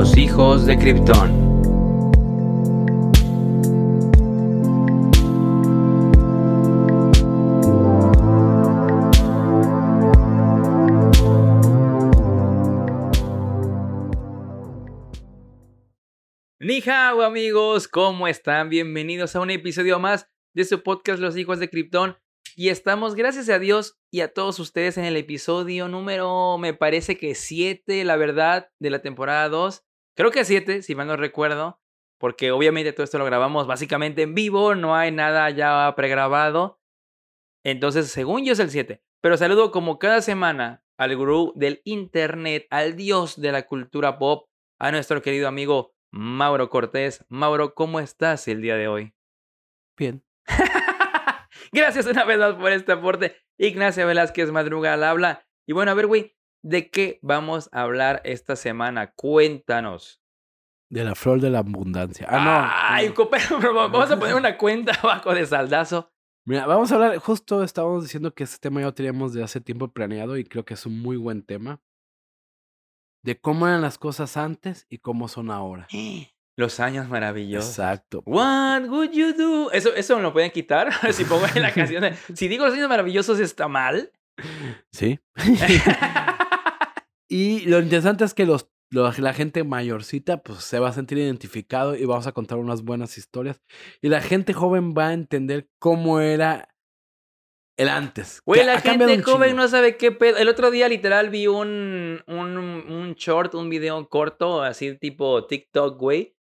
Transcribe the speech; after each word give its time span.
Los 0.00 0.16
hijos 0.16 0.64
de 0.64 0.78
Krypton. 0.78 1.30
Ni 16.58 16.80
hao, 16.86 17.20
amigos, 17.20 17.86
¿cómo 17.86 18.26
están? 18.26 18.70
Bienvenidos 18.70 19.36
a 19.36 19.40
un 19.40 19.50
episodio 19.50 19.98
más 19.98 20.30
de 20.54 20.64
su 20.64 20.82
podcast 20.82 21.20
Los 21.20 21.36
hijos 21.36 21.58
de 21.58 21.68
Krypton. 21.68 22.16
Y 22.56 22.70
estamos, 22.70 23.14
gracias 23.14 23.50
a 23.50 23.58
Dios 23.58 23.98
y 24.10 24.22
a 24.22 24.32
todos 24.32 24.60
ustedes, 24.60 24.96
en 24.96 25.04
el 25.04 25.18
episodio 25.18 25.88
número, 25.88 26.56
me 26.56 26.72
parece 26.72 27.18
que 27.18 27.34
7, 27.34 28.02
la 28.06 28.16
verdad, 28.16 28.70
de 28.78 28.88
la 28.88 29.02
temporada 29.02 29.50
2. 29.50 29.84
Creo 30.16 30.30
que 30.30 30.44
7, 30.44 30.82
si 30.82 30.94
mal 30.94 31.06
no 31.06 31.16
recuerdo, 31.16 31.80
porque 32.18 32.52
obviamente 32.52 32.92
todo 32.92 33.04
esto 33.04 33.18
lo 33.18 33.24
grabamos 33.24 33.66
básicamente 33.66 34.22
en 34.22 34.34
vivo, 34.34 34.74
no 34.74 34.94
hay 34.94 35.10
nada 35.10 35.48
ya 35.50 35.92
pregrabado. 35.96 36.80
Entonces, 37.64 38.10
según 38.10 38.44
yo 38.44 38.52
es 38.52 38.58
el 38.58 38.70
7. 38.70 39.02
Pero 39.22 39.36
saludo 39.36 39.70
como 39.70 39.98
cada 39.98 40.22
semana 40.22 40.82
al 40.98 41.16
gurú 41.16 41.52
del 41.56 41.80
internet, 41.84 42.66
al 42.70 42.96
dios 42.96 43.40
de 43.40 43.52
la 43.52 43.66
cultura 43.66 44.18
pop, 44.18 44.48
a 44.78 44.90
nuestro 44.90 45.22
querido 45.22 45.48
amigo 45.48 45.94
Mauro 46.10 46.68
Cortés. 46.68 47.24
Mauro, 47.28 47.74
¿cómo 47.74 48.00
estás 48.00 48.48
el 48.48 48.62
día 48.62 48.76
de 48.76 48.88
hoy? 48.88 49.14
Bien. 49.96 50.24
Gracias 51.72 52.06
una 52.06 52.24
vez 52.24 52.38
más 52.38 52.54
por 52.54 52.72
este 52.72 52.92
aporte. 52.92 53.36
Ignacia 53.58 54.06
Velázquez 54.06 54.50
Madruga 54.50 54.94
al 54.94 55.04
habla. 55.04 55.46
Y 55.66 55.72
bueno, 55.72 55.90
a 55.90 55.94
ver, 55.94 56.06
güey, 56.06 56.34
¿de 56.62 56.90
qué 56.90 57.18
vamos 57.22 57.68
a 57.72 57.82
hablar 57.82 58.20
esta 58.24 58.56
semana? 58.56 59.12
Cuéntanos. 59.12 60.20
De 60.90 61.04
la 61.04 61.14
flor 61.14 61.40
de 61.40 61.50
la 61.50 61.60
abundancia. 61.60 62.26
Ah, 62.28 62.44
no. 62.44 62.68
Ay, 62.96 63.14
pero 63.60 63.74
vamos 63.74 64.10
a 64.10 64.18
poner 64.18 64.34
una 64.36 64.56
cuenta 64.56 64.92
abajo 65.00 65.32
de 65.32 65.46
saldazo. 65.46 66.10
Mira, 66.44 66.66
vamos 66.66 66.90
a 66.90 66.96
hablar, 66.96 67.16
justo 67.18 67.62
estábamos 67.62 68.02
diciendo 68.02 68.34
que 68.34 68.44
este 68.44 68.58
tema 68.58 68.80
ya 68.80 68.86
lo 68.86 68.94
teníamos 68.94 69.32
de 69.32 69.44
hace 69.44 69.60
tiempo 69.60 69.88
planeado 69.88 70.36
y 70.36 70.44
creo 70.44 70.64
que 70.64 70.74
es 70.74 70.84
un 70.86 71.00
muy 71.00 71.16
buen 71.16 71.42
tema. 71.42 71.80
De 73.22 73.38
cómo 73.38 73.68
eran 73.68 73.82
las 73.82 73.98
cosas 73.98 74.36
antes 74.36 74.86
y 74.88 74.98
cómo 74.98 75.28
son 75.28 75.50
ahora. 75.50 75.86
Los 76.56 76.80
años 76.80 77.08
maravillosos. 77.08 77.70
Exacto. 77.70 78.22
What 78.26 78.88
would 78.88 79.10
you 79.12 79.34
do? 79.34 79.70
Eso, 79.70 79.94
eso 79.94 80.16
me 80.16 80.22
lo 80.22 80.32
pueden 80.32 80.50
quitar. 80.50 80.90
si 81.12 81.24
pongo 81.24 81.46
en 81.54 81.62
la 81.62 81.72
canción. 81.72 82.04
si 82.34 82.48
digo 82.48 82.64
los 82.64 82.74
años 82.74 82.88
maravillosos 82.88 83.38
está 83.38 83.68
mal. 83.68 84.10
Sí. 84.90 85.20
Y 87.30 87.60
lo 87.60 87.78
interesante 87.78 88.24
es 88.24 88.34
que 88.34 88.44
los, 88.44 88.68
la 88.90 89.32
gente 89.32 89.64
mayorcita 89.64 90.42
pues 90.42 90.58
se 90.64 90.78
va 90.78 90.88
a 90.88 90.92
sentir 90.92 91.16
identificado 91.16 91.96
y 91.96 92.04
vamos 92.04 92.26
a 92.26 92.32
contar 92.32 92.58
unas 92.58 92.82
buenas 92.82 93.16
historias. 93.16 93.62
Y 94.02 94.08
la 94.08 94.20
gente 94.20 94.52
joven 94.52 94.92
va 94.92 95.08
a 95.08 95.12
entender 95.14 95.70
cómo 95.78 96.20
era 96.20 96.68
el 97.78 97.88
antes. 97.88 98.42
Güey, 98.44 98.64
la 98.64 98.80
gente 98.80 99.22
joven 99.22 99.56
no 99.56 99.66
sabe 99.68 99.96
qué 99.96 100.12
pedo. 100.12 100.36
El 100.36 100.48
otro 100.48 100.70
día 100.70 100.88
literal 100.88 101.30
vi 101.30 101.46
un, 101.46 102.22
un, 102.26 102.58
un 102.58 103.14
short, 103.14 103.54
un 103.54 103.70
video 103.70 104.06
corto, 104.10 104.62
así 104.62 104.98
tipo 104.98 105.46
TikTok, 105.46 105.98
güey 105.98 106.36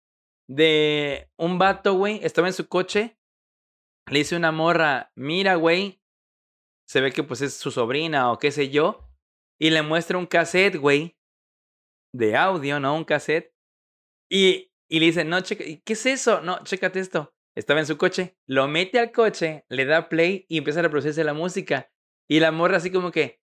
de 0.50 1.30
un 1.38 1.60
vato, 1.60 1.94
güey, 1.94 2.20
estaba 2.24 2.48
en 2.48 2.54
su 2.54 2.68
coche, 2.68 3.18
le 4.08 4.18
dice 4.18 4.36
una 4.36 4.52
morra, 4.52 5.12
mira, 5.16 5.56
güey, 5.56 6.02
se 6.88 7.02
ve 7.02 7.12
que 7.12 7.24
pues 7.24 7.42
es 7.42 7.54
su 7.54 7.70
sobrina 7.70 8.32
o 8.32 8.40
qué 8.40 8.52
sé 8.52 8.70
yo, 8.70 9.09
y 9.60 9.70
le 9.70 9.82
muestra 9.82 10.18
un 10.18 10.26
cassette, 10.26 10.78
güey, 10.78 11.18
de 12.14 12.36
audio, 12.36 12.80
¿no? 12.80 12.96
Un 12.96 13.04
cassette. 13.04 13.54
Y, 14.32 14.72
y 14.90 15.00
le 15.00 15.08
dice, 15.08 15.26
no, 15.26 15.42
checa, 15.42 15.64
¿qué 15.64 15.94
es 15.94 16.06
eso? 16.06 16.42
No, 16.42 16.64
chécate 16.64 17.00
esto. 17.00 17.34
Estaba 17.56 17.80
en 17.80 17.86
su 17.86 17.98
coche, 17.98 18.38
lo 18.48 18.68
mete 18.68 19.00
al 19.00 19.12
coche, 19.12 19.66
le 19.70 19.86
da 19.86 20.08
play 20.08 20.46
y 20.48 20.60
empieza 20.60 20.80
a 20.80 20.84
reproducirse 20.84 21.24
la 21.24 21.34
música. 21.34 21.92
Y 22.30 22.40
la 22.40 22.52
morra 22.52 22.78
así 22.78 22.92
como 22.92 23.12
que, 23.12 23.42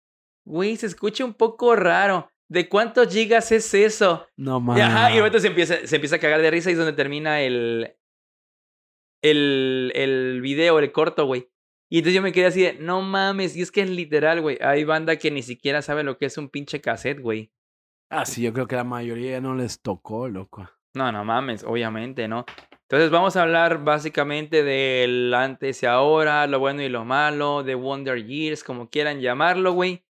güey, 0.46 0.76
se 0.76 0.86
escucha 0.86 1.24
un 1.24 1.34
poco 1.34 1.74
raro. 1.74 2.30
¿De 2.48 2.68
cuántos 2.68 3.12
gigas 3.12 3.50
es 3.50 3.72
eso? 3.72 4.28
No 4.36 4.60
mames. 4.60 4.84
Ajá, 4.84 5.10
y 5.12 5.18
luego 5.18 5.38
se 5.38 5.48
empieza, 5.48 5.86
se 5.86 5.96
empieza 5.96 6.16
a 6.16 6.20
cagar 6.20 6.42
de 6.42 6.50
risa 6.50 6.70
y 6.70 6.72
es 6.72 6.78
donde 6.78 6.92
termina 6.92 7.40
el. 7.40 7.96
El, 9.22 9.90
el 9.94 10.42
video, 10.42 10.78
el 10.78 10.92
corto, 10.92 11.24
güey. 11.24 11.50
Y 11.94 11.98
entonces 11.98 12.16
yo 12.16 12.22
me 12.22 12.32
quedé 12.32 12.46
así 12.46 12.60
de, 12.60 12.72
no 12.72 13.02
mames, 13.02 13.56
y 13.56 13.62
es 13.62 13.70
que 13.70 13.82
es 13.82 13.88
literal, 13.88 14.40
güey. 14.40 14.58
Hay 14.60 14.82
banda 14.82 15.14
que 15.14 15.30
ni 15.30 15.42
siquiera 15.42 15.80
sabe 15.80 16.02
lo 16.02 16.18
que 16.18 16.26
es 16.26 16.36
un 16.36 16.48
pinche 16.48 16.80
cassette, 16.80 17.20
güey. 17.20 17.52
Ah, 18.10 18.26
sí, 18.26 18.42
yo 18.42 18.52
creo 18.52 18.66
que 18.66 18.74
la 18.74 18.82
mayoría 18.82 19.40
no 19.40 19.54
les 19.54 19.80
tocó, 19.80 20.26
loco. 20.26 20.68
No, 20.94 21.12
no 21.12 21.24
mames, 21.24 21.62
obviamente, 21.62 22.26
¿no? 22.26 22.46
Entonces 22.82 23.10
vamos 23.10 23.36
a 23.36 23.42
hablar 23.42 23.84
básicamente 23.84 24.64
del 24.64 25.32
antes 25.34 25.84
y 25.84 25.86
ahora, 25.86 26.48
lo 26.48 26.58
bueno 26.58 26.82
y 26.82 26.88
lo 26.88 27.04
malo, 27.04 27.62
de 27.62 27.76
Wonder 27.76 28.26
Years, 28.26 28.64
como 28.64 28.90
quieran 28.90 29.20
llamarlo, 29.20 29.72
güey. 29.72 30.04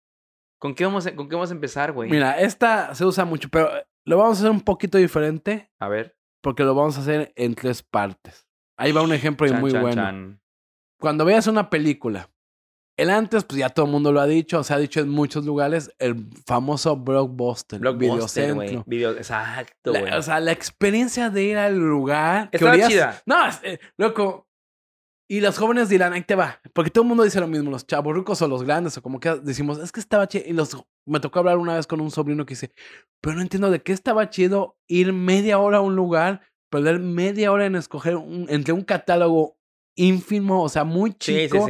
¿Con 0.58 0.74
qué 0.74 0.86
vamos 0.86 1.06
a, 1.06 1.14
con 1.14 1.28
qué 1.28 1.34
vamos 1.34 1.50
a 1.50 1.54
empezar, 1.54 1.92
güey? 1.92 2.08
Mira, 2.08 2.40
esta 2.40 2.94
se 2.94 3.04
usa 3.04 3.26
mucho, 3.26 3.50
pero 3.50 3.76
eh, 3.76 3.86
lo 4.06 4.16
vamos 4.16 4.38
a 4.38 4.40
hacer 4.40 4.50
un 4.50 4.62
poquito 4.62 4.96
diferente. 4.96 5.70
A 5.78 5.88
ver. 5.88 6.16
Porque 6.40 6.62
lo 6.62 6.74
vamos 6.74 6.96
a 6.96 7.02
hacer 7.02 7.34
en 7.36 7.54
tres 7.54 7.82
partes. 7.82 8.48
Ahí 8.78 8.90
va 8.90 9.02
un 9.02 9.12
ejemplo 9.12 9.52
muy 9.52 9.70
bueno. 9.70 10.38
Cuando 11.00 11.24
veas 11.24 11.46
una 11.46 11.70
película, 11.70 12.30
el 12.96 13.10
antes, 13.10 13.44
pues 13.44 13.58
ya 13.58 13.68
todo 13.68 13.86
el 13.86 13.92
mundo 13.92 14.12
lo 14.12 14.20
ha 14.20 14.26
dicho, 14.26 14.62
se 14.62 14.72
ha 14.72 14.78
dicho 14.78 15.00
en 15.00 15.08
muchos 15.08 15.44
lugares, 15.44 15.90
el 15.98 16.28
famoso 16.46 16.96
blockbuster, 16.96 17.80
blockbuster 17.80 18.54
videocentro. 18.54 18.84
Video, 18.86 19.12
exacto, 19.12 19.90
güey. 19.90 20.12
O 20.12 20.22
sea, 20.22 20.38
la 20.40 20.52
experiencia 20.52 21.30
de 21.30 21.42
ir 21.42 21.56
al 21.56 21.76
lugar. 21.76 22.48
Está 22.52 22.88
chida. 22.88 23.22
No, 23.26 23.36
eh, 23.64 23.80
loco, 23.96 24.46
y 25.28 25.40
los 25.40 25.56
jóvenes 25.56 25.88
dirán, 25.88 26.12
ahí 26.12 26.22
te 26.22 26.34
va. 26.34 26.60
Porque 26.74 26.90
todo 26.90 27.02
el 27.02 27.08
mundo 27.08 27.24
dice 27.24 27.40
lo 27.40 27.46
mismo, 27.46 27.70
los 27.70 27.86
chavos 27.86 28.14
ricos 28.14 28.42
o 28.42 28.48
los 28.48 28.62
grandes, 28.62 28.96
o 28.98 29.02
como 29.02 29.20
que 29.20 29.34
decimos, 29.36 29.78
es 29.78 29.90
que 29.90 30.00
estaba 30.00 30.28
chido. 30.28 30.44
Y 30.46 30.52
los, 30.52 30.76
me 31.06 31.18
tocó 31.18 31.38
hablar 31.38 31.56
una 31.56 31.74
vez 31.74 31.86
con 31.86 32.00
un 32.00 32.10
sobrino 32.10 32.44
que 32.44 32.52
dice, 32.52 32.72
pero 33.20 33.36
no 33.36 33.42
entiendo 33.42 33.70
de 33.70 33.82
qué 33.82 33.92
estaba 33.92 34.28
chido 34.28 34.76
ir 34.86 35.12
media 35.12 35.58
hora 35.58 35.78
a 35.78 35.80
un 35.80 35.96
lugar, 35.96 36.42
perder 36.70 37.00
media 37.00 37.50
hora 37.52 37.64
en 37.64 37.74
escoger 37.74 38.18
entre 38.48 38.74
un 38.74 38.82
catálogo 38.82 39.56
ínfimo, 39.94 40.62
o 40.62 40.68
sea, 40.68 40.84
muy 40.84 41.12
chico, 41.12 41.66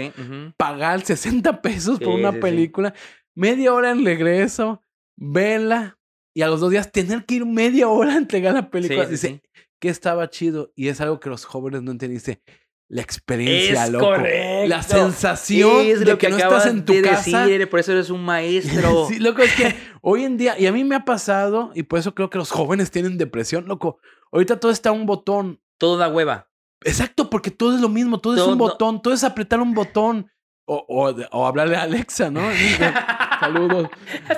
pagar 0.56 1.04
60 1.04 1.62
pesos 1.62 1.98
por 1.98 2.14
una 2.14 2.32
película, 2.32 2.94
media 3.34 3.72
hora 3.72 3.90
en 3.90 4.04
regreso, 4.04 4.82
verla, 5.16 5.98
y 6.34 6.42
a 6.42 6.48
los 6.48 6.60
dos 6.60 6.70
días 6.70 6.90
tener 6.90 7.24
que 7.24 7.36
ir 7.36 7.46
media 7.46 7.88
hora 7.88 8.14
a 8.14 8.16
entregar 8.16 8.54
la 8.54 8.68
película. 8.70 9.06
dice, 9.06 9.40
que 9.84 9.90
estaba 9.90 10.30
chido. 10.30 10.72
Y 10.74 10.88
es 10.88 11.00
algo 11.00 11.20
que 11.20 11.28
los 11.28 11.44
jóvenes 11.44 11.82
no 11.82 11.92
entienden. 11.92 12.16
Dice, 12.16 12.42
la 12.88 13.02
experiencia, 13.02 13.84
es 13.84 13.90
loco. 13.90 14.06
Correcto. 14.06 14.68
La 14.68 14.82
sensación 14.82 15.80
es 15.82 16.00
de 16.00 16.06
lo 16.06 16.16
que, 16.16 16.30
no 16.30 16.38
estás 16.38 16.66
en 16.66 16.84
tu 16.84 16.94
de 16.94 17.02
casa. 17.02 17.46
Decir, 17.46 17.68
por 17.68 17.80
eso 17.80 17.92
eres 17.92 18.08
un 18.08 18.24
maestro. 18.24 19.06
sí, 19.08 19.18
loco, 19.18 19.42
es 19.42 19.54
que 19.54 19.76
hoy 20.00 20.24
en 20.24 20.38
día, 20.38 20.58
y 20.58 20.66
a 20.66 20.72
mí 20.72 20.84
me 20.84 20.96
ha 20.96 21.04
pasado, 21.04 21.70
y 21.74 21.82
por 21.82 21.98
eso 21.98 22.14
creo 22.14 22.30
que 22.30 22.38
los 22.38 22.50
jóvenes 22.50 22.90
tienen 22.90 23.18
depresión, 23.18 23.66
loco. 23.66 23.98
Ahorita 24.32 24.58
todo 24.58 24.72
está 24.72 24.90
un 24.90 25.06
botón. 25.06 25.60
Todo 25.76 25.98
da 25.98 26.08
hueva. 26.08 26.48
Exacto, 26.84 27.30
porque 27.30 27.50
todo 27.50 27.74
es 27.74 27.80
lo 27.80 27.88
mismo, 27.88 28.20
todo, 28.20 28.36
es 28.36 28.42
un 28.42 28.58
botón, 28.58 29.02
todo 29.02 29.14
es 29.14 29.24
apretar 29.24 29.60
un 29.60 29.74
botón. 29.74 30.30
O, 30.66 30.84
o, 30.88 31.14
o 31.32 31.46
hablarle 31.46 31.76
a 31.76 31.82
Alexa, 31.82 32.30
¿no? 32.30 32.40
Saludos. 33.40 33.88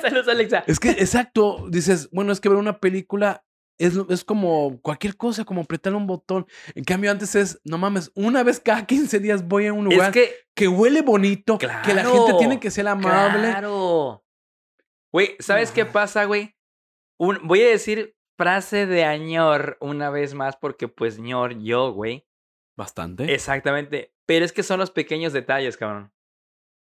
Saludos, 0.00 0.26
Alexa. 0.26 0.64
Es 0.66 0.80
que, 0.80 0.90
exacto, 0.90 1.66
dices, 1.68 2.08
bueno, 2.10 2.32
es 2.32 2.40
que 2.40 2.48
ver 2.48 2.58
una 2.58 2.80
película 2.80 3.44
es, 3.78 3.94
es, 4.08 4.24
como 4.24 4.80
cualquier 4.80 5.16
cosa, 5.16 5.44
como 5.44 5.62
apretar 5.62 5.94
un 5.94 6.06
botón. 6.06 6.46
En 6.74 6.84
cambio, 6.84 7.10
antes 7.10 7.34
es, 7.34 7.60
no 7.64 7.78
mames, 7.78 8.10
una 8.14 8.42
vez 8.42 8.60
cada 8.60 8.86
15 8.86 9.20
días 9.20 9.46
voy 9.46 9.66
a 9.66 9.72
un 9.72 9.84
lugar 9.84 10.12
que, 10.12 10.32
que 10.54 10.68
huele 10.68 11.02
bonito, 11.02 11.58
que 11.58 11.66
la 11.66 12.04
gente 12.04 12.34
tiene 12.38 12.58
que 12.58 12.70
ser 12.70 12.88
amable. 12.88 13.48
Claro. 13.50 14.24
Güey, 15.12 15.36
¿sabes 15.38 15.70
qué 15.70 15.84
pasa, 15.84 16.24
güey? 16.24 16.54
voy 17.18 17.62
a 17.62 17.68
decir 17.68 18.14
frase 18.36 18.84
de 18.84 19.04
añor 19.04 19.78
una 19.80 20.10
vez 20.10 20.34
más, 20.34 20.56
porque 20.56 20.88
pues 20.88 21.18
ñor 21.18 21.58
yo, 21.58 21.92
güey. 21.92 22.25
Bastante. 22.76 23.32
Exactamente. 23.32 24.12
Pero 24.26 24.44
es 24.44 24.52
que 24.52 24.62
son 24.62 24.80
los 24.80 24.90
pequeños 24.90 25.32
detalles, 25.32 25.76
cabrón. 25.76 26.12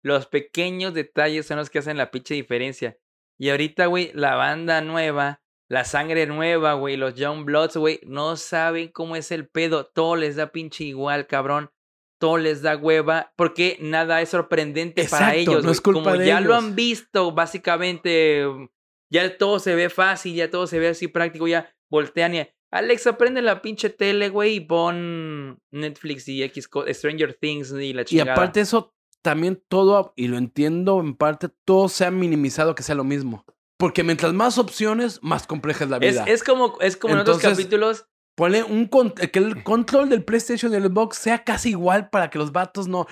Los 0.04 0.28
pequeños 0.28 0.94
detalles 0.94 1.46
son 1.46 1.58
los 1.58 1.70
que 1.70 1.80
hacen 1.80 1.98
la 1.98 2.12
pinche 2.12 2.34
diferencia. 2.36 2.98
Y 3.40 3.50
ahorita, 3.50 3.88
güey, 3.88 4.12
la 4.14 4.36
banda 4.36 4.82
nueva 4.82 5.42
la 5.68 5.84
sangre 5.84 6.28
nueva, 6.28 6.74
güey, 6.74 6.96
los 6.96 7.16
Young 7.16 7.46
Bloods, 7.46 7.78
güey, 7.78 8.00
no 8.06 8.36
saben 8.36 8.90
cómo 8.90 9.16
es 9.16 9.32
el 9.32 9.48
pedo. 9.48 9.86
Todo 9.86 10.16
les 10.16 10.36
da 10.36 10.52
pinche 10.52 10.84
igual, 10.84 11.26
cabrón. 11.28 11.72
Todo 12.20 12.38
les 12.38 12.62
da 12.62 12.78
hueva, 12.78 13.34
porque 13.36 13.78
nada 13.82 14.22
es 14.22 14.30
sorprendente 14.30 15.06
para 15.10 15.36
ellos. 15.36 15.66
No 15.66 15.72
es 15.72 15.82
culpa 15.82 16.04
Como 16.04 16.18
de 16.18 16.28
ya 16.28 16.38
ellos. 16.38 16.48
lo 16.48 16.56
han 16.56 16.76
visto, 16.76 17.32
básicamente, 17.32 18.46
ya 19.12 19.38
todo 19.38 19.60
se 19.60 19.76
ve 19.76 19.90
fácil, 19.90 20.36
ya 20.36 20.50
todo 20.50 20.68
se 20.68 20.80
ve 20.80 20.90
así 20.90 21.08
práctico, 21.08 21.48
ya 21.48 21.76
voltean 21.90 22.36
y 22.36 22.48
Alexa, 22.72 23.18
prende 23.18 23.42
la 23.42 23.62
pinche 23.62 23.90
tele, 23.90 24.30
güey, 24.30 24.56
y 24.56 24.60
pon 24.60 25.60
Netflix 25.72 26.28
y 26.28 26.44
X, 26.44 26.70
Stranger 26.90 27.34
Things 27.34 27.72
y 27.72 27.94
la 27.94 28.06
chingada. 28.06 28.32
Y 28.32 28.32
aparte 28.32 28.62
eso, 28.62 28.94
también 29.22 29.64
todo, 29.68 30.14
y 30.16 30.28
lo 30.28 30.38
entiendo 30.38 31.00
en 31.00 31.16
parte, 31.16 31.50
todo 31.66 31.90
se 31.90 32.06
ha 32.06 32.12
minimizado 32.12 32.76
que 32.76 32.84
sea 32.84 32.96
lo 32.96 33.04
mismo. 33.04 33.46
Porque 33.78 34.04
mientras 34.04 34.34
más 34.34 34.58
opciones, 34.58 35.20
más 35.22 35.48
compleja 35.48 35.84
es 35.84 35.90
la 35.90 36.00
vida. 36.00 36.24
es 36.28 36.44
como, 36.44 36.78
es 36.80 36.98
como 36.98 37.14
en 37.14 37.22
otros 37.22 37.40
capítulos. 37.40 38.08
Ponle 38.36 38.64
un 38.64 38.90
que 38.90 39.40
el 39.40 39.64
control 39.64 40.10
del 40.10 40.24
PlayStation 40.24 40.74
y 40.74 40.76
el 40.76 40.84
Xbox 40.84 41.18
sea 41.18 41.44
casi 41.44 41.70
igual 41.70 42.10
para 42.10 42.30
que 42.30 42.38
los 42.38 42.52
vatos 42.52 42.88
no. 42.88 43.08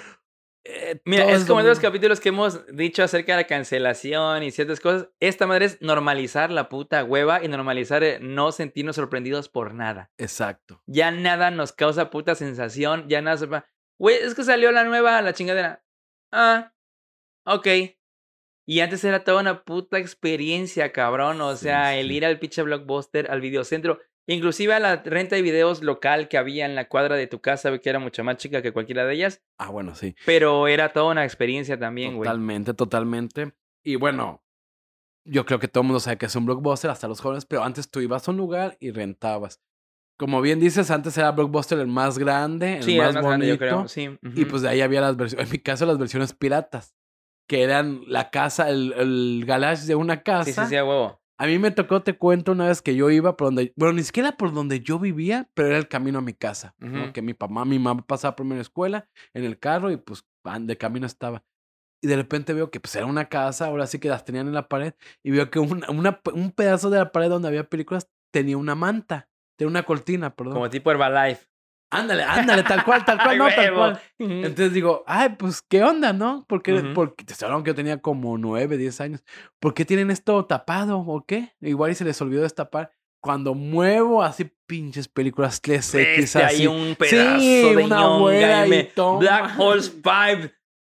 Eh, 0.65 1.01
Mira, 1.05 1.25
todo 1.25 1.35
es 1.35 1.45
como 1.45 1.59
en 1.59 1.65
lo 1.65 1.71
otros 1.71 1.77
mismo. 1.79 1.89
capítulos 1.89 2.19
que 2.19 2.29
hemos 2.29 2.65
dicho 2.75 3.03
acerca 3.03 3.35
de 3.35 3.43
la 3.43 3.47
cancelación 3.47 4.43
y 4.43 4.51
ciertas 4.51 4.79
cosas. 4.79 5.09
Esta 5.19 5.45
madre 5.47 5.65
es 5.65 5.81
normalizar 5.81 6.51
la 6.51 6.69
puta 6.69 7.03
hueva 7.03 7.43
y 7.43 7.47
normalizar 7.47 8.03
eh, 8.03 8.19
no 8.21 8.51
sentirnos 8.51 8.95
sorprendidos 8.95 9.49
por 9.49 9.73
nada. 9.73 10.11
Exacto. 10.17 10.81
Ya 10.85 11.11
nada 11.11 11.51
nos 11.51 11.73
causa 11.73 12.09
puta 12.09 12.35
sensación. 12.35 13.07
Ya 13.09 13.21
nada. 13.21 13.65
Güey, 13.99 14.17
es 14.17 14.35
que 14.35 14.43
salió 14.43 14.71
la 14.71 14.83
nueva, 14.85 15.21
la 15.21 15.33
chingadera. 15.33 15.83
Ah, 16.31 16.73
ok. 17.45 17.67
Y 18.65 18.79
antes 18.79 19.03
era 19.03 19.25
toda 19.25 19.41
una 19.41 19.63
puta 19.65 19.99
experiencia, 19.99 20.91
cabrón. 20.93 21.41
O 21.41 21.55
Sí, 21.57 21.63
sea, 21.63 21.95
el 21.97 22.11
ir 22.11 22.25
al 22.25 22.39
pinche 22.39 22.61
blockbuster, 22.61 23.29
al 23.29 23.41
videocentro. 23.41 23.99
Inclusive 24.25 24.73
a 24.73 24.79
la 24.79 24.95
renta 25.03 25.35
de 25.35 25.41
videos 25.41 25.83
local 25.83 26.29
que 26.29 26.37
había 26.37 26.65
en 26.65 26.75
la 26.75 26.87
cuadra 26.87 27.15
de 27.17 27.27
tu 27.27 27.41
casa, 27.41 27.77
que 27.79 27.89
era 27.89 27.99
mucho 27.99 28.23
más 28.23 28.37
chica 28.37 28.61
que 28.61 28.71
cualquiera 28.71 29.05
de 29.05 29.13
ellas. 29.15 29.41
Ah, 29.57 29.69
bueno, 29.69 29.95
sí. 29.95 30.15
Pero 30.25 30.67
era 30.67 30.93
toda 30.93 31.11
una 31.11 31.25
experiencia 31.25 31.77
también, 31.77 32.15
güey. 32.15 32.25
Totalmente, 32.27 32.73
totalmente. 32.73 33.53
Y 33.83 33.95
bueno, 33.95 34.41
yo 35.25 35.45
creo 35.45 35.59
que 35.59 35.67
todo 35.67 35.81
el 35.81 35.87
mundo 35.87 35.99
sabe 35.99 36.17
que 36.17 36.27
es 36.27 36.35
un 36.37 36.45
blockbuster, 36.45 36.89
hasta 36.89 37.07
los 37.09 37.19
jóvenes, 37.19 37.45
pero 37.45 37.63
antes 37.63 37.89
tú 37.89 37.99
ibas 37.99 38.27
a 38.27 38.31
un 38.31 38.37
lugar 38.37 38.77
y 38.79 38.91
rentabas. 38.91 39.61
Como 40.17 40.41
bien 40.41 40.59
dices, 40.59 40.89
antes 40.91 41.17
era 41.17 41.31
blockbuster 41.31 41.79
el 41.79 41.87
más 41.87 42.17
grande, 42.17 42.77
el 42.77 42.83
Sí, 42.83 42.97
más 42.97 43.09
era 43.09 43.21
más 43.21 43.23
bonito. 43.23 43.25
grande, 43.25 43.47
yo 43.49 43.57
creo. 43.57 43.87
Sí. 43.89 44.17
Y 44.35 44.45
pues 44.45 44.61
de 44.61 44.69
ahí 44.69 44.79
había 44.81 45.01
las 45.01 45.17
versiones, 45.17 45.47
en 45.47 45.51
mi 45.51 45.59
caso 45.59 45.85
las 45.85 45.97
versiones 45.97 46.33
piratas, 46.33 46.95
que 47.49 47.63
eran 47.63 48.03
la 48.07 48.29
casa, 48.29 48.69
el, 48.69 48.93
el 48.93 49.43
garage 49.45 49.85
de 49.85 49.95
una 49.95 50.23
casa. 50.23 50.45
Sí, 50.45 50.53
sí, 50.53 50.65
sí, 50.69 50.75
a 50.77 50.85
huevo. 50.85 51.19
A 51.39 51.47
mí 51.47 51.57
me 51.59 51.71
tocó, 51.71 52.01
te 52.03 52.15
cuento, 52.17 52.51
una 52.51 52.67
vez 52.67 52.81
que 52.81 52.95
yo 52.95 53.09
iba 53.09 53.35
por 53.35 53.47
donde, 53.47 53.73
bueno, 53.75 53.93
ni 53.93 54.03
siquiera 54.03 54.33
por 54.37 54.53
donde 54.53 54.81
yo 54.81 54.99
vivía, 54.99 55.49
pero 55.53 55.69
era 55.69 55.77
el 55.77 55.87
camino 55.87 56.19
a 56.19 56.21
mi 56.21 56.33
casa. 56.33 56.75
Que 57.13 57.21
mi 57.21 57.33
papá, 57.33 57.65
mi 57.65 57.79
mamá 57.79 58.05
pasaba 58.05 58.35
por 58.35 58.45
mi 58.45 58.57
escuela 58.59 59.07
en 59.33 59.43
el 59.43 59.57
carro 59.59 59.91
y 59.91 59.97
pues 59.97 60.25
de 60.59 60.77
camino 60.77 61.05
estaba. 61.07 61.43
Y 62.03 62.07
de 62.07 62.15
repente 62.17 62.53
veo 62.53 62.69
que 62.69 62.79
pues 62.79 62.95
era 62.95 63.05
una 63.05 63.29
casa, 63.29 63.65
ahora 63.67 63.87
sí 63.87 63.97
que 63.97 64.09
las 64.09 64.25
tenían 64.25 64.47
en 64.47 64.53
la 64.53 64.67
pared, 64.67 64.93
y 65.23 65.31
veo 65.31 65.49
que 65.49 65.59
una, 65.59 65.89
una- 65.89 66.19
un 66.33 66.51
pedazo 66.51 66.89
de 66.89 66.97
la 66.99 67.11
pared 67.11 67.29
donde 67.29 67.47
había 67.47 67.63
películas 67.69 68.09
tenía 68.31 68.57
una 68.57 68.75
manta, 68.75 69.29
tenía 69.57 69.69
una 69.69 69.83
cortina, 69.83 70.35
perdón. 70.35 70.53
Como 70.53 70.69
tipo 70.69 70.91
Herbalife. 70.91 71.47
Ándale, 71.93 72.23
ándale, 72.23 72.63
tal 72.63 72.83
cual, 72.83 73.05
tal 73.05 73.17
cual, 73.21 73.37
no, 73.37 73.47
tal 73.47 73.73
cual. 73.73 74.01
Entonces 74.19 74.73
digo, 74.73 75.03
ay, 75.07 75.29
pues, 75.37 75.61
¿qué 75.61 75.83
onda, 75.83 76.13
no? 76.13 76.45
Porque, 76.47 76.73
porque 76.95 77.23
te 77.23 77.33
hablando 77.45 77.63
que 77.63 77.69
yo 77.71 77.75
tenía 77.75 78.01
como 78.01 78.37
nueve, 78.37 78.77
diez 78.77 78.99
años. 79.01 79.23
¿Por 79.59 79.73
qué 79.73 79.85
tienen 79.85 80.11
esto 80.11 80.45
tapado 80.45 80.99
o 80.99 81.25
qué? 81.25 81.53
Igual 81.61 81.91
y 81.91 81.95
se 81.95 82.05
les 82.05 82.19
olvidó 82.21 82.41
destapar. 82.43 82.91
Cuando 83.21 83.53
muevo 83.53 84.21
así 84.21 84.51
pinches 84.65 85.07
películas 85.07 85.61
3X 85.63 85.97
Este, 86.17 86.43
así. 86.43 86.61
hay 86.61 86.67
un 86.67 86.95
pedazo 86.95 87.39
Sí, 87.39 87.61
de 87.75 87.77
una 87.85 88.65
y 88.65 88.69
me-. 88.69 88.91
Black 89.19 89.53
Holes 89.57 89.85
5 90.03 90.03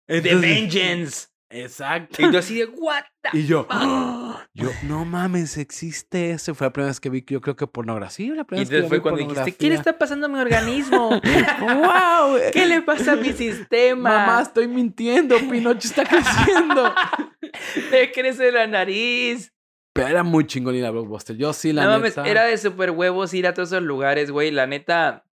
The 0.06 0.16
Entonces- 0.18 0.40
Vengeance. 0.40 1.26
Exacto. 1.48 2.22
Y 2.22 2.30
tú 2.30 2.38
así 2.38 2.58
de, 2.58 2.64
what 2.66 3.04
the 3.22 3.38
Y 3.38 3.46
yo, 3.46 3.66
yo, 4.54 4.70
no 4.84 5.04
mames, 5.04 5.56
existe 5.58 6.30
eso. 6.30 6.54
Fue 6.54 6.66
la 6.66 6.72
primera 6.72 6.90
vez 6.90 7.00
que 7.00 7.08
vi, 7.08 7.24
yo 7.26 7.40
creo 7.40 7.56
que 7.56 7.66
pornografía. 7.66 8.34
La 8.34 8.42
Y 8.42 8.44
primera 8.44 8.60
vez 8.62 8.68
que 8.68 8.76
entonces 8.76 8.82
yo 8.82 8.88
fue 8.88 9.02
cuando 9.02 9.20
dijiste, 9.20 9.54
¿qué 9.56 9.68
le 9.68 9.76
está 9.76 9.96
pasando 9.96 10.26
a 10.26 10.28
mi 10.28 10.38
organismo? 10.38 11.10
¡Wow! 11.60 12.38
¿Qué 12.52 12.66
le 12.66 12.82
pasa 12.82 13.12
a 13.12 13.16
mi 13.16 13.32
sistema? 13.32 14.18
Mamá, 14.18 14.42
estoy 14.42 14.66
mintiendo. 14.68 15.36
Pinocho 15.38 15.88
está 15.88 16.04
creciendo. 16.04 16.92
Me 17.90 18.12
crece 18.12 18.50
la 18.52 18.66
nariz. 18.66 19.52
Pero 19.92 20.08
era 20.08 20.22
muy 20.22 20.46
chingón 20.46 20.74
ir 20.74 20.84
a 20.84 20.90
Blockbuster. 20.90 21.36
Yo 21.36 21.52
sí, 21.52 21.72
la 21.72 21.84
no 21.84 21.90
mames, 21.92 22.16
neta. 22.16 22.28
era 22.28 22.44
de 22.44 22.58
super 22.58 22.90
huevos 22.90 23.32
ir 23.32 23.46
a 23.46 23.54
todos 23.54 23.70
esos 23.72 23.82
lugares, 23.82 24.30
güey. 24.30 24.50
La 24.50 24.66
neta, 24.66 25.24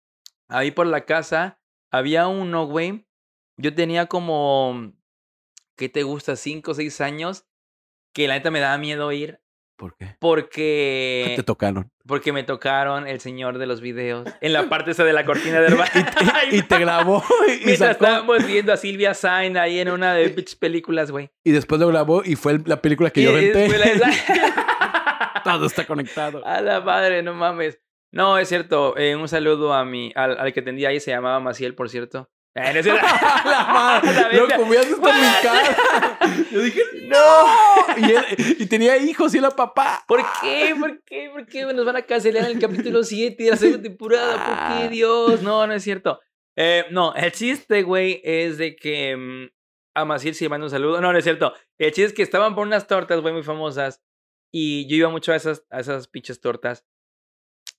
ahí 0.49 0.71
por 0.71 0.87
la 0.87 1.05
casa 1.05 1.59
había 1.91 2.29
uno, 2.29 2.67
güey. 2.67 3.07
Yo 3.57 3.75
tenía 3.75 4.07
como, 4.07 4.93
¿qué 5.77 5.89
te 5.89 6.03
gusta? 6.03 6.37
Cinco 6.37 6.73
o 6.73 6.75
seis 6.75 7.01
años. 7.01 7.45
Que 8.15 8.29
la 8.29 8.35
neta 8.35 8.51
me 8.51 8.61
daba 8.61 8.77
miedo 8.79 9.11
ir. 9.13 9.41
¿Por 9.77 9.97
qué? 9.97 10.17
Porque, 10.21 11.33
Te 11.35 11.43
tocaron. 11.43 11.91
porque 12.07 12.33
me 12.33 12.45
tocaron 12.45 13.09
el 13.09 13.21
señor 13.21 13.59
de 13.59 13.67
los 13.67 13.81
videos. 13.81 14.29
En 14.41 14.53
la 14.53 14.69
parte 14.69 14.91
esa 14.93 15.03
de 15.03 15.13
la 15.15 15.25
cortina 15.25 15.61
del 15.61 15.75
bar. 15.75 15.89
Y 16.53 16.63
te 16.63 16.79
grabó 16.81 17.25
y, 17.49 17.65
Mientras 17.65 17.79
sacó. 17.79 18.05
estábamos 18.05 18.47
viendo 18.47 18.73
a 18.73 18.77
Silvia 18.77 19.15
Sainz 19.15 19.57
ahí 19.57 19.81
en 19.81 19.91
una 19.91 20.15
de 20.15 20.29
películas, 20.61 21.11
güey. 21.11 21.31
Y 21.43 21.53
después 21.53 21.81
lo 21.81 21.89
grabó 21.89 22.23
y 22.25 22.37
fue 22.37 22.61
la 22.67 22.81
película 22.83 23.11
que 23.11 23.23
yo 23.23 23.33
renté. 23.33 23.69
la- 23.99 25.43
Todo 25.45 25.67
está 25.67 25.87
conectado. 25.87 26.47
A 26.47 26.61
la 26.61 26.81
madre, 26.81 27.23
no 27.23 27.35
mames. 27.35 27.81
No, 28.13 28.39
es 28.39 28.49
cierto. 28.49 28.97
eh, 28.99 29.17
un 29.17 29.27
saludo 29.27 29.73
a 29.73 29.85
mi, 29.85 30.13
al, 30.15 30.39
al 30.39 30.53
que 30.53 30.61
atendía 30.61 30.91
ahí, 30.91 31.01
se 31.01 31.11
llamaba 31.11 31.41
Maciel, 31.41 31.75
por 31.75 31.89
cierto. 31.89 32.31
Eh, 32.55 32.73
no 32.73 32.79
es 32.81 32.85
cierto. 32.85 33.07
la 33.45 33.65
madre. 33.73 34.37
Loco, 34.37 34.65
visto 34.67 34.97
mi 35.01 35.43
cara. 35.43 36.19
Yo 36.51 36.61
dije, 36.61 36.83
no. 37.05 38.07
Y, 38.07 38.13
él- 38.13 38.57
y 38.59 38.67
tenía 38.67 38.97
hijos 38.99 39.35
y 39.35 39.39
era 39.39 39.51
papá. 39.51 40.05
¿Por 40.07 40.23
qué? 40.41 40.75
¿Por 40.79 41.03
qué? 41.05 41.31
¿Por 41.33 41.47
qué 41.47 41.65
nos 41.65 41.85
van 41.87 41.97
a 41.97 42.03
cancelar 42.03 42.45
en 42.45 42.57
el 42.57 42.59
capítulo 42.61 43.03
7 43.03 43.43
de 43.43 43.51
la 43.51 43.57
segunda 43.57 43.83
temporada? 43.83 44.45
¿Por 44.47 44.79
qué, 44.83 44.89
Dios? 44.91 45.43
No, 45.43 45.67
no 45.67 45.73
es 45.73 45.83
cierto. 45.83 46.21
Eh, 46.57 46.85
no, 46.91 47.15
el 47.15 47.33
chiste, 47.33 47.83
güey, 47.83 48.21
es 48.23 48.59
de 48.59 48.77
que 48.77 49.17
mm, 49.17 49.49
a 49.95 50.05
Maciel 50.05 50.35
sí 50.35 50.45
le 50.45 50.51
mando 50.51 50.67
un 50.67 50.71
saludo. 50.71 51.01
No, 51.01 51.11
no 51.11 51.19
es 51.19 51.25
cierto. 51.25 51.55
El 51.79 51.89
chiste 51.93 52.05
es 52.05 52.13
que 52.13 52.23
estaban 52.23 52.55
por 52.55 52.67
unas 52.67 52.87
tortas, 52.87 53.21
güey, 53.21 53.33
muy 53.33 53.43
famosas. 53.43 54.03
Y 54.53 54.87
yo 54.89 54.97
iba 54.97 55.09
mucho 55.09 55.33
a 55.33 55.37
esas, 55.37 55.65
a 55.71 55.81
esas 55.81 56.07
pinches 56.09 56.41
tortas. 56.41 56.85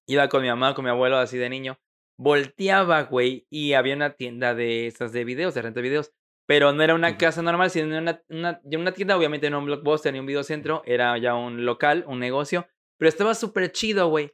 Iba 0.08 0.28
con 0.30 0.42
mi 0.42 0.48
mamá, 0.50 0.74
con 0.74 0.84
mi 0.84 0.90
abuelo, 0.90 1.18
así 1.18 1.38
de 1.38 1.50
niño. 1.50 1.80
Volteaba, 2.24 3.04
güey, 3.04 3.46
y 3.50 3.74
había 3.74 3.96
una 3.96 4.12
tienda 4.16 4.56
de 4.56 4.88
esas 4.88 5.12
de 5.12 5.24
videos, 5.26 5.54
de 5.54 5.62
renta 5.62 5.80
de 5.82 5.90
videos. 5.90 6.12
Pero 6.46 6.74
no 6.74 6.84
era 6.84 6.94
una 6.96 7.10
Ujú. 7.10 7.18
casa 7.20 7.42
normal, 7.42 7.70
sino 7.70 7.98
una, 7.98 8.22
una, 8.30 8.60
una 8.64 8.92
tienda, 8.94 9.18
obviamente 9.18 9.50
no 9.50 9.60
un 9.60 9.66
blockbuster 9.66 10.12
ni 10.12 10.20
un 10.20 10.26
videocentro, 10.26 10.82
era 10.86 11.18
ya 11.18 11.36
un 11.36 11.66
local, 11.66 12.04
un 12.08 12.20
negocio. 12.20 12.68
Pero 12.98 13.10
estaba 13.10 13.34
súper 13.36 13.72
chido, 13.72 14.08
güey. 14.10 14.32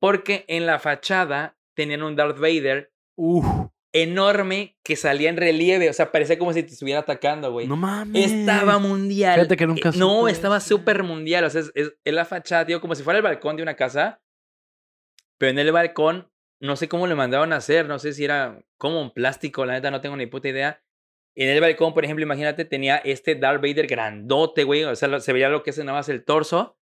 Porque 0.00 0.44
en 0.48 0.66
la 0.66 0.78
fachada 0.78 1.56
tenían 1.74 2.02
un 2.02 2.14
Darth 2.16 2.38
Vader 2.38 2.92
Uf, 3.16 3.44
enorme 3.92 4.76
que 4.84 4.94
salía 4.94 5.28
en 5.30 5.36
relieve. 5.36 5.90
O 5.90 5.92
sea, 5.92 6.12
parecía 6.12 6.38
como 6.38 6.52
si 6.52 6.62
te 6.62 6.72
estuviera 6.72 7.00
atacando, 7.00 7.50
güey. 7.50 7.66
no 7.66 7.76
mames. 7.76 8.30
Estaba 8.32 8.78
mundial. 8.78 9.34
Fíjate 9.34 9.56
que 9.56 9.66
nunca 9.66 9.88
Eh, 9.88 9.92
No, 9.96 10.20
supe 10.20 10.30
estaba 10.32 10.60
súper 10.60 11.02
mundial. 11.02 11.44
O 11.44 11.50
sea, 11.50 11.62
es, 11.62 11.72
es, 11.74 11.92
es 12.04 12.14
la 12.14 12.24
fachada, 12.24 12.66
tío, 12.66 12.80
como 12.80 12.94
si 12.94 13.02
fuera 13.02 13.18
el 13.18 13.24
balcón 13.24 13.56
de 13.56 13.62
una 13.64 13.74
casa. 13.74 14.20
Pero 15.38 15.50
en 15.50 15.58
el 15.58 15.72
balcón, 15.72 16.30
no 16.60 16.76
sé 16.76 16.88
cómo 16.88 17.06
le 17.06 17.14
mandaban 17.14 17.52
a 17.52 17.56
hacer. 17.56 17.86
No 17.86 17.98
sé 17.98 18.12
si 18.12 18.24
era 18.24 18.62
como 18.76 19.00
un 19.00 19.12
plástico, 19.12 19.64
la 19.64 19.74
neta, 19.74 19.90
no 19.90 20.00
tengo 20.00 20.16
ni 20.16 20.26
puta 20.26 20.48
idea. 20.48 20.82
En 21.36 21.48
el 21.48 21.60
balcón, 21.60 21.94
por 21.94 22.04
ejemplo, 22.04 22.24
imagínate, 22.24 22.64
tenía 22.64 22.96
este 22.96 23.36
Darth 23.36 23.62
Vader 23.62 23.86
grandote, 23.86 24.64
güey. 24.64 24.84
O 24.84 24.96
sea, 24.96 25.20
se 25.20 25.32
veía 25.32 25.48
lo 25.48 25.62
que 25.62 25.70
es 25.70 25.78
nada 25.78 25.92
más 25.92 26.08
el 26.08 26.24
torso. 26.24 26.76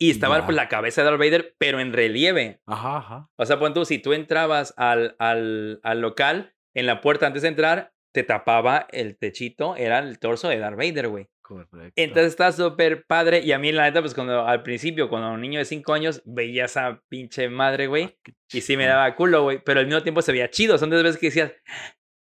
Y 0.00 0.10
estaba 0.10 0.44
pues, 0.44 0.56
la 0.56 0.68
cabeza 0.68 1.02
de 1.02 1.06
Darth 1.06 1.20
Vader, 1.20 1.56
pero 1.58 1.80
en 1.80 1.92
relieve. 1.92 2.60
Ajá, 2.66 2.98
ajá. 2.98 3.30
O 3.36 3.44
sea, 3.44 3.58
pon 3.58 3.74
tú, 3.74 3.84
si 3.84 3.98
tú 3.98 4.12
entrabas 4.12 4.74
al, 4.76 5.16
al, 5.18 5.80
al 5.82 6.00
local, 6.00 6.54
en 6.74 6.86
la 6.86 7.00
puerta 7.00 7.26
antes 7.26 7.42
de 7.42 7.48
entrar, 7.48 7.92
te 8.12 8.22
tapaba 8.22 8.86
el 8.90 9.18
techito, 9.18 9.76
era 9.76 9.98
el 9.98 10.18
torso 10.18 10.48
de 10.48 10.58
Darth 10.58 10.76
Vader, 10.76 11.08
güey. 11.08 11.28
Correcto. 11.48 11.92
Entonces 11.96 12.26
está 12.32 12.52
súper 12.52 13.06
padre. 13.06 13.40
Y 13.40 13.52
a 13.52 13.58
mí, 13.58 13.72
la 13.72 13.84
neta, 13.84 14.02
pues 14.02 14.12
cuando 14.12 14.46
al 14.46 14.62
principio, 14.62 15.08
cuando 15.08 15.30
un 15.30 15.40
niño 15.40 15.58
de 15.58 15.64
5 15.64 15.94
años, 15.94 16.20
veía 16.26 16.66
esa 16.66 17.02
pinche 17.08 17.48
madre, 17.48 17.86
güey. 17.86 18.18
Qué 18.22 18.34
Y 18.58 18.60
sí 18.60 18.76
me 18.76 18.84
daba 18.84 19.14
culo, 19.14 19.44
güey. 19.44 19.62
Pero 19.64 19.80
al 19.80 19.86
mismo 19.86 20.02
tiempo 20.02 20.20
se 20.20 20.32
veía 20.32 20.50
chido. 20.50 20.76
Son 20.76 20.92
esas 20.92 21.02
veces 21.04 21.18
que 21.18 21.28
decías, 21.28 21.52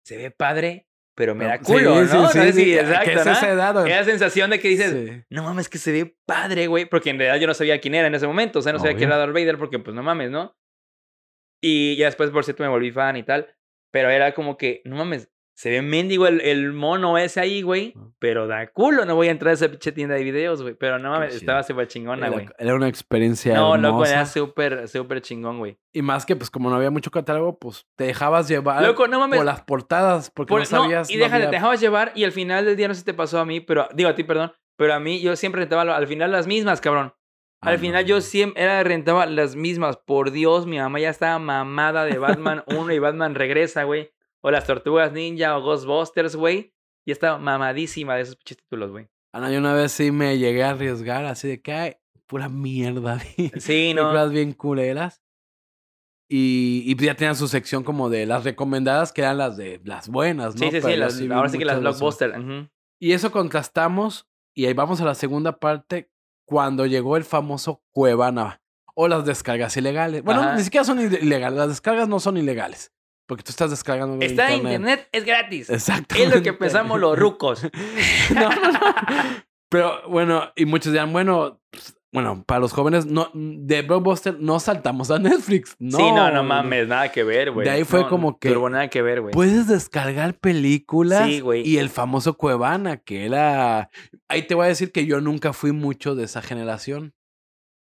se 0.06 0.18
ve 0.18 0.30
padre, 0.30 0.88
pero 1.16 1.34
me 1.34 1.46
da 1.46 1.58
culo, 1.60 1.80
sí, 1.80 1.86
¿no? 1.86 2.08
sí, 2.08 2.14
No 2.16 2.30
sé 2.30 2.54
sí, 2.54 2.60
si- 2.60 2.66
que- 2.66 2.80
exacto, 2.80 3.06
que 3.06 3.14
es 3.14 3.26
¿no? 3.26 3.32
esa 3.32 3.52
edad. 3.52 3.88
Era 3.88 3.96
la 3.98 4.04
sensación 4.04 4.52
de 4.52 4.60
que 4.60 4.68
dices, 4.68 5.26
no 5.32 5.42
mames, 5.44 5.68
que 5.68 5.80
se 5.80 5.92
ve 5.92 6.16
padre, 6.28 6.68
güey. 6.68 6.86
Porque 6.86 7.10
en 7.10 7.18
realidad 7.18 7.42
yo 7.42 7.48
no 7.48 7.56
sabía 7.56 7.82
quién 7.82 7.96
era 7.96 8.06
en 8.06 8.14
ese 8.14 8.28
momento. 8.28 8.60
O 8.60 8.62
sea, 8.62 8.72
no 8.72 8.78
sabía 8.78 8.96
quién 8.98 9.10
Obvio. 9.10 9.16
era 9.16 9.26
Darth 9.26 9.34
Vader 9.34 9.58
porque, 9.58 9.80
pues, 9.80 9.96
no 9.96 10.04
mames, 10.04 10.30
¿no? 10.30 10.56
Y 11.60 11.96
ya 11.98 12.06
después, 12.06 12.30
por 12.30 12.44
cierto, 12.44 12.62
me 12.62 12.70
volví 12.70 12.92
fan 12.92 13.18
y 13.18 13.24
tal. 13.24 13.52
Pero 13.92 14.12
era 14.12 14.34
como 14.36 14.58
que, 14.58 14.82
no 14.86 14.96
mames, 14.96 15.32
se 15.60 15.72
ve 15.72 15.82
mendigo 15.82 16.28
el, 16.28 16.40
el 16.42 16.72
mono 16.72 17.18
ese 17.18 17.40
ahí, 17.40 17.64
güey. 17.64 17.96
Pero 18.20 18.46
da 18.46 18.68
culo, 18.68 19.06
no 19.06 19.16
voy 19.16 19.28
a 19.28 19.32
entrar 19.32 19.50
a 19.50 19.54
esa 19.56 19.68
pinche 19.70 19.92
tienda 19.92 20.14
de 20.14 20.24
videos, 20.24 20.62
güey. 20.62 20.76
Pero 20.76 21.00
no 21.00 21.10
mames, 21.10 21.34
estaba 21.34 21.64
súper 21.64 21.88
chingona, 21.88 22.30
güey. 22.30 22.48
era 22.60 22.76
una 22.76 22.88
experiencia 22.88 23.56
No, 23.56 23.76
loco, 23.76 23.88
hermosa. 24.04 24.12
era 24.14 24.26
súper, 24.28 24.88
súper 24.88 25.22
chingón, 25.22 25.58
güey. 25.58 25.80
Y 25.94 26.04
más 26.04 26.28
que, 26.28 26.36
pues, 26.36 26.52
como 26.52 26.70
no 26.70 26.76
había 26.76 26.92
mucho 26.92 27.10
catálogo, 27.10 27.58
pues, 27.58 27.88
te 27.96 28.04
dejabas 28.04 28.48
llevar 28.48 28.84
Loco, 28.84 29.08
no 29.08 29.20
mames. 29.20 29.38
por 29.38 29.46
las 29.48 29.62
portadas, 29.62 30.30
porque 30.30 30.52
Por- 30.52 30.60
no 30.60 30.66
sabías... 30.66 31.10
y 31.10 31.16
no 31.18 31.24
déjate, 31.24 31.36
había- 31.38 31.50
te 31.50 31.56
dejabas 31.56 31.82
llevar 31.82 32.12
y 32.14 32.24
al 32.24 32.32
final 32.32 32.64
del 32.66 32.76
día 32.78 32.88
no 32.88 32.94
sé 32.94 33.00
si 33.00 33.06
te 33.06 33.16
pasó 33.16 33.40
a 33.40 33.46
mí, 33.46 33.60
pero 33.60 33.88
digo 33.96 34.10
a 34.10 34.14
ti, 34.16 34.24
perdón, 34.24 34.52
pero 34.78 34.94
a 34.94 35.00
mí 35.00 35.20
yo 35.22 35.36
siempre 35.36 35.62
rentaba 35.62 35.82
al 35.96 36.08
final 36.08 36.32
las 36.32 36.46
mismas, 36.46 36.82
cabrón. 36.82 37.14
Ah, 37.62 37.70
Al 37.70 37.80
final 37.80 38.04
no, 38.04 38.08
yo 38.10 38.22
siempre 38.22 38.62
era 38.62 38.84
rentaba 38.84 39.26
las 39.26 39.56
mismas. 39.56 39.98
Por 39.98 40.30
Dios, 40.30 40.68
mi 40.68 40.78
mamá 40.78 41.00
ya 41.00 41.10
estaba 41.10 41.40
mamada 41.40 42.06
de 42.06 42.20
Batman 42.20 42.64
1 42.68 42.94
y 42.94 43.00
Batman 43.00 43.34
regresa, 43.34 43.84
güey. 43.86 44.12
O 44.42 44.52
las 44.52 44.66
Tortugas 44.66 45.12
Ninja 45.12 45.58
o 45.58 45.62
Ghostbusters, 45.62 46.36
güey. 46.36 46.74
Y 47.06 47.12
estaba 47.12 47.38
mamadísima 47.38 48.16
de 48.16 48.22
esos 48.22 48.36
pinches 48.36 48.58
títulos, 48.58 48.92
güey. 48.92 49.08
Ah, 49.34 49.40
no, 49.40 49.52
yo 49.52 49.60
una 49.60 49.74
vez 49.74 49.92
sí 49.92 50.12
me 50.12 50.38
llegué 50.38 50.64
a 50.64 50.72
arriesgar, 50.72 51.26
así 51.26 51.48
de 51.48 51.62
que 51.62 51.74
hay 51.74 51.96
pura 52.26 52.50
mierda. 52.50 53.20
Sí, 53.60 53.94
no. 53.94 54.02
Películas 54.04 54.32
bien 54.32 54.54
culeras. 54.54 55.22
Y, 56.30 56.84
y 56.86 56.96
ya 57.06 57.16
tenían 57.16 57.36
su 57.38 57.48
sección 57.48 57.84
como 57.84 58.10
de 58.10 58.26
las 58.26 58.44
recomendadas, 58.44 59.14
que 59.14 59.22
eran 59.22 59.38
las 59.38 59.56
de 59.56 59.80
las 59.86 60.10
buenas, 60.10 60.56
¿no? 60.56 60.60
Sí, 60.60 60.66
sí, 60.66 60.80
Pero 60.84 61.10
sí, 61.10 61.28
las- 61.28 61.38
ahora 61.38 61.50
sí 61.50 61.58
que 61.58 61.66
las 61.66 61.78
muchas 61.78 61.84
de 61.84 61.90
esas. 61.90 62.00
blockbuster. 62.00 62.40
ujú. 62.40 62.70
Y 63.00 63.12
eso 63.14 63.32
contrastamos, 63.32 64.28
y 64.54 64.66
ahí 64.66 64.74
vamos 64.74 65.00
a 65.00 65.06
la 65.06 65.16
segunda 65.16 65.58
parte, 65.60 66.12
cuando 66.46 66.86
llegó 66.86 67.16
el 67.16 67.24
famoso 67.24 67.82
Cuevana, 67.92 68.62
o 68.96 69.08
las 69.08 69.26
descargas 69.26 69.78
ilegales. 69.78 70.24
Bueno, 70.24 70.42
Ajá. 70.42 70.56
ni 70.56 70.64
siquiera 70.64 70.84
son 70.84 71.00
ile- 71.00 71.20
ilegales, 71.22 71.58
las 71.58 71.70
descargas 71.70 72.10
no 72.10 72.20
son 72.20 72.36
ilegales, 72.38 72.92
porque 73.28 73.44
tú 73.44 73.52
estás 73.52 73.70
descargando 73.70 74.18
de 74.18 74.26
Está 74.26 74.52
en 74.52 74.62
internet, 74.62 75.08
es 75.12 75.26
gratis. 75.26 75.70
Exactamente. 75.70 76.30
Es 76.30 76.36
lo 76.36 76.42
que 76.42 76.54
pensamos 76.54 77.00
los 77.00 77.18
rucos. 77.20 77.64
no, 78.34 78.50
no, 78.50 78.72
no. 78.72 78.80
Pero 79.70 80.08
bueno, 80.10 80.52
y 80.56 80.66
muchos 80.66 80.94
dirán, 80.94 81.12
bueno, 81.12 81.62
pues, 81.70 81.98
bueno, 82.14 82.44
para 82.48 82.62
los 82.62 82.72
jóvenes, 82.72 83.06
no, 83.06 83.30
de 83.34 83.82
Blockbuster 83.82 84.40
no 84.40 84.62
saltamos 84.62 85.12
a 85.12 85.20
Netflix. 85.20 85.76
No, 85.78 85.98
sí, 85.98 86.04
no, 86.14 86.32
no 86.32 86.42
mames, 86.42 86.88
nada 86.88 87.12
que 87.12 87.24
ver, 87.24 87.52
güey. 87.52 87.66
De 87.68 87.72
ahí 87.72 87.84
fue 87.84 88.04
No, 88.04 88.10
como 88.10 88.40
que- 88.40 88.48
turbo, 88.50 88.70
nada 88.70 88.88
que 88.90 89.02
ver, 89.02 89.20
güey. 89.22 89.34
Puedes 89.34 89.68
descargar 89.68 90.36
películas 90.36 91.28
Sí, 91.28 91.42
güey. 91.42 91.68
y 91.68 91.80
el 91.80 91.90
famoso 91.90 92.38
Cuevana, 92.38 92.96
que 92.98 93.26
era... 93.26 93.90
Ahí 94.30 94.44
te 94.44 94.56
voy 94.56 94.66
a 94.66 94.70
decir 94.70 94.94
que 94.94 95.06
yo 95.06 95.20
nunca 95.20 95.52
fui 95.52 95.74
mucho 95.74 96.16
de 96.16 96.24
esa 96.24 96.42
generación. 96.42 97.14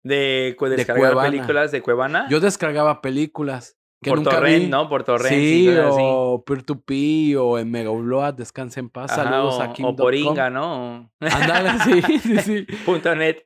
De, 0.05 0.57
de 0.59 0.69
descargar 0.77 1.17
películas 1.17 1.73
de 1.73 1.83
Cuevana. 1.83 2.27
Yo 2.31 2.39
descargaba 2.41 3.03
películas 3.03 3.77
que 4.03 4.11
por 4.11 4.19
nunca 4.19 4.33
torrent, 4.33 4.65
vi. 4.65 4.71
¿no? 4.71 4.89
Por 4.89 5.05
torrent. 5.05 5.35
sí, 5.35 5.75
o 5.83 6.43
Peer-to-Peer 6.45 7.37
o 7.39 7.59
en 7.59 7.71
Mega 7.71 7.91
Upload, 7.91 8.35
descansa 8.35 8.81
en 8.81 8.91
paz. 8.91 9.13
Ajá, 9.13 9.25
Saludos 9.25 9.55
o, 9.55 9.63
a 9.63 9.73
King. 9.73 9.85
o 9.85 9.97
por 9.97 10.15
Inga, 10.15 10.51
¿no? 10.51 11.11
Ándale, 11.21 11.71
sí, 11.85 12.19
sí, 12.19 12.39
sí. 12.39 12.67
Punto 12.85 13.15
net. 13.15 13.39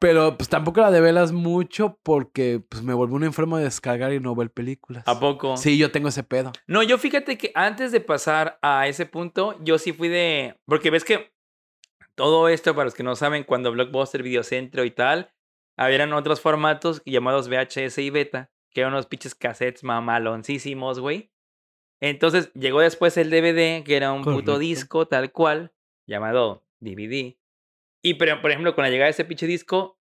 Pero 0.00 0.38
pues 0.38 0.48
tampoco 0.48 0.80
la 0.80 0.90
develas 0.90 1.30
mucho 1.30 1.98
porque 2.02 2.62
pues 2.66 2.82
me 2.82 2.94
volví 2.94 3.12
un 3.12 3.24
enfermo 3.24 3.58
de 3.58 3.64
descargar 3.64 4.12
y 4.14 4.18
no 4.20 4.34
ver 4.34 4.50
películas. 4.50 5.04
¿A 5.06 5.20
poco? 5.20 5.58
Sí, 5.58 5.76
yo 5.76 5.90
tengo 5.92 6.08
ese 6.08 6.22
pedo. 6.22 6.52
No, 6.66 6.82
yo 6.82 6.96
fíjate 6.96 7.36
que 7.36 7.52
antes 7.54 7.92
de 7.92 8.00
pasar 8.00 8.58
a 8.62 8.88
ese 8.88 9.04
punto, 9.04 9.56
yo 9.62 9.76
sí 9.78 9.92
fui 9.92 10.08
de. 10.08 10.56
Porque 10.64 10.90
ves 10.90 11.04
que 11.04 11.32
todo 12.14 12.48
esto, 12.48 12.74
para 12.74 12.86
los 12.86 12.94
que 12.94 13.02
no 13.02 13.14
saben, 13.14 13.44
cuando 13.44 13.72
Blockbuster, 13.72 14.22
Videocentro 14.22 14.84
y 14.84 14.90
tal, 14.90 15.32
habían 15.76 16.12
otros 16.14 16.40
formatos 16.40 17.02
llamados 17.04 17.48
VHS 17.48 17.98
y 17.98 18.10
Beta, 18.10 18.50
que 18.72 18.80
eran 18.80 18.92
unos 18.92 19.06
pinches 19.06 19.34
cassettes 19.34 19.82
mamaloncísimos, 19.84 21.00
güey. 21.00 21.30
Entonces 22.00 22.52
llegó 22.54 22.80
después 22.80 23.16
el 23.16 23.30
DVD, 23.30 23.84
que 23.84 23.96
era 23.96 24.12
un 24.12 24.22
Correcto. 24.22 24.40
puto 24.52 24.58
disco 24.58 25.06
tal 25.06 25.32
cual, 25.32 25.72
llamado 26.06 26.64
DVD. 26.80 27.36
Y 28.02 28.14
pero, 28.14 28.40
por 28.40 28.50
ejemplo, 28.50 28.74
con 28.74 28.84
la 28.84 28.90
llegada 28.90 29.06
de 29.06 29.10
ese 29.10 29.24
pinche 29.26 29.46
disco, 29.46 29.98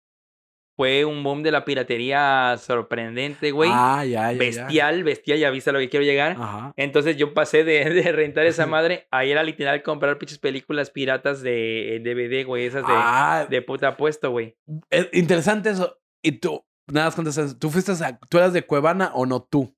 fue 0.77 1.05
un 1.05 1.23
boom 1.23 1.41
de 1.41 1.51
la 1.51 1.63
piratería 1.63 2.57
sorprendente, 2.57 3.51
güey. 3.51 3.69
Ah, 3.73 4.03
ya, 4.03 4.29
ya, 4.29 4.31
ya. 4.33 4.37
bestial, 4.37 5.03
bestial, 5.05 5.39
ya 5.39 5.49
viste 5.49 5.69
a 5.69 5.73
lo 5.73 5.79
que 5.79 5.87
quiero 5.87 6.03
llegar. 6.05 6.33
Ajá. 6.33 6.73
Entonces 6.75 7.15
yo 7.15 7.33
pasé 7.33 7.63
de, 7.63 7.89
de 7.91 8.11
rentar 8.11 8.45
esa 8.45 8.65
madre 8.67 9.07
a 9.11 9.23
ir 9.23 9.37
a 9.37 9.43
literal 9.43 9.81
comprar 9.83 10.17
pinches 10.17 10.37
películas 10.39 10.89
piratas 10.89 11.41
de 11.41 12.01
DVD, 12.03 12.45
güey, 12.45 12.65
esas 12.65 12.81
de, 12.85 12.93
Ah, 12.93 13.47
de 13.49 13.61
puta 13.61 13.95
puesto, 13.95 14.31
güey. 14.31 14.57
es 14.89 15.07
interesante 15.13 15.69
eso. 15.69 15.97
Y 16.21 16.33
tú, 16.39 16.65
nada 16.87 17.07
más 17.07 17.15
contestas, 17.15 17.57
¿tú 17.57 17.69
fuiste 17.69 17.91
a, 17.91 18.17
tú 18.17 18.37
eras 18.37 18.53
de 18.53 18.65
Cuevana 18.65 19.11
o 19.13 19.25
no 19.25 19.41
tú? 19.41 19.75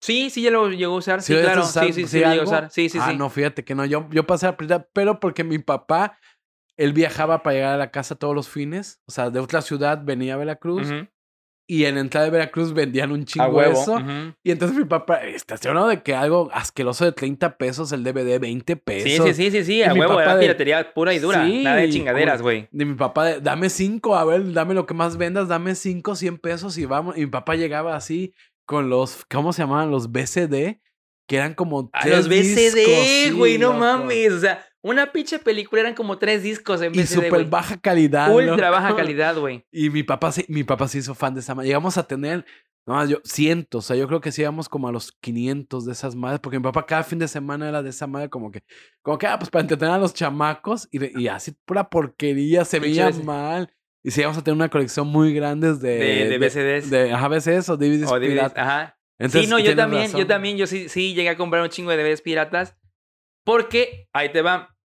Sí, 0.00 0.30
sí, 0.30 0.42
ya 0.42 0.50
lo 0.50 0.68
llegó 0.70 0.94
a 0.94 0.98
usar, 0.98 1.22
sí, 1.22 1.34
lo 1.34 1.40
claro. 1.40 1.62
Sí, 1.62 1.68
usar, 1.68 1.84
sí, 1.86 1.92
sí, 1.92 2.06
sí, 2.06 2.22
a 2.22 2.42
usar. 2.42 2.70
Sí, 2.70 2.88
sí, 2.88 2.98
ah, 3.00 3.10
sí. 3.10 3.16
no, 3.16 3.30
fíjate 3.30 3.64
que 3.64 3.74
no, 3.74 3.84
yo, 3.84 4.08
yo 4.10 4.26
pasé 4.26 4.46
a 4.46 4.56
prioridad, 4.56 4.88
pero 4.92 5.20
porque 5.20 5.42
mi 5.42 5.58
papá, 5.58 6.18
él 6.76 6.92
viajaba 6.92 7.42
para 7.42 7.54
llegar 7.54 7.74
a 7.74 7.78
la 7.78 7.90
casa 7.90 8.14
todos 8.14 8.34
los 8.34 8.48
fines, 8.48 9.00
o 9.06 9.12
sea, 9.12 9.30
de 9.30 9.40
otra 9.40 9.62
ciudad 9.62 10.02
venía 10.04 10.34
a 10.34 10.36
Veracruz. 10.36 10.88
Y 11.68 11.84
en 11.86 11.98
entrada 11.98 12.26
de 12.26 12.30
Veracruz 12.30 12.72
vendían 12.72 13.10
un 13.10 13.24
chingo 13.24 13.60
eso. 13.62 13.98
Y 14.44 14.50
entonces 14.52 14.76
mi 14.78 14.84
papá, 14.84 15.16
estacionado 15.24 15.88
de 15.88 16.02
que 16.02 16.14
algo 16.14 16.48
asqueroso 16.52 17.04
de 17.04 17.12
30 17.12 17.58
pesos, 17.58 17.90
el 17.92 18.04
DVD 18.04 18.38
20 18.38 18.76
pesos. 18.76 19.26
Sí, 19.26 19.34
sí, 19.34 19.34
sí, 19.34 19.50
sí, 19.50 19.64
sí, 19.64 19.82
a 19.82 19.92
huevo, 19.92 20.10
papá 20.14 20.22
era 20.22 20.34
de- 20.36 20.40
piratería 20.42 20.94
pura 20.94 21.12
y 21.14 21.18
dura. 21.18 21.44
Sí, 21.46 21.64
Nada 21.64 21.76
de 21.78 21.90
chingaderas, 21.90 22.40
güey. 22.42 22.68
De 22.70 22.84
mi 22.84 22.94
papá, 22.94 23.24
de, 23.24 23.40
dame 23.40 23.68
cinco, 23.70 24.14
a 24.16 24.24
ver, 24.24 24.52
dame 24.52 24.74
lo 24.74 24.86
que 24.86 24.94
más 24.94 25.16
vendas, 25.16 25.48
dame 25.48 25.74
cinco, 25.74 26.14
100 26.14 26.38
pesos 26.38 26.78
y 26.78 26.84
vamos. 26.84 27.16
Y 27.16 27.20
mi 27.22 27.26
papá 27.26 27.56
llegaba 27.56 27.96
así 27.96 28.32
con 28.64 28.88
los, 28.88 29.24
¿cómo 29.28 29.52
se 29.52 29.62
llamaban? 29.62 29.90
Los 29.90 30.12
BCD, 30.12 30.80
que 31.28 31.36
eran 31.36 31.54
como 31.54 31.90
A 31.92 32.02
tres 32.02 32.16
los 32.16 32.28
BCD, 32.28 33.32
güey, 33.34 33.54
sí, 33.54 33.58
no 33.58 33.68
loco. 33.68 33.78
mames. 33.80 34.32
O 34.32 34.38
sea, 34.40 34.64
una 34.82 35.12
pinche 35.12 35.38
película 35.38 35.80
eran 35.82 35.94
como 35.94 36.18
tres 36.18 36.42
discos 36.42 36.80
en 36.82 36.94
Y 36.94 36.98
BCD, 36.98 37.14
súper 37.14 37.30
güey. 37.30 37.44
baja 37.44 37.76
calidad. 37.78 38.32
Ultra 38.34 38.70
baja 38.70 38.94
calidad, 38.96 39.36
güey. 39.38 39.64
Y 39.72 39.90
mi 39.90 40.02
papá, 40.02 40.30
sí- 40.32 40.44
mi 40.48 40.64
papá 40.64 40.86
se 40.88 40.98
hizo 40.98 41.14
fan 41.14 41.34
de 41.34 41.40
esa 41.40 41.54
madre. 41.54 41.68
Llegamos 41.68 41.98
a 41.98 42.06
tener, 42.06 42.44
no, 42.86 43.04
yo, 43.04 43.18
cientos. 43.24 43.84
O 43.84 43.88
sea, 43.88 43.96
yo 43.96 44.06
creo 44.06 44.20
que 44.20 44.30
sí 44.30 44.42
íbamos 44.42 44.68
como 44.68 44.86
a 44.88 44.92
los 44.92 45.10
500 45.20 45.86
de 45.86 45.92
esas 45.92 46.14
madres. 46.14 46.38
Porque 46.40 46.58
mi 46.58 46.62
papá 46.62 46.86
cada 46.86 47.02
fin 47.02 47.18
de 47.18 47.26
semana 47.26 47.68
era 47.68 47.82
de 47.82 47.90
esa 47.90 48.06
madre 48.06 48.28
como 48.28 48.50
que, 48.52 48.62
como 49.02 49.18
que, 49.18 49.26
ah, 49.26 49.38
pues 49.38 49.50
para 49.50 49.62
entretener 49.62 49.94
a 49.94 49.98
los 49.98 50.14
chamacos. 50.14 50.88
Y, 50.92 50.98
de- 50.98 51.12
y 51.16 51.26
así 51.28 51.52
pura 51.64 51.88
porquería, 51.90 52.64
se 52.64 52.78
veía 52.78 53.10
mal. 53.24 53.72
Y 54.04 54.12
sí 54.12 54.20
íbamos 54.20 54.38
a 54.38 54.44
tener 54.44 54.54
una 54.56 54.68
colección 54.68 55.08
muy 55.08 55.34
grande 55.34 55.74
de... 55.74 55.98
De, 55.98 56.28
de 56.28 56.38
BCDs. 56.38 56.90
De, 56.90 57.12
ajá, 57.12 57.26
BCDs 57.26 57.68
o 57.70 57.76
DVDs. 57.76 58.08
o 58.08 58.20
DVDs. 58.20 58.52
Ajá. 58.54 58.96
Entonces, 59.18 59.46
sí, 59.46 59.50
no, 59.50 59.58
yo 59.58 59.74
también, 59.74 60.12
yo 60.12 60.26
también, 60.28 60.56
yo 60.56 60.66
sí, 60.68 60.88
sí 60.88 61.12
llegué 61.14 61.30
a 61.30 61.36
comprar 61.36 61.62
un 61.62 61.70
chingo 61.70 61.90
de 61.90 61.96
DVDs 61.96 62.20
piratas. 62.22 62.76
Porque, 63.46 64.08
ahí 64.12 64.30
te 64.30 64.42
va. 64.42 64.76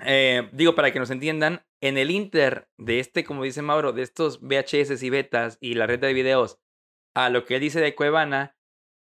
eh, 0.00 0.48
digo, 0.52 0.74
para 0.74 0.92
que 0.92 0.98
nos 0.98 1.10
entiendan, 1.10 1.64
en 1.80 1.96
el 1.98 2.10
Inter 2.10 2.68
de 2.78 2.98
este, 2.98 3.24
como 3.24 3.44
dice 3.44 3.62
Mauro, 3.62 3.92
de 3.92 4.02
estos 4.02 4.40
VHS 4.42 5.02
y 5.02 5.10
betas 5.10 5.56
y 5.60 5.74
la 5.74 5.86
red 5.86 6.00
de 6.00 6.12
videos, 6.12 6.58
a 7.14 7.30
lo 7.30 7.44
que 7.44 7.54
él 7.56 7.60
dice 7.60 7.80
de 7.80 7.94
Cuevana, 7.94 8.56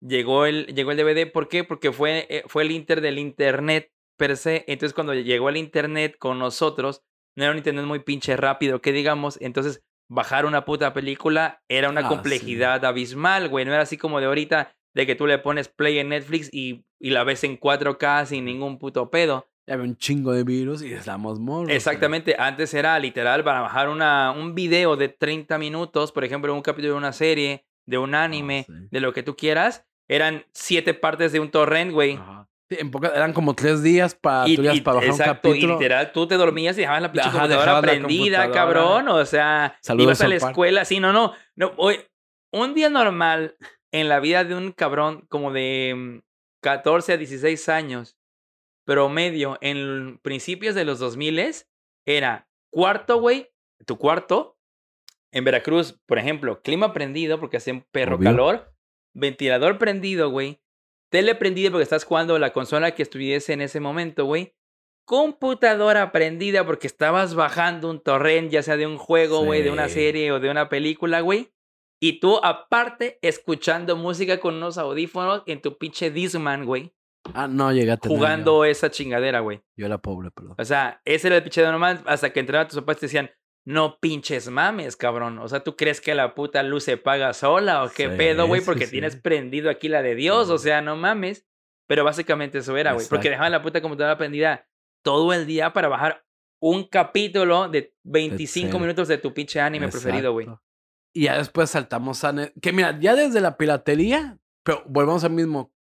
llegó 0.00 0.46
el, 0.46 0.66
llegó 0.74 0.92
el 0.92 0.96
DVD. 0.96 1.30
¿Por 1.30 1.48
qué? 1.48 1.64
Porque 1.64 1.92
fue, 1.92 2.26
eh, 2.30 2.42
fue 2.46 2.62
el 2.62 2.70
Inter 2.70 3.00
del 3.02 3.18
Internet 3.18 3.90
per 4.16 4.36
se. 4.38 4.64
Entonces, 4.66 4.94
cuando 4.94 5.12
llegó 5.12 5.50
el 5.50 5.58
Internet 5.58 6.16
con 6.18 6.38
nosotros, 6.38 7.02
no 7.36 7.44
era 7.44 7.52
un 7.52 7.58
Internet 7.58 7.84
muy 7.84 7.98
pinche 7.98 8.36
rápido, 8.36 8.80
que 8.80 8.92
digamos. 8.92 9.38
Entonces, 9.42 9.82
bajar 10.10 10.46
una 10.46 10.64
puta 10.64 10.94
película 10.94 11.60
era 11.68 11.90
una 11.90 12.00
Ah, 12.00 12.04
sí. 12.04 12.08
complejidad 12.08 12.82
abismal, 12.86 13.48
güey. 13.50 13.66
No 13.66 13.72
era 13.74 13.82
así 13.82 13.98
como 13.98 14.20
de 14.20 14.26
ahorita, 14.26 14.74
de 14.94 15.06
que 15.06 15.14
tú 15.14 15.26
le 15.26 15.38
pones 15.38 15.68
play 15.68 15.98
en 15.98 16.08
Netflix 16.10 16.48
y, 16.52 16.84
y 16.98 17.10
la 17.10 17.24
ves 17.24 17.44
en 17.44 17.58
4K 17.58 18.26
sin 18.26 18.44
ningún 18.44 18.78
puto 18.78 19.10
pedo. 19.10 19.48
Ya 19.66 19.74
había 19.74 19.84
un 19.86 19.96
chingo 19.96 20.32
de 20.32 20.44
virus 20.44 20.82
y 20.82 20.92
estábamos 20.92 21.38
morros. 21.38 21.70
Exactamente, 21.70 22.34
antes 22.38 22.72
era 22.72 22.98
literal 22.98 23.44
para 23.44 23.60
bajar 23.60 23.88
una, 23.90 24.30
un 24.32 24.54
video 24.54 24.96
de 24.96 25.08
30 25.08 25.58
minutos, 25.58 26.10
por 26.12 26.24
ejemplo, 26.24 26.54
un 26.54 26.62
capítulo 26.62 26.94
de 26.94 26.98
una 26.98 27.12
serie, 27.12 27.66
de 27.86 27.98
un 27.98 28.14
anime, 28.14 28.64
sí. 28.66 28.72
de 28.90 29.00
lo 29.00 29.12
que 29.12 29.22
tú 29.22 29.36
quieras, 29.36 29.84
eran 30.08 30.44
siete 30.52 30.94
partes 30.94 31.32
de 31.32 31.40
un 31.40 31.50
torrent, 31.50 31.92
güey. 31.92 32.14
Ajá. 32.14 32.48
Sí, 32.70 32.76
en 32.80 32.90
poca- 32.90 33.12
eran 33.14 33.32
como 33.32 33.54
tres 33.54 33.82
días 33.82 34.14
para, 34.14 34.46
Y, 34.48 34.56
tú 34.56 34.62
ibas 34.62 34.76
y- 34.76 34.80
para 34.82 34.96
bajar 34.96 35.10
exacto, 35.10 35.48
un 35.48 35.54
capítulo. 35.54 35.72
y 35.74 35.76
literal, 35.76 36.12
tú 36.12 36.26
te 36.26 36.34
dormías 36.36 36.76
y 36.76 36.80
dejabas 36.82 37.00
la 37.02 37.12
pinche 37.12 37.30
computadora 37.30 37.80
prendida, 37.80 38.42
computadora. 38.44 38.52
cabrón. 38.52 39.08
O 39.08 39.24
sea, 39.26 39.76
Saludos 39.82 40.04
ibas 40.04 40.20
a 40.22 40.28
la 40.28 40.34
escuela, 40.36 40.84
sí, 40.86 41.00
no, 41.00 41.12
no. 41.14 41.32
no 41.56 41.72
hoy, 41.78 41.96
un 42.52 42.74
día 42.74 42.88
normal 42.90 43.54
en 43.92 44.08
la 44.08 44.20
vida 44.20 44.44
de 44.44 44.54
un 44.54 44.72
cabrón 44.72 45.26
como 45.28 45.52
de 45.52 45.94
mm, 45.96 46.18
14 46.62 47.12
a 47.14 47.16
16 47.16 47.68
años, 47.68 48.16
promedio, 48.84 49.58
en 49.60 50.18
principios 50.22 50.74
de 50.74 50.84
los 50.84 50.98
2000 50.98 51.54
era 52.06 52.48
cuarto, 52.70 53.20
güey, 53.20 53.50
tu 53.86 53.98
cuarto. 53.98 54.56
En 55.30 55.44
Veracruz, 55.44 56.00
por 56.06 56.18
ejemplo, 56.18 56.62
clima 56.62 56.94
prendido 56.94 57.38
porque 57.38 57.58
hacía 57.58 57.74
un 57.74 57.86
perro 57.92 58.16
Obvio. 58.16 58.30
calor, 58.30 58.72
ventilador 59.14 59.76
prendido, 59.76 60.30
güey, 60.30 60.62
tele 61.10 61.34
prendida 61.34 61.70
porque 61.70 61.82
estás 61.82 62.04
jugando 62.04 62.38
la 62.38 62.52
consola 62.54 62.94
que 62.94 63.02
estuviese 63.02 63.52
en 63.52 63.60
ese 63.60 63.80
momento, 63.80 64.24
güey. 64.24 64.54
Computadora 65.04 66.12
prendida 66.12 66.64
porque 66.66 66.86
estabas 66.86 67.34
bajando 67.34 67.90
un 67.90 68.00
torrent, 68.00 68.50
ya 68.50 68.62
sea 68.62 68.76
de 68.76 68.86
un 68.86 68.98
juego, 68.98 69.44
güey, 69.44 69.62
de 69.62 69.70
una 69.70 69.88
serie 69.88 70.32
o 70.32 70.40
de 70.40 70.50
una 70.50 70.68
película, 70.68 71.20
güey. 71.20 71.50
Y 72.00 72.20
tú, 72.20 72.38
aparte, 72.42 73.18
escuchando 73.22 73.96
música 73.96 74.38
con 74.38 74.54
unos 74.54 74.78
audífonos 74.78 75.42
en 75.46 75.60
tu 75.60 75.76
pinche 75.78 76.10
Discman, 76.10 76.64
güey. 76.64 76.94
Ah, 77.34 77.48
no, 77.48 77.72
llegué 77.72 77.90
a 77.92 77.96
tener. 77.96 78.16
Jugando 78.16 78.64
esa 78.64 78.90
chingadera, 78.90 79.40
güey. 79.40 79.60
Yo, 79.76 79.86
era 79.86 79.98
pobre, 79.98 80.30
perdón. 80.30 80.54
O 80.58 80.64
sea, 80.64 81.02
ese 81.04 81.26
era 81.26 81.36
el 81.36 81.42
pinche 81.42 81.60
de 81.60 81.66
normal 81.68 82.00
hasta 82.06 82.32
que 82.32 82.40
entraban 82.40 82.68
tus 82.68 82.78
papás 82.78 82.96
y 82.98 83.00
te 83.00 83.06
decían, 83.06 83.30
no 83.66 83.98
pinches 84.00 84.48
mames, 84.48 84.96
cabrón. 84.96 85.38
O 85.40 85.48
sea, 85.48 85.60
¿tú 85.60 85.76
crees 85.76 86.00
que 86.00 86.14
la 86.14 86.34
puta 86.34 86.62
luz 86.62 86.84
se 86.84 86.96
paga 86.96 87.34
sola 87.34 87.84
o 87.84 87.90
qué 87.90 88.08
Sí, 88.08 88.16
pedo, 88.16 88.46
güey? 88.46 88.62
Porque 88.62 88.86
sí. 88.86 88.92
tienes 88.92 89.16
prendido 89.16 89.68
aquí 89.68 89.88
la 89.88 90.00
de 90.00 90.14
Dios. 90.14 90.48
O 90.50 90.58
sea, 90.58 90.80
no 90.80 90.96
mames. 90.96 91.46
Pero 91.86 92.04
básicamente 92.04 92.58
eso 92.58 92.76
era, 92.76 92.92
güey. 92.92 93.06
Porque 93.08 93.30
dejaban 93.30 93.52
la 93.52 93.62
puta 93.62 93.82
computadora 93.82 94.16
prendida 94.16 94.66
todo 95.02 95.32
el 95.32 95.46
día 95.46 95.72
para 95.72 95.88
bajar 95.88 96.24
un 96.60 96.84
capítulo 96.84 97.68
de 97.68 97.94
25 98.04 98.66
serio. 98.68 98.80
minutos 98.80 99.08
de 99.08 99.18
tu 99.18 99.34
pinche 99.34 99.60
anime 99.60 99.88
preferido, 99.88 100.32
güey. 100.32 100.48
Y 101.12 101.24
ya 101.24 101.38
después 101.38 101.70
saltamos 101.70 102.22
a... 102.24 102.34
Que 102.60 102.72
mira, 102.72 102.98
ya 103.00 103.14
desde 103.16 103.40
la 103.40 103.56
piratería, 103.56 104.38
pero 104.62 104.84
volvemos 104.86 105.24
al 105.24 105.30
mismo. 105.30 105.72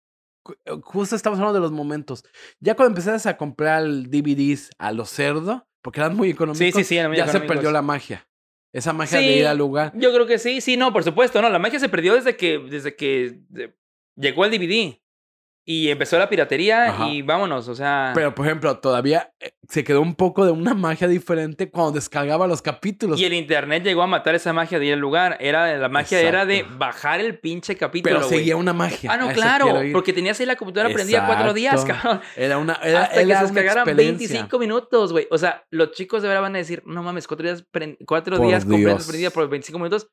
Eh, 0.64 0.72
Justo 0.82 1.14
estamos 1.14 1.38
hablando 1.38 1.58
de 1.58 1.62
los 1.62 1.72
momentos. 1.72 2.24
Ya 2.60 2.74
cuando 2.74 2.92
empezaste 2.92 3.28
a 3.28 3.36
comprar 3.36 3.84
DVDs 3.84 4.70
a 4.78 4.92
los 4.92 5.10
cerdo, 5.10 5.68
porque 5.82 6.00
eran 6.00 6.16
muy 6.16 6.30
económicos, 6.30 6.58
Sí, 6.58 6.72
sí, 6.72 6.84
sí, 6.84 6.96
eran 6.96 7.10
muy 7.10 7.18
ya 7.18 7.28
se 7.28 7.40
perdió 7.40 7.70
la 7.70 7.82
magia. 7.82 8.26
Esa 8.72 8.92
magia 8.92 9.18
de 9.18 9.36
ir 9.36 9.46
al 9.46 9.58
lugar. 9.58 9.92
Yo 9.94 10.12
creo 10.12 10.26
que 10.26 10.38
sí, 10.38 10.60
sí, 10.60 10.76
no, 10.76 10.92
por 10.92 11.02
supuesto, 11.02 11.40
no. 11.40 11.48
La 11.48 11.58
magia 11.58 11.78
se 11.78 11.88
perdió 11.88 12.14
desde 12.14 12.36
que, 12.36 12.58
desde 12.58 12.94
que 12.96 13.40
llegó 14.14 14.44
el 14.44 14.50
DVD 14.50 15.00
y 15.70 15.90
empezó 15.90 16.18
la 16.18 16.30
piratería 16.30 16.84
Ajá. 16.86 17.08
y 17.08 17.20
vámonos, 17.20 17.68
o 17.68 17.74
sea. 17.74 18.12
Pero, 18.14 18.34
por 18.34 18.46
ejemplo, 18.46 18.78
todavía 18.78 19.34
eh, 19.38 19.50
se 19.68 19.84
quedó 19.84 20.00
un 20.00 20.14
poco 20.14 20.46
de 20.46 20.50
una 20.50 20.72
magia 20.72 21.06
diferente 21.08 21.70
cuando 21.70 21.92
descargaba 21.92 22.46
los 22.46 22.62
capítulos. 22.62 23.20
y 23.20 23.26
el 23.26 23.34
internet 23.34 23.84
llegó 23.84 24.02
a 24.02 24.06
matar 24.06 24.34
esa 24.34 24.54
magia 24.54 24.78
de 24.78 24.86
ir 24.86 24.94
al 24.94 24.98
lugar. 24.98 25.36
Era, 25.40 25.76
la 25.76 25.90
magia 25.90 26.22
era 26.22 26.46
de 26.46 26.64
bajar 26.78 27.20
el 27.20 27.38
pinche 27.38 27.76
capítulo. 27.76 28.16
pero 28.16 28.26
seguía 28.26 28.56
una 28.56 28.72
magia. 28.72 29.12
Ah, 29.12 29.18
no, 29.18 29.28
a 29.28 29.32
claro, 29.34 29.82
porque 29.92 30.14
tenías 30.14 30.40
ahí 30.40 30.46
la 30.46 30.56
computadora 30.56 30.90
prendida 30.94 31.26
cuatro 31.26 31.52
días, 31.52 31.84
cabrón. 31.84 32.22
Era 32.34 32.56
una. 32.56 32.72
Era, 32.82 33.02
hasta 33.02 33.20
que 33.20 33.26
se 33.26 33.42
descargaran 33.42 33.86
experiencia. 33.86 34.28
25 34.28 34.58
minutos, 34.58 35.12
güey. 35.12 35.28
O 35.30 35.36
sea, 35.36 35.66
los 35.70 35.92
chicos 35.92 36.22
de 36.22 36.28
verdad 36.28 36.40
van 36.40 36.54
a 36.54 36.58
decir, 36.58 36.82
no 36.86 37.02
mames, 37.02 37.28
cuatro 37.28 37.44
días, 37.44 37.62
pren- 37.70 37.98
cuatro 38.06 38.38
Por 38.38 38.46
días 38.46 38.64
completos 38.64 39.06
prendida 39.06 39.28
por 39.28 39.46
25 39.46 39.78
minutos. 39.78 40.08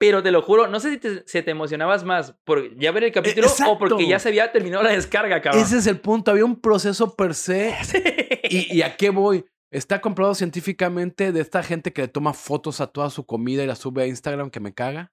Pero 0.00 0.22
te 0.22 0.30
lo 0.30 0.40
juro, 0.40 0.66
no 0.66 0.80
sé 0.80 0.92
si 0.92 0.96
te, 0.96 1.22
se 1.26 1.42
te 1.42 1.50
emocionabas 1.50 2.04
más 2.04 2.34
por 2.44 2.74
ya 2.78 2.90
ver 2.90 3.04
el 3.04 3.12
capítulo 3.12 3.48
o 3.48 3.74
E, 3.74 3.76
porque 3.78 4.08
ya 4.08 4.18
se 4.18 4.30
había 4.30 4.50
terminado 4.50 4.82
la 4.82 4.92
descarga, 4.92 5.42
cabrón. 5.42 5.62
Ese 5.62 5.76
es 5.76 5.86
el 5.86 6.00
punto. 6.00 6.30
Había 6.30 6.46
un 6.46 6.58
proceso 6.58 7.14
per 7.14 7.34
se. 7.34 7.74
¿Y, 8.48 8.78
y 8.78 8.80
a 8.80 8.96
qué 8.96 9.10
voy? 9.10 9.44
Está 9.70 10.00
comprobado 10.00 10.34
científicamente 10.34 11.32
de 11.32 11.40
esta 11.42 11.62
gente 11.62 11.92
que 11.92 12.00
le 12.00 12.08
toma 12.08 12.32
fotos 12.32 12.80
a 12.80 12.86
toda 12.86 13.10
su 13.10 13.26
comida 13.26 13.62
y 13.62 13.66
la 13.66 13.76
sube 13.76 14.02
a 14.02 14.06
Instagram 14.06 14.48
que 14.48 14.58
me 14.58 14.72
caga. 14.72 15.12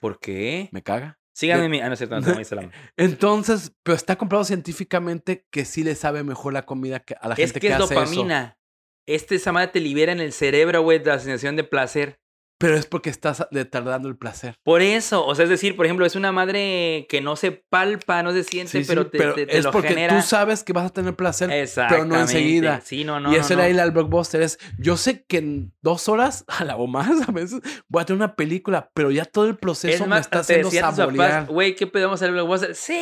¿Por 0.00 0.20
qué? 0.20 0.68
Me 0.70 0.82
caga. 0.84 1.18
Síganme 1.34 1.64
en 1.64 1.70
mi... 1.72 1.80
Ah, 1.80 1.88
no 1.88 1.94
es 1.94 1.98
cierto, 1.98 2.20
no 2.20 2.26
Instagram. 2.38 2.70
Entonces, 2.96 3.72
pero 3.82 3.96
está 3.96 4.16
comprobado 4.16 4.44
científicamente 4.44 5.46
que 5.50 5.64
sí 5.64 5.82
le 5.82 5.96
sabe 5.96 6.22
mejor 6.22 6.52
la 6.52 6.64
comida 6.64 7.00
que 7.00 7.16
a 7.20 7.26
la 7.26 7.34
Es 7.34 7.40
gente 7.40 7.54
que 7.60 7.66
que, 7.66 7.72
es 7.74 7.80
hace 7.80 7.84
eso. 7.92 7.94
dopamina. 7.94 8.56
Este, 9.04 9.34
esa 9.34 9.50
madre 9.50 9.68
te 9.68 9.80
libera 9.80 10.12
en 10.12 10.20
el 10.20 10.32
cerebro, 10.32 10.82
güey, 10.82 11.02
la 11.02 11.18
sensación 11.18 11.56
de 11.56 11.64
placer. 11.64 12.20
Pero 12.58 12.76
es 12.76 12.86
porque 12.86 13.08
estás 13.08 13.46
retardando 13.52 14.08
el 14.08 14.16
placer. 14.16 14.56
Por 14.64 14.82
eso, 14.82 15.24
o 15.24 15.34
sea, 15.34 15.44
es 15.44 15.48
decir, 15.48 15.76
por 15.76 15.86
ejemplo, 15.86 16.04
es 16.04 16.16
una 16.16 16.32
madre 16.32 17.06
que 17.08 17.20
no 17.20 17.36
se 17.36 17.52
palpa, 17.52 18.22
no 18.24 18.32
se 18.32 18.42
siente, 18.42 18.72
Sí, 18.72 18.82
sí, 18.82 18.88
pero 18.88 19.06
te, 19.06 19.56
es 19.56 19.64
lo 19.64 19.70
porque 19.70 19.88
genera. 19.90 20.16
tú 20.16 20.22
sabes 20.26 20.64
que 20.64 20.72
vas 20.72 20.86
a 20.86 20.90
tener 20.92 21.14
placer, 21.14 21.50
pero 21.88 22.04
no 22.04 22.18
enseguida. 22.18 22.80
Sí, 22.84 23.04
no, 23.04 23.20
no. 23.20 23.30
y 23.32 23.36
no, 23.36 23.40
eso 23.40 23.54
no. 23.54 23.60
era 23.60 23.70
ir 23.70 23.80
al 23.80 23.92
blockbuster. 23.92 24.42
Es, 24.42 24.58
yo 24.78 24.96
sé 24.96 25.24
que 25.24 25.38
en 25.38 25.72
dos 25.82 26.08
horas, 26.08 26.44
a 26.48 26.64
la 26.64 26.76
o 26.76 26.86
más 26.88 27.28
a 27.28 27.30
veces, 27.30 27.60
voy 27.88 28.02
a 28.02 28.04
tener 28.06 28.16
una 28.18 28.34
película, 28.34 28.90
pero 28.92 29.10
ya 29.12 29.24
todo 29.24 29.46
el 29.46 29.56
proceso 29.56 30.02
Es 30.04 30.08
me 30.08 30.18
está 30.18 30.40
haciendo 30.40 30.70
saborear. 30.70 31.46
güey, 31.46 31.76
¿qué 31.76 31.86
a 31.94 32.12
hacer 32.12 32.28
el 32.28 32.34
blockbuster? 32.34 32.74
¡Sí! 32.74 32.98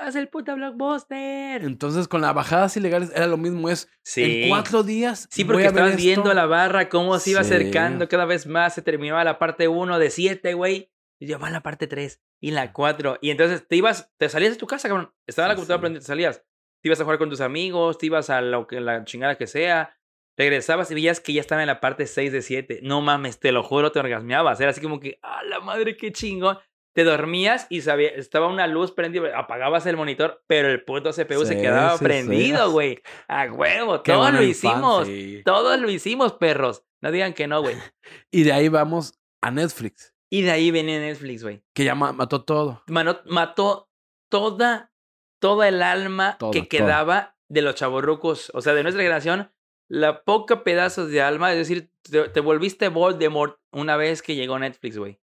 ¡Haz 0.00 0.14
el 0.16 0.28
puta 0.28 0.54
blockbuster! 0.54 1.64
Entonces, 1.64 2.08
con 2.08 2.20
las 2.20 2.34
bajadas 2.34 2.76
ilegales 2.76 3.10
era 3.14 3.26
lo 3.26 3.36
mismo. 3.36 3.68
Es 3.68 3.88
Sí. 4.02 4.42
en 4.42 4.48
cuatro 4.50 4.82
días. 4.82 5.26
Sí, 5.30 5.44
porque 5.44 5.64
estabas 5.66 5.96
viendo 5.96 6.34
la 6.34 6.44
barra, 6.46 6.88
cómo 6.90 7.18
se 7.18 7.30
iba 7.30 7.40
acercando 7.40 8.06
cada 8.08 8.26
vez 8.26 8.43
más. 8.46 8.74
Se 8.74 8.82
terminaba 8.82 9.24
la 9.24 9.38
parte 9.38 9.68
1 9.68 9.98
de 9.98 10.10
7, 10.10 10.54
güey. 10.54 10.90
Y 11.20 11.26
ya 11.26 11.38
va 11.38 11.48
la 11.50 11.62
parte 11.62 11.86
3 11.86 12.20
y 12.40 12.50
la 12.50 12.72
4. 12.72 13.18
Y 13.20 13.30
entonces 13.30 13.66
te 13.66 13.76
ibas, 13.76 14.12
te 14.18 14.28
salías 14.28 14.52
de 14.52 14.58
tu 14.58 14.66
casa, 14.66 14.88
cabrón. 14.88 15.12
Estaba 15.26 15.48
la 15.48 15.54
Sí, 15.54 15.56
computadora 15.58 15.78
sí. 15.78 15.82
prendida, 15.82 16.00
te 16.00 16.06
salías. 16.06 16.38
Te 16.82 16.88
ibas 16.88 17.00
a 17.00 17.04
jugar 17.04 17.18
con 17.18 17.30
tus 17.30 17.40
amigos, 17.40 17.96
te 17.98 18.06
ibas 18.06 18.28
a 18.30 18.40
lo 18.42 18.66
que, 18.66 18.80
la 18.80 19.04
chingada 19.04 19.36
que 19.38 19.46
sea. 19.46 19.96
Regresabas 20.36 20.90
y 20.90 20.94
veías 20.94 21.20
que 21.20 21.32
ya 21.32 21.40
estaba 21.40 21.62
en 21.62 21.68
la 21.68 21.80
parte 21.80 22.06
6 22.06 22.32
de 22.32 22.42
7. 22.42 22.80
No 22.82 23.00
mames, 23.00 23.38
te 23.38 23.52
lo 23.52 23.62
juro, 23.62 23.92
te 23.92 24.00
orgasmeabas. 24.00 24.60
Era 24.60 24.70
así 24.70 24.80
como 24.80 24.98
que, 25.00 25.18
¡ah, 25.22 25.42
la 25.44 25.60
madre, 25.60 25.96
qué 25.96 26.12
chingón! 26.12 26.58
Te 26.94 27.02
dormías 27.04 27.66
y 27.70 27.80
sabía, 27.80 28.08
estaba 28.10 28.46
una 28.46 28.66
luz 28.68 28.92
prendida, 28.92 29.36
apagabas 29.38 29.84
el 29.86 29.96
monitor, 29.96 30.42
pero 30.46 30.68
el 30.68 30.84
puto 30.84 31.10
CPU 31.12 31.44
se 31.44 31.60
quedaba 31.60 31.98
sí, 31.98 32.04
prendido, 32.04 32.70
güey. 32.70 33.02
A 33.28 33.44
huevo, 33.52 34.02
Qué 34.02 34.12
todos 34.12 34.32
lo 34.32 34.42
hicimos. 34.42 35.08
Todos 35.44 35.80
lo 35.80 35.90
hicimos, 35.90 36.34
perros. 36.34 36.84
No 37.02 37.10
digan 37.10 37.34
que 37.34 37.46
no, 37.48 37.60
güey. 37.62 37.76
Y 38.30 38.44
de 38.44 38.52
ahí 38.52 38.68
vamos 38.68 39.18
a 39.42 39.50
Netflix, 39.50 40.14
Y 40.30 40.42
de 40.42 40.52
ahí 40.52 40.70
viene 40.70 41.00
Netflix, 41.00 41.42
güey. 41.42 41.62
que 41.74 41.84
ya 41.84 41.94
ma- 41.94 42.12
mató 42.12 42.44
todo. 42.44 42.82
Mano- 42.86 43.20
Mató 43.26 43.88
toda, 44.30 44.92
toda 45.40 45.68
el 45.68 45.82
alma 45.82 46.38
que 46.52 46.68
quedaba 46.68 47.36
de 47.48 47.62
los 47.62 47.74
chavorrucos. 47.74 48.50
O 48.54 48.60
sea, 48.62 48.72
de 48.74 48.82
nuestra 48.84 49.02
generación, 49.02 49.52
la 49.88 50.22
poca 50.22 50.62
pedazos 50.64 51.10
de 51.10 51.20
alma. 51.22 51.50
Es 51.52 51.58
decir, 51.58 51.90
te, 52.02 52.28
te 52.28 52.40
volviste 52.40 52.88
Voldemort 52.88 53.58
una 53.72 53.96
vez 53.96 54.22
que 54.22 54.34
llegó 54.36 54.58
Netflix, 54.58 54.96
güey. 54.96 55.20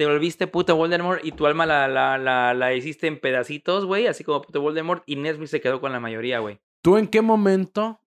Te 0.00 0.06
volviste 0.06 0.46
puto 0.46 0.76
Voldemort 0.76 1.22
y 1.22 1.32
tu 1.32 1.46
alma 1.46 1.66
la, 1.66 1.86
la, 1.86 2.16
la, 2.16 2.54
la 2.54 2.72
hiciste 2.72 3.06
en 3.06 3.20
pedacitos, 3.20 3.84
güey. 3.84 4.06
Así 4.06 4.24
como 4.24 4.40
puto 4.40 4.62
Voldemort. 4.62 5.02
Y 5.04 5.16
Netflix 5.16 5.50
se 5.50 5.60
quedó 5.60 5.78
con 5.78 5.92
la 5.92 6.00
mayoría, 6.00 6.38
güey. 6.38 6.58
¿Tú 6.82 6.96
en 6.96 7.06
qué 7.06 7.20
momento 7.20 8.00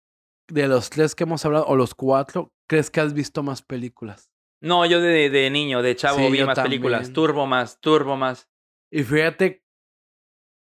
de 0.48 0.68
los 0.68 0.90
tres 0.90 1.14
que 1.14 1.26
hemos 1.26 1.46
hablado, 1.46 1.68
o 1.68 1.76
los 1.76 1.94
cuatro, 1.94 2.52
crees 2.68 2.90
que 2.90 3.00
has 3.00 3.14
visto 3.14 3.44
más 3.44 3.62
películas? 3.62 4.32
No, 4.60 4.88
yo 4.88 5.02
de, 5.02 5.30
de 5.30 5.52
niño, 5.52 5.84
de 5.84 5.96
chavo, 5.96 6.18
Sí, 6.18 6.32
vi 6.32 6.44
más 6.44 6.60
películas. 6.60 7.14
Turbo 7.14 7.46
más, 7.46 7.80
turbo 7.80 8.18
más. 8.18 8.50
Y 8.90 9.04
fíjate 9.04 9.64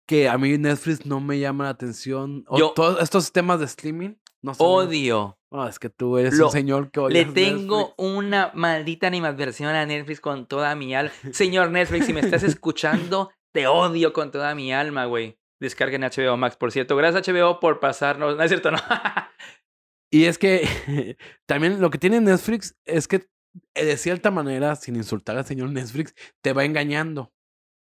que 0.07 0.29
a 0.29 0.37
mí 0.37 0.55
Netflix 0.59 1.03
no 1.07 1.19
me 1.19 1.39
llama 1.39 1.63
la 1.63 1.71
atención. 1.71 2.43
O 2.47 2.59
Yo- 2.59 2.73
todos 2.75 3.01
estos 3.01 3.23
sistemas 3.23 3.59
de 3.59 3.65
streaming. 3.65 4.13
No 4.43 4.51
Odio. 4.59 5.37
No, 5.51 5.67
es 5.67 5.79
que 5.79 5.89
tú 5.89 6.17
eres 6.17 6.33
Lo- 6.35 6.47
un 6.47 6.51
señor 6.51 6.91
que 6.91 6.99
Le 6.99 7.05
odias 7.05 7.33
tengo 7.33 7.77
Netflix. 7.79 7.95
una 7.97 8.51
maldita 8.53 9.07
animadversión 9.07 9.73
a 9.75 9.85
Netflix 9.85 10.19
con 10.19 10.45
toda 10.45 10.75
mi 10.75 10.93
alma. 10.93 11.11
Señor 11.31 11.71
Netflix, 11.71 12.05
si 12.05 12.13
me 12.13 12.19
estás 12.19 12.43
escuchando, 12.43 13.31
te 13.53 13.65
odio 13.67 14.13
con 14.13 14.31
toda 14.31 14.53
mi 14.55 14.73
alma, 14.73 15.05
güey. 15.05 15.39
Descarguen 15.59 16.01
HBO 16.03 16.37
Max, 16.37 16.55
por 16.57 16.71
cierto. 16.71 16.95
Gracias 16.95 17.27
HBO 17.27 17.59
por 17.59 17.79
pasarnos. 17.79 18.35
No 18.37 18.43
es 18.43 18.49
cierto, 18.49 18.71
no. 18.71 18.77
Y 20.11 20.25
es 20.25 20.37
que 20.37 21.17
también 21.45 21.81
lo 21.81 21.89
que 21.89 21.97
tiene 21.97 22.21
Netflix 22.21 22.77
es 22.85 23.07
que 23.09 23.27
eh, 23.75 23.85
de 23.85 23.97
cierta 23.97 24.31
manera, 24.31 24.75
sin 24.77 24.95
insultar 24.95 25.37
al 25.37 25.45
señor 25.45 25.69
Netflix, 25.71 26.13
te 26.41 26.53
va 26.53 26.63
engañando. 26.63 27.33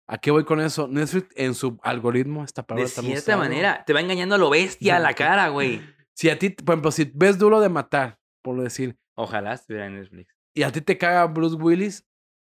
¿A 0.08 0.18
qué 0.18 0.32
voy 0.32 0.44
con 0.44 0.60
eso? 0.60 0.88
Netflix 0.88 1.28
en 1.36 1.54
su 1.54 1.78
algoritmo, 1.84 2.42
esta 2.42 2.64
palabra 2.64 2.88
De 2.88 3.02
cierta 3.02 3.36
manera, 3.36 3.84
te 3.84 3.92
va 3.92 4.00
engañando 4.00 4.34
a 4.34 4.38
lo 4.38 4.50
bestia 4.50 4.96
a 4.96 4.98
la 4.98 5.14
cara, 5.14 5.48
güey. 5.50 5.80
Si 6.20 6.28
a 6.28 6.38
ti, 6.38 6.50
por 6.50 6.74
ejemplo, 6.74 6.90
si 6.92 7.10
ves 7.14 7.38
Duro 7.38 7.60
de 7.60 7.70
Matar, 7.70 8.18
por 8.42 8.60
decir, 8.62 8.98
Ojalá 9.14 9.54
estuviera 9.54 9.86
en 9.86 9.94
Netflix. 9.94 10.34
y 10.54 10.64
a 10.64 10.70
ti 10.70 10.82
te 10.82 10.98
caga 10.98 11.24
Bruce 11.26 11.56
Willis, 11.56 12.06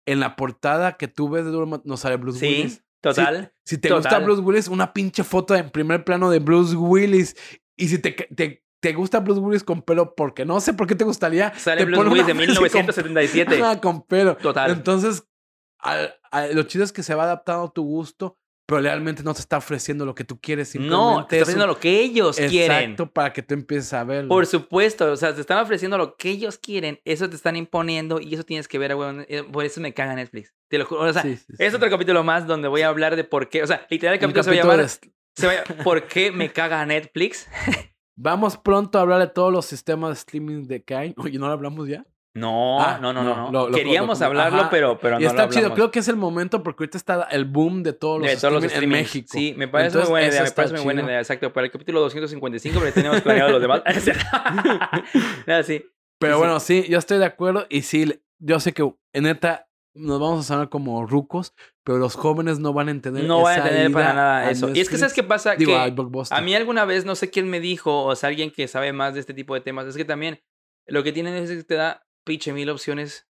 en 0.05 0.19
la 0.19 0.35
portada 0.35 0.97
que 0.97 1.07
tú 1.07 1.29
ves 1.29 1.45
de 1.45 1.49
Duro 1.49 1.65
de 1.65 1.71
Matar, 1.71 1.87
no 1.87 1.97
sale 1.97 2.17
Bruce 2.17 2.37
Sí, 2.39 2.45
Willis. 2.45 2.83
total. 3.01 3.53
Si 3.65 3.79
te 3.79 3.91
gusta. 3.91 4.19
Bruce 4.19 4.41
Willis, 4.43 4.67
una 4.67 4.93
pinche 4.93 5.23
foto 5.23 5.55
en 5.55 5.71
primer 5.71 6.03
plano 6.05 6.29
de 6.29 6.37
Bruce 6.37 6.75
Willis. 6.75 7.35
Y 7.75 7.87
si 7.87 7.97
te, 7.97 8.11
te, 8.11 8.63
te 8.79 8.93
gusta 8.93 9.19
Bruce 9.19 9.39
Willis 9.41 9.63
con 9.63 9.81
pelo, 9.81 10.13
porque 10.13 10.45
no 10.45 10.61
sé 10.61 10.73
por 10.75 10.85
qué 10.85 10.93
te 10.93 11.03
gustaría. 11.03 11.51
Sale 11.57 11.81
te 11.81 11.85
Bruce 11.85 12.07
Willis 12.07 12.27
de 12.27 12.35
frase 12.35 12.53
con- 12.53 12.63
1977. 12.63 13.55
Ajá, 13.63 13.81
con 13.81 14.03
pelo. 14.05 14.37
Total. 14.37 14.69
Entonces, 14.69 15.27
al- 15.79 16.13
al- 16.31 16.55
lo 16.55 16.61
chido 16.63 16.83
es 16.83 16.91
que 16.93 17.01
se 17.01 17.15
va 17.15 17.23
adaptando 17.23 17.63
a 17.63 17.73
tu 17.73 17.83
gusto, 17.83 18.37
pero 18.65 18.81
realmente 18.81 19.21
no 19.23 19.33
te 19.33 19.39
está 19.41 19.57
ofreciendo 19.57 20.05
lo 20.05 20.15
que 20.15 20.23
tú 20.23 20.39
quieres. 20.39 20.75
No, 20.75 21.25
te 21.27 21.35
está 21.35 21.35
es 21.37 21.41
ofreciendo 21.43 21.67
lo 21.67 21.79
que 21.79 22.01
ellos 22.01 22.37
quieren. 22.37 22.77
Exacto, 22.91 23.11
para 23.11 23.31
que 23.33 23.41
tú 23.43 23.53
empieces 23.53 23.93
a 23.93 24.03
verlo. 24.03 24.29
Por 24.29 24.45
supuesto, 24.45 25.11
o 25.11 25.15
sea, 25.15 25.33
te 25.35 25.41
están 25.41 25.59
ofreciendo 25.59 25.97
lo 25.97 26.15
que 26.17 26.29
ellos 26.31 26.57
quieren, 26.57 26.99
eso 27.05 27.29
te 27.29 27.35
están 27.35 27.55
imponiendo 27.55 28.19
y 28.19 28.33
eso 28.33 28.43
tienes 28.43 28.67
que 28.67 28.77
ver, 28.79 28.95
güey. 28.95 29.25
eh, 29.29 29.43
Por 29.43 29.65
eso 29.65 29.81
me 29.81 29.93
caga 29.93 30.15
Netflix. 30.15 30.53
Te 30.69 30.77
lo 30.79 30.85
juro. 30.85 31.01
O 31.01 31.13
sea, 31.13 31.21
Sí, 31.21 31.35
sí, 31.37 31.45
es 31.59 31.69
sí. 31.71 31.75
otro 31.75 31.89
capítulo 31.89 32.23
más 32.23 32.47
donde 32.47 32.67
voy 32.67 32.81
a 32.81 32.87
hablar 32.87 33.15
de 33.15 33.23
por 33.23 33.49
qué. 33.49 33.61
O 33.63 33.67
sea, 33.67 33.85
literal, 33.89 34.15
el 34.15 34.19
capítulo, 34.19 34.43
se 34.43 34.49
va 34.49 34.55
llamar. 34.55 34.87
se 35.35 35.47
va 35.47 35.53
a- 35.53 35.83
¿Por 35.83 36.03
qué 36.07 36.31
me 36.31 36.51
caga 36.51 36.85
Netflix? 36.85 37.47
Vamos 38.17 38.57
pronto 38.57 38.97
a 38.97 39.01
hablar 39.01 39.19
de 39.19 39.27
todos 39.27 39.51
los 39.51 39.65
sistemas 39.65 40.09
de 40.11 40.13
streaming 40.15 40.63
de 40.67 40.83
que 40.83 40.95
hay. 40.95 41.13
Oye, 41.17 41.37
¿no 41.37 41.47
lo 41.47 41.53
hablamos 41.53 41.87
ya? 41.89 42.05
No, 42.35 42.81
Ah, 42.81 42.99
no, 43.01 43.13
no, 43.13 43.23
no. 43.23 43.29
no, 43.35 43.41
no. 43.45 43.51
lo- 43.51 43.69
lo- 43.69 43.77
Queríamos 43.77 44.19
lo- 44.19 44.25
hablarlo, 44.25 44.59
ajá. 44.63 44.69
pero, 44.69 44.99
pero 44.99 45.17
y 45.19 45.23
no 45.23 45.29
está 45.29 45.45
lo 45.45 45.51
chido. 45.53 45.73
Creo 45.73 45.89
que 45.89 45.99
es 45.99 46.07
el 46.09 46.17
momento 46.17 46.61
porque 46.63 46.83
ahorita 46.83 46.97
está 46.97 47.23
el 47.31 47.45
boom 47.45 47.81
de 47.81 47.93
todos 47.93 48.19
los, 48.19 48.29
de 48.29 48.35
todos 48.35 48.53
los 48.53 48.63
streaming 48.65 48.95
en. 48.97 49.01
México. 49.03 49.27
Sí, 49.31 49.53
me 49.57 49.69
parece 49.69 49.87
Entonces, 49.87 50.09
muy 50.09 50.19
buena 50.19 50.27
idea. 50.27 50.41
Me 50.41 50.47
está 50.47 50.55
parece 50.57 50.73
muy 50.75 50.83
buena 50.83 51.01
idea. 51.03 51.19
Exacto. 51.19 51.53
Para 51.53 51.65
el 51.65 51.71
capítulo 51.71 52.01
255, 52.01 52.79
pero 52.81 52.93
tenemos 52.93 53.21
planeado 53.21 53.51
los 53.51 53.61
demás. 53.61 53.81
Nada, 55.47 55.63
sí. 55.63 55.85
Pero 56.19 56.33
Sí, 56.35 56.39
bueno, 56.39 56.59
sí, 56.59 56.85
yo 56.89 56.97
estoy 56.97 57.17
de 57.19 57.25
acuerdo. 57.25 57.65
Y 57.69 57.81
sí, 57.83 58.21
yo 58.39 58.59
sé 58.59 58.73
que 58.73 58.83
en 59.13 59.23
neta 59.23 59.67
nos 59.93 60.19
vamos 60.19 60.41
a 60.41 60.43
sonar 60.43 60.69
como 60.69 61.05
rucos, 61.05 61.53
pero 61.85 61.97
los 61.99 62.15
jóvenes 62.15 62.59
no 62.59 62.73
van 62.73 62.89
a 62.89 62.91
entender. 62.91 63.23
No 63.23 63.41
van 63.43 63.61
a 63.61 63.63
entender 63.67 63.91
para 63.91 64.13
nada 64.13 64.51
eso. 64.51 64.69
Y 64.73 64.81
es 64.81 64.89
que, 64.89 64.97
¿sabes 64.97 65.13
qué 65.13 65.23
pasa? 65.23 65.55
Digo, 65.55 65.71
que. 65.71 66.23
A 66.31 66.41
mí 66.41 66.53
alguna 66.55 66.83
vez, 66.85 67.05
no 67.05 67.15
sé 67.15 67.29
quién 67.29 67.49
me 67.49 67.59
dijo, 67.59 68.03
o 68.03 68.15
sea, 68.15 68.27
alguien 68.29 68.51
que 68.51 68.67
sabe 68.67 68.91
más 68.93 69.13
de 69.13 69.19
este 69.21 69.33
tipo 69.33 69.53
de 69.53 69.61
temas, 69.61 69.85
es 69.87 69.95
que 69.95 70.03
también 70.05 70.41
lo 70.87 71.03
que 71.03 71.13
tienen 71.13 71.33
es 71.35 71.49
que 71.49 71.63
te 71.63 71.75
da 71.75 72.05
pinche 72.25 72.51
mil 72.53 72.69
opciones 72.69 73.27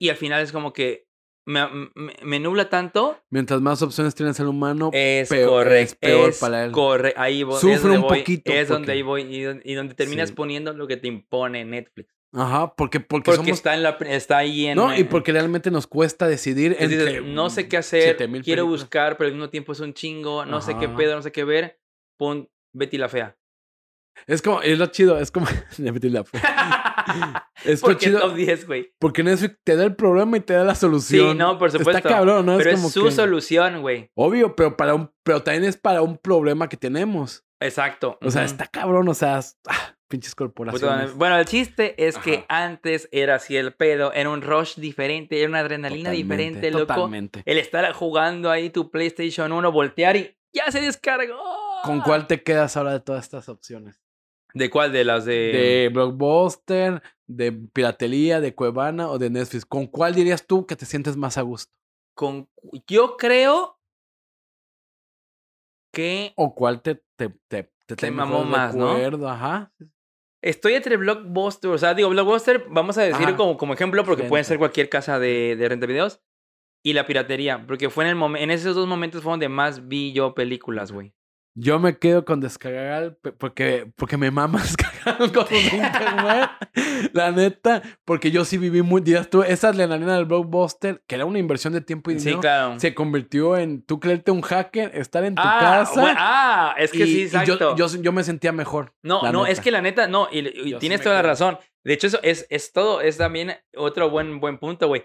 y 0.00 0.08
al 0.08 0.16
final 0.16 0.42
es 0.42 0.52
como 0.52 0.72
que 0.72 1.06
me, 1.46 1.66
me, 1.94 2.14
me 2.22 2.38
nubla 2.38 2.68
tanto. 2.68 3.18
Mientras 3.30 3.60
más 3.60 3.82
opciones 3.82 4.14
tiene 4.14 4.32
el 4.38 4.46
humano, 4.46 4.90
Es 4.92 5.28
peor- 5.28 5.48
correcto. 5.48 5.82
es 5.82 5.94
peor 5.96 6.28
es 6.30 6.38
para 6.38 6.64
él. 6.64 6.72
corre- 6.72 7.14
ahí 7.16 7.40
Sufre 7.42 7.72
es 7.74 7.82
donde 7.82 7.96
un 7.98 8.02
voy, 8.04 8.18
poquito 8.20 8.52
Es 8.52 8.68
donde 8.68 8.92
ahí 8.92 9.02
voy 9.02 9.22
y, 9.22 9.42
don- 9.42 9.62
y 9.64 9.74
donde 9.74 9.94
terminas 9.94 10.28
Sí. 10.30 10.34
poniendo 10.34 10.72
lo 10.72 10.86
que 10.86 10.96
te 10.96 11.08
impone 11.08 11.64
Netflix. 11.64 12.14
ajá, 12.32 12.74
porque, 12.76 13.00
porque, 13.00 13.24
Porque 13.32 13.36
somos. 13.38 13.50
está, 13.58 13.74
en 13.74 13.82
la, 13.82 13.90
está 14.06 14.38
ahí 14.38 14.66
en... 14.66 14.76
no, 14.76 14.96
y 14.96 15.02
porque 15.04 15.32
realmente 15.32 15.70
nos 15.72 15.86
cuesta 15.88 16.28
decidir 16.28 16.76
entre. 16.78 17.20
no 17.22 17.50
sé 17.50 17.66
qué 17.68 17.78
hacer, 17.78 18.02
7000 18.02 18.42
quiero 18.44 18.62
películas. 18.62 18.82
buscar, 18.84 19.16
pero 19.16 19.26
al 19.28 19.34
mismo 19.34 19.50
tiempo 19.50 19.72
es 19.72 19.80
un 19.80 19.92
chingo, 19.94 20.44
no 20.46 20.60
sé 20.60 20.76
qué 20.78 20.84
Ajá. 20.86 20.96
pedo, 20.96 21.16
no 21.16 21.22
sé 21.22 21.32
qué 21.32 21.42
ver. 21.44 21.80
Pon 22.18 22.48
Betty 22.72 22.98
la 22.98 23.08
Fea. 23.08 23.36
Es 24.26 24.42
como, 24.42 24.60
es 24.62 24.78
lo 24.78 24.86
chido, 24.86 25.18
es 25.18 25.30
como. 25.30 25.46
Es 27.64 27.80
lo 27.82 27.88
Porque 27.88 28.06
chido. 28.06 28.20
top 28.20 28.34
10, 28.34 28.66
güey. 28.66 28.92
Porque 28.98 29.22
Netflix 29.22 29.58
te 29.64 29.76
da 29.76 29.84
el 29.84 29.94
problema 29.96 30.36
y 30.36 30.40
te 30.40 30.54
da 30.54 30.64
la 30.64 30.74
solución. 30.74 31.32
Sí, 31.32 31.38
no, 31.38 31.58
por 31.58 31.70
supuesto. 31.70 31.90
Está 31.98 32.08
cabrón, 32.08 32.46
¿no? 32.46 32.56
Pero 32.56 32.70
es 32.70 32.74
es, 32.76 32.80
como 32.80 32.90
su 32.90 33.04
que- 33.04 33.10
solución, 33.10 33.80
güey. 33.82 34.10
Obvio, 34.14 34.54
pero 34.56 34.76
para 34.76 34.94
un, 34.94 35.10
pero 35.22 35.42
también 35.42 35.64
es 35.64 35.76
para 35.76 36.02
un 36.02 36.16
problema 36.18 36.68
que 36.68 36.76
tenemos. 36.76 37.44
Exacto. 37.60 38.18
O 38.22 38.30
sea, 38.30 38.42
Ujú. 38.42 38.50
está 38.52 38.66
cabrón, 38.66 39.08
o 39.08 39.14
sea, 39.14 39.38
es- 39.40 39.58
ah, 39.68 39.94
pinches 40.08 40.34
corporaciones. 40.34 41.14
Bueno, 41.14 41.36
el 41.38 41.44
chiste 41.44 42.06
es 42.06 42.16
que 42.16 42.44
Ajá. 42.48 42.64
antes 42.64 43.08
era 43.12 43.34
así 43.36 43.56
el 43.56 43.72
pedo, 43.74 44.12
era 44.12 44.30
un 44.30 44.40
rush 44.42 44.76
diferente, 44.76 45.38
era 45.40 45.48
una 45.48 45.58
adrenalina 45.60 46.10
Totalmente, 46.10 46.34
diferente, 46.36 46.70
loco. 46.70 46.86
Totalmente. 46.94 47.42
El 47.44 47.58
estar 47.58 47.92
jugando 47.92 48.50
ahí 48.50 48.70
tu 48.70 48.90
PlayStation 48.90 49.52
1, 49.52 49.70
voltear 49.72 50.16
y 50.16 50.36
ya 50.54 50.70
se 50.70 50.80
descargó. 50.80 51.36
¿Con 51.84 52.00
cuál 52.00 52.26
te 52.26 52.42
quedas 52.42 52.76
ahora 52.76 52.92
de 52.92 53.00
todas 53.00 53.24
estas 53.24 53.48
opciones? 53.48 54.02
¿De 54.54 54.70
cuál? 54.70 54.92
De 54.92 55.04
las 55.04 55.24
de. 55.24 55.32
¿De 55.32 55.90
Blockbuster, 55.92 57.02
de 57.26 57.52
Piratería, 57.52 58.40
de 58.40 58.54
Cuevana 58.54 59.08
o 59.08 59.18
de 59.18 59.30
Netflix? 59.30 59.64
¿Con 59.64 59.86
cuál 59.86 60.14
dirías 60.14 60.46
tú 60.46 60.66
que 60.66 60.76
te 60.76 60.86
sientes 60.86 61.16
más 61.16 61.38
a 61.38 61.42
gusto? 61.42 61.72
Con... 62.14 62.48
Yo 62.86 63.16
creo 63.16 63.78
que 65.92 66.32
¿O 66.36 66.54
cuál 66.54 66.82
te, 66.82 67.02
te, 67.16 67.30
te, 67.48 67.72
te, 67.86 67.96
Te 67.96 68.10
mamó 68.10 68.44
más, 68.44 68.74
¿no? 68.74 68.92
Ajá. 69.28 69.72
estoy 70.42 70.74
entre 70.74 70.96
Blockbuster. 70.96 71.70
O 71.70 71.78
sea, 71.78 71.94
digo, 71.94 72.08
Blockbuster, 72.10 72.66
vamos 72.68 72.98
a 72.98 73.02
decir 73.02 73.36
como, 73.36 73.56
como 73.56 73.74
ejemplo, 73.74 74.04
porque 74.04 74.24
pueden 74.24 74.44
ser 74.44 74.58
cualquier 74.58 74.88
casa 74.88 75.18
de, 75.18 75.56
de 75.56 75.68
renta 75.68 75.86
de 75.86 75.92
videos. 75.92 76.20
Y 76.82 76.94
la 76.94 77.06
piratería, 77.06 77.66
porque 77.66 77.90
fue 77.90 78.04
en 78.04 78.10
el 78.10 78.16
momento, 78.16 78.42
en 78.42 78.50
esos 78.50 78.74
dos 78.74 78.88
momentos 78.88 79.22
fue 79.22 79.32
donde 79.32 79.50
más 79.50 79.86
vi 79.86 80.12
yo 80.12 80.34
películas, 80.34 80.92
güey. 80.92 81.14
Yo 81.56 81.80
me 81.80 81.98
quedo 81.98 82.24
con 82.24 82.40
descargar 82.40 83.18
porque, 83.38 83.90
porque 83.96 84.16
me 84.16 84.30
mama 84.30 84.62
descargar 84.62 85.32
cosas 85.32 85.50
de 85.50 85.76
internet. 85.76 86.50
La 87.12 87.32
neta, 87.32 87.82
porque 88.04 88.30
yo 88.30 88.44
sí 88.44 88.56
viví 88.56 88.82
muy 88.82 89.00
días. 89.00 89.28
Tú, 89.28 89.42
esa 89.42 89.70
adrenalina 89.70 90.14
del 90.14 90.26
blockbuster, 90.26 91.02
que 91.08 91.16
era 91.16 91.24
una 91.24 91.38
inversión 91.40 91.72
de 91.72 91.80
tiempo 91.80 92.10
y 92.12 92.14
Sí, 92.14 92.20
dinero, 92.20 92.40
claro. 92.40 92.78
se 92.80 92.94
convirtió 92.94 93.56
en 93.56 93.82
tú 93.82 93.98
creerte 93.98 94.30
un 94.30 94.42
hacker, 94.42 94.92
estar 94.94 95.24
en 95.24 95.34
tu 95.34 95.42
ah, 95.44 95.58
casa. 95.60 96.00
bueno, 96.00 96.16
ah, 96.20 96.74
es 96.78 96.92
que 96.92 96.98
y- 96.98 97.06
sí, 97.14 97.22
exacto. 97.22 97.76
yo, 97.76 97.88
yo, 97.88 98.00
yo 98.00 98.12
me 98.12 98.22
sentía 98.22 98.52
mejor. 98.52 98.94
No, 99.02 99.30
no, 99.32 99.46
es 99.46 99.60
que 99.60 99.70
la 99.72 99.82
neta, 99.82 100.06
no, 100.06 100.28
y, 100.30 100.38
y 100.38 100.70
Yo 100.70 100.76
sí 100.76 100.80
tienes 100.80 101.02
toda 101.02 101.16
la 101.16 101.22
razón. 101.22 101.58
De 101.82 101.94
hecho, 101.94 102.06
eso 102.06 102.20
es, 102.22 102.46
es 102.50 102.72
todo, 102.72 103.00
es 103.00 103.16
también 103.16 103.54
otro 103.76 104.08
buen, 104.08 104.38
buen 104.38 104.58
punto, 104.58 104.86
güey. 104.86 105.04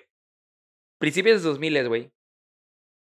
Principios 1.00 1.42
de 1.42 1.50
2000, 1.50 1.88
güey. 1.88 2.12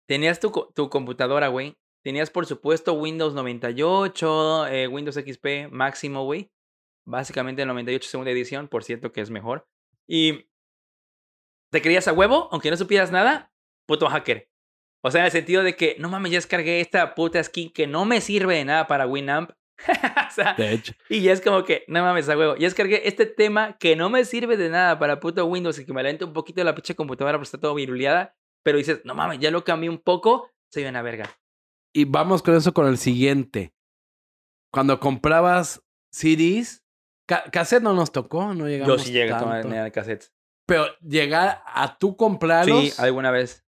Tenías 0.07 0.40
tu, 0.40 0.50
tu 0.74 0.90
computadora, 0.90 1.48
güey. 1.48 1.76
Tenías, 2.02 2.30
por 2.30 2.46
supuesto, 2.46 2.94
Windows 2.94 3.34
98, 3.34 4.66
eh, 4.68 4.88
Windows 4.88 5.16
XP 5.16 5.70
máximo, 5.70 6.24
güey. 6.24 6.50
Básicamente 7.06 7.62
el 7.62 7.68
98 7.68 8.08
segunda 8.08 8.30
edición, 8.30 8.68
por 8.68 8.84
cierto 8.84 9.12
que 9.12 9.20
es 9.20 9.30
mejor. 9.30 9.68
Y 10.08 10.50
te 11.70 11.82
creías 11.82 12.08
a 12.08 12.12
huevo, 12.12 12.48
aunque 12.52 12.70
no 12.70 12.76
supieras 12.76 13.10
nada, 13.10 13.52
puto 13.86 14.08
hacker. 14.08 14.50
O 15.02 15.10
sea, 15.10 15.20
en 15.20 15.26
el 15.26 15.32
sentido 15.32 15.62
de 15.62 15.76
que, 15.76 15.96
no 15.98 16.08
mames, 16.08 16.32
ya 16.32 16.38
descargué 16.38 16.80
esta 16.80 17.14
puta 17.14 17.42
skin 17.42 17.70
que 17.70 17.86
no 17.86 18.04
me 18.04 18.20
sirve 18.20 18.56
de 18.56 18.64
nada 18.64 18.86
para 18.86 19.06
Winamp. 19.06 19.50
o 19.88 20.30
sea, 20.34 20.54
De 20.54 20.72
hecho. 20.72 20.92
y 21.08 21.22
ya 21.22 21.32
es 21.32 21.40
como 21.40 21.64
que, 21.64 21.84
no 21.88 22.02
mames, 22.02 22.28
a 22.28 22.36
huevo. 22.36 22.56
Ya 22.56 22.66
descargué 22.66 23.08
este 23.08 23.24
tema 23.26 23.78
que 23.78 23.96
no 23.96 24.10
me 24.10 24.24
sirve 24.24 24.56
de 24.56 24.68
nada 24.68 24.98
para 24.98 25.20
puto 25.20 25.44
Windows 25.46 25.78
y 25.78 25.86
que 25.86 25.92
me 25.92 26.02
lenta 26.02 26.26
un 26.26 26.32
poquito 26.32 26.62
la 26.64 26.74
pinche 26.74 26.94
computadora 26.94 27.38
porque 27.38 27.46
está 27.46 27.58
todo 27.58 27.74
viruleada. 27.74 28.36
Pero 28.62 28.76
dices, 28.76 29.00
no 29.04 29.14
mames, 29.14 29.38
ya 29.38 29.50
lo 29.50 29.64
cambié 29.64 29.88
un 29.88 29.98
poco, 29.98 30.50
soy 30.70 30.84
una 30.84 31.00
verga. 31.00 31.39
Y 31.94 32.05
vamos 32.05 32.42
con 32.42 32.55
eso 32.55 32.72
con 32.72 32.87
el 32.87 32.98
siguiente. 32.98 33.74
Cuando 34.72 35.00
comprabas 35.00 35.83
CDs, 36.12 36.85
ca 37.26 37.44
cassette 37.50 37.83
no 37.83 37.94
nos 37.94 38.12
tocó, 38.12 38.55
no 38.55 38.61
Yo 38.61 38.68
llegamos 38.68 39.03
sí 39.03 39.12
llegué 39.12 39.33
a 39.33 39.38
tomar 39.38 39.55
tanto. 39.62 39.68
nada 39.70 39.85
de 39.85 39.92
cassettes. 39.92 40.33
Pero 40.66 40.87
llegar 41.00 41.62
a 41.66 41.98
tú 41.98 42.16
comprarlos. 42.16 42.81
Sí, 42.81 42.92
alguna 43.03 43.31
vez. 43.33 43.64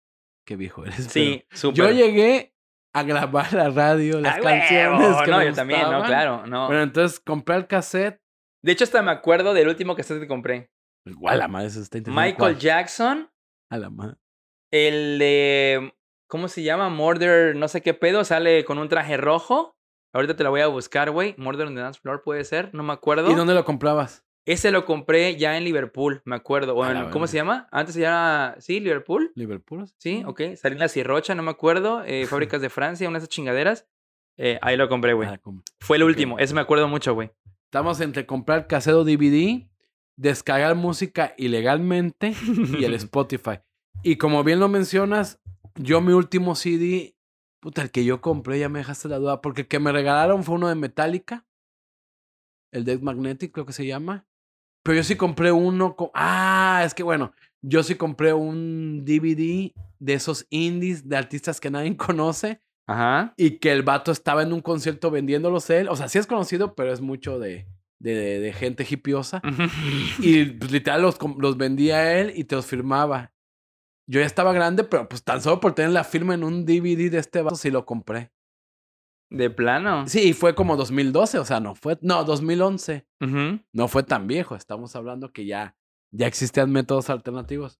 Qué 0.44 0.56
viejo 0.56 0.84
eres. 0.84 1.04
Sí, 1.10 1.44
súper. 1.52 1.76
Yo 1.76 1.90
llegué 1.92 2.54
a 2.94 3.02
grabar 3.04 3.52
la 3.52 3.70
radio, 3.70 4.20
las 4.20 4.38
¡Ah, 4.38 4.40
canciones. 4.40 4.98
huevo! 5.00 5.22
que 5.24 5.30
No, 5.30 5.38
me 5.38 5.46
yo 5.46 5.54
también, 5.54 5.82
no, 5.82 6.02
claro, 6.04 6.46
no. 6.46 6.66
Bueno, 6.66 6.82
entonces 6.82 7.20
compré 7.20 7.54
el 7.56 7.66
cassette. 7.68 8.20
De 8.64 8.72
hecho, 8.72 8.82
hasta 8.84 9.02
me 9.02 9.12
acuerdo 9.12 9.54
del 9.54 9.68
último 9.68 9.94
cassette 9.94 10.18
que 10.20 10.26
compré. 10.26 10.70
Igual, 11.06 11.38
la 11.38 11.46
madre, 11.48 11.68
eso 11.68 11.80
está 11.80 11.98
interesante. 11.98 12.26
Michael 12.32 12.54
¿Cuál? 12.54 12.58
Jackson, 12.58 13.30
A 13.70 13.76
la 13.78 13.90
madre. 13.90 14.16
el 14.72 15.18
de. 15.20 15.94
¿Cómo 16.28 16.48
se 16.48 16.62
llama? 16.62 16.88
Murder, 16.90 17.56
no 17.56 17.66
sé 17.68 17.80
qué 17.82 17.94
pedo, 17.94 18.22
sale 18.24 18.64
con 18.64 18.78
un 18.78 18.88
traje 18.88 19.16
rojo. 19.16 19.74
Ahorita 20.12 20.36
te 20.36 20.44
la 20.44 20.50
voy 20.50 20.60
a 20.60 20.66
buscar, 20.68 21.10
güey. 21.10 21.34
Murder 21.38 21.66
on 21.66 21.74
the 21.74 21.80
Dance 21.80 21.98
Floor 22.00 22.22
puede 22.22 22.44
ser, 22.44 22.70
no 22.74 22.82
me 22.82 22.92
acuerdo. 22.92 23.30
¿Y 23.30 23.34
dónde 23.34 23.54
lo 23.54 23.64
comprabas? 23.64 24.24
Ese 24.46 24.70
lo 24.70 24.86
compré 24.86 25.36
ya 25.36 25.58
en 25.58 25.64
Liverpool, 25.64 26.22
me 26.24 26.34
acuerdo. 26.36 26.74
O 26.74 26.86
en- 26.86 26.94
la 26.94 27.10
¿Cómo 27.10 27.26
se 27.26 27.36
llama? 27.36 27.68
Antes 27.70 27.94
se 27.94 28.00
llama. 28.00 28.54
¿Sí? 28.58 28.80
¿Liverpool? 28.80 29.30
¿Liverpool? 29.34 29.86
Sí, 29.98 30.22
ok. 30.26 30.40
Salinas 30.56 30.96
y 30.96 31.02
Rocha, 31.02 31.34
no 31.34 31.42
me 31.42 31.50
acuerdo. 31.50 32.02
eh, 32.06 32.26
fábricas 32.56 32.62
de 32.62 32.70
Francia, 32.70 33.08
unas 33.08 33.22
de 33.22 33.24
esas 33.24 33.34
chingaderas. 33.34 33.86
Eh, 34.38 34.58
ahí 34.62 34.76
lo 34.76 34.88
compré, 34.88 35.12
güey. 35.12 35.28
Ah, 35.28 35.36
com- 35.38 35.62
Fue 35.80 35.96
el 35.98 36.02
último, 36.04 36.38
ese 36.38 36.54
me 36.54 36.60
acuerdo 36.62 36.88
mucho, 36.88 37.12
güey. 37.14 37.30
Estamos 37.64 38.00
entre 38.00 38.24
comprar 38.24 38.66
cassette 38.66 38.94
o 38.94 39.04
DVD, 39.04 39.66
descargar 40.16 40.74
música 40.74 41.34
ilegalmente 41.36 42.34
y 42.78 42.84
el 42.84 42.94
Spotify. 42.94 43.60
Y 44.02 44.16
como 44.16 44.44
bien 44.44 44.60
lo 44.60 44.68
mencionas, 44.68 45.40
yo 45.78 46.00
mi 46.00 46.12
último 46.12 46.54
CD, 46.54 47.16
puta, 47.60 47.82
el 47.82 47.90
que 47.90 48.04
yo 48.04 48.20
compré, 48.20 48.58
ya 48.58 48.68
me 48.68 48.78
dejaste 48.80 49.08
la 49.08 49.18
duda, 49.18 49.40
porque 49.40 49.62
el 49.62 49.68
que 49.68 49.78
me 49.78 49.92
regalaron 49.92 50.44
fue 50.44 50.56
uno 50.56 50.68
de 50.68 50.74
Metallica, 50.74 51.46
el 52.72 52.84
Death 52.84 53.00
Magnetic, 53.00 53.52
creo 53.52 53.66
que 53.66 53.72
se 53.72 53.86
llama. 53.86 54.26
Pero 54.82 54.96
yo 54.96 55.02
sí 55.04 55.16
compré 55.16 55.52
uno, 55.52 55.96
co- 55.96 56.10
ah, 56.14 56.82
es 56.84 56.94
que 56.94 57.02
bueno, 57.02 57.32
yo 57.62 57.82
sí 57.82 57.94
compré 57.96 58.32
un 58.32 59.04
DVD 59.04 59.72
de 59.98 60.14
esos 60.14 60.46
indies 60.50 61.08
de 61.08 61.16
artistas 61.16 61.60
que 61.60 61.70
nadie 61.70 61.96
conoce 61.96 62.60
Ajá. 62.86 63.34
y 63.36 63.52
que 63.58 63.72
el 63.72 63.82
vato 63.82 64.12
estaba 64.12 64.42
en 64.42 64.52
un 64.52 64.60
concierto 64.60 65.10
vendiéndolos 65.10 65.68
él. 65.70 65.88
O 65.88 65.96
sea, 65.96 66.08
sí 66.08 66.18
es 66.18 66.26
conocido, 66.26 66.74
pero 66.74 66.92
es 66.92 67.00
mucho 67.00 67.38
de, 67.38 67.66
de, 67.98 68.38
de 68.40 68.52
gente 68.52 68.86
hipiosa. 68.88 69.42
Y 70.20 70.44
pues, 70.44 70.70
literal 70.70 71.02
los, 71.02 71.18
los 71.38 71.56
vendía 71.56 72.18
él 72.20 72.32
y 72.36 72.44
te 72.44 72.54
los 72.56 72.66
firmaba. 72.66 73.32
Yo 74.10 74.20
ya 74.20 74.26
estaba 74.26 74.52
grande, 74.52 74.84
pero 74.84 75.08
pues 75.08 75.22
tan 75.22 75.42
solo 75.42 75.60
por 75.60 75.74
tener 75.74 75.90
la 75.90 76.02
firma 76.04 76.34
en 76.34 76.42
un 76.44 76.64
DVD 76.64 77.10
de 77.10 77.18
este 77.18 77.42
vato 77.42 77.56
sí 77.56 77.70
lo 77.70 77.84
compré. 77.84 78.32
De 79.30 79.50
plano. 79.50 80.08
Sí, 80.08 80.30
y 80.30 80.32
fue 80.32 80.54
como 80.54 80.76
2012, 80.76 81.38
o 81.38 81.44
sea, 81.44 81.60
no 81.60 81.74
fue, 81.74 81.98
no, 82.00 82.24
2011. 82.24 83.06
Ujú. 83.20 83.60
No 83.74 83.88
fue 83.88 84.02
tan 84.02 84.26
viejo, 84.26 84.56
estamos 84.56 84.96
hablando 84.96 85.30
que 85.32 85.44
ya, 85.44 85.76
ya 86.10 86.26
existían 86.26 86.72
métodos 86.72 87.10
alternativos. 87.10 87.78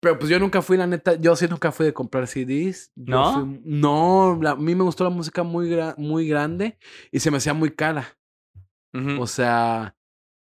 Pero 0.00 0.18
pues 0.18 0.30
yo 0.30 0.40
nunca 0.40 0.62
fui, 0.62 0.76
la 0.78 0.86
neta, 0.86 1.14
yo 1.14 1.36
sí 1.36 1.46
nunca 1.46 1.70
fui 1.70 1.84
de 1.86 1.92
comprar 1.92 2.26
CDs. 2.26 2.90
¿No? 2.96 3.34
fui- 3.34 3.60
no, 3.64 4.38
la- 4.40 4.52
a 4.52 4.56
mí 4.56 4.74
me 4.74 4.82
gustó 4.84 5.04
la 5.04 5.10
música 5.10 5.42
muy, 5.42 5.68
gra- 5.70 5.94
muy 5.98 6.26
grande 6.26 6.78
y 7.12 7.20
se 7.20 7.30
me 7.30 7.36
hacía 7.36 7.52
muy 7.54 7.70
cara. 7.74 8.18
O 9.20 9.26
sea, 9.26 9.94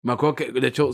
me 0.03 0.13
acuerdo 0.13 0.35
que, 0.35 0.53
de 0.53 0.67
hecho, 0.67 0.91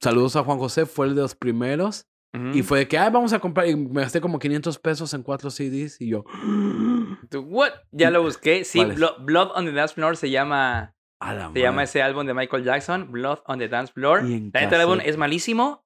saludos 0.00 0.36
a 0.36 0.44
Juan 0.44 0.58
José, 0.58 0.84
fue 0.86 1.06
el 1.06 1.14
de 1.14 1.22
los 1.22 1.34
primeros. 1.34 2.06
Y 2.52 2.62
fue 2.62 2.80
de 2.80 2.88
que, 2.88 2.98
ay, 2.98 3.10
vamos 3.12 3.32
a 3.32 3.38
comprar. 3.38 3.66
Y 3.68 3.76
me 3.76 4.00
gasté 4.02 4.20
como 4.20 4.38
500 4.38 4.78
pesos 4.78 5.14
en 5.14 5.22
cuatro 5.22 5.50
CDs. 5.50 6.00
Y 6.00 6.08
yo, 6.08 6.24
¿What? 7.32 7.70
Ya 7.92 8.10
lo 8.10 8.22
busqué. 8.22 8.64
Sí, 8.64 8.84
Blood 9.20 9.50
on 9.54 9.64
the 9.66 9.72
Dance 9.72 9.94
Floor 9.94 10.16
se 10.16 10.30
llama. 10.30 10.94
a 11.20 11.34
la 11.34 11.50
Se 11.52 11.60
llama 11.60 11.82
ese 11.84 12.02
álbum 12.02 12.26
de 12.26 12.34
Michael 12.34 12.64
Jackson, 12.64 13.10
Blood 13.12 13.38
on 13.46 13.58
the 13.58 13.68
Dance 13.68 13.92
Floor. 13.92 14.22
La 14.24 14.38
neta, 14.60 14.80
álbum 14.80 14.98
es 15.04 15.16
malísimo. 15.16 15.84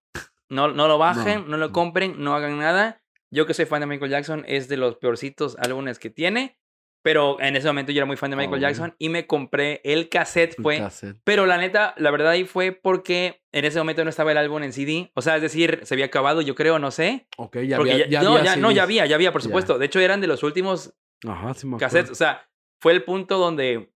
No, 0.49 0.69
no 0.69 0.89
lo 0.89 0.97
bajen, 0.99 1.43
no, 1.43 1.49
No. 1.51 1.57
lo 1.59 1.73
compren, 1.73 2.15
no 2.23 2.35
hagan 2.35 2.59
nada. 2.59 3.03
Yo 3.31 3.45
que 3.45 3.53
soy 3.53 3.67
fan 3.67 3.81
de 3.81 3.87
Michael 3.87 4.11
Jackson, 4.11 4.45
es 4.49 4.69
de 4.69 4.79
los 4.79 4.97
peorcitos 4.97 5.57
álbumes 5.59 5.99
que 5.99 6.09
tiene. 6.09 6.59
Pero 7.03 7.41
en 7.41 7.55
ese 7.57 7.67
momento 7.69 7.93
yo 7.93 7.99
era 7.99 8.07
muy 8.07 8.17
fan 8.17 8.31
de 8.31 8.37
Michael 8.37 8.55
Obvio. 8.55 8.69
Jackson 8.69 8.95
y 8.99 9.09
me 9.09 9.27
compré 9.27 9.81
el 9.85 10.09
cassette. 10.09 10.55
El 10.59 10.63
Fue 10.63 10.79
cassette. 10.79 11.17
Pero 11.25 11.47
la 11.47 11.57
neta, 11.57 11.95
la 11.97 12.11
verdad 12.11 12.31
ahí 12.31 12.45
fue 12.45 12.73
porque 12.73 13.41
en 13.53 13.65
ese 13.65 13.79
momento 13.79 14.03
no 14.05 14.11
estaba 14.11 14.33
el 14.33 14.39
álbum 14.39 14.63
en 14.65 14.73
CD. 14.73 15.11
O 15.15 15.23
sea, 15.23 15.37
es 15.37 15.43
decir, 15.43 15.81
se 15.85 15.95
había 15.95 16.07
acabado, 16.07 16.41
yo 16.43 16.55
creo, 16.55 16.79
no 16.79 16.91
sé. 16.91 17.29
Ok, 17.37 17.59
ya 17.61 17.77
Porque 17.77 17.93
había, 17.93 18.07
ya- 18.09 18.21
ya 18.21 18.23
no, 18.23 18.33
había 18.37 18.45
ya, 18.45 18.57
no, 18.57 18.71
ya 18.71 18.75
CDs. 18.75 18.83
había, 18.83 19.07
ya 19.07 19.15
había, 19.15 19.33
por 19.33 19.43
supuesto. 19.43 19.79
De 19.79 19.87
hecho, 19.87 20.01
eran 20.01 20.21
de 20.21 20.27
los 20.27 20.43
últimos 20.43 20.93
Ajá, 21.27 21.55
sí 21.55 21.67
me 21.67 21.77
acuerdo. 21.77 21.79
cassettes. 21.79 22.11
O 22.11 22.15
sea, 22.17 22.49
fue 22.81 22.93
el 22.93 23.05
punto 23.05 23.39
donde 23.39 23.93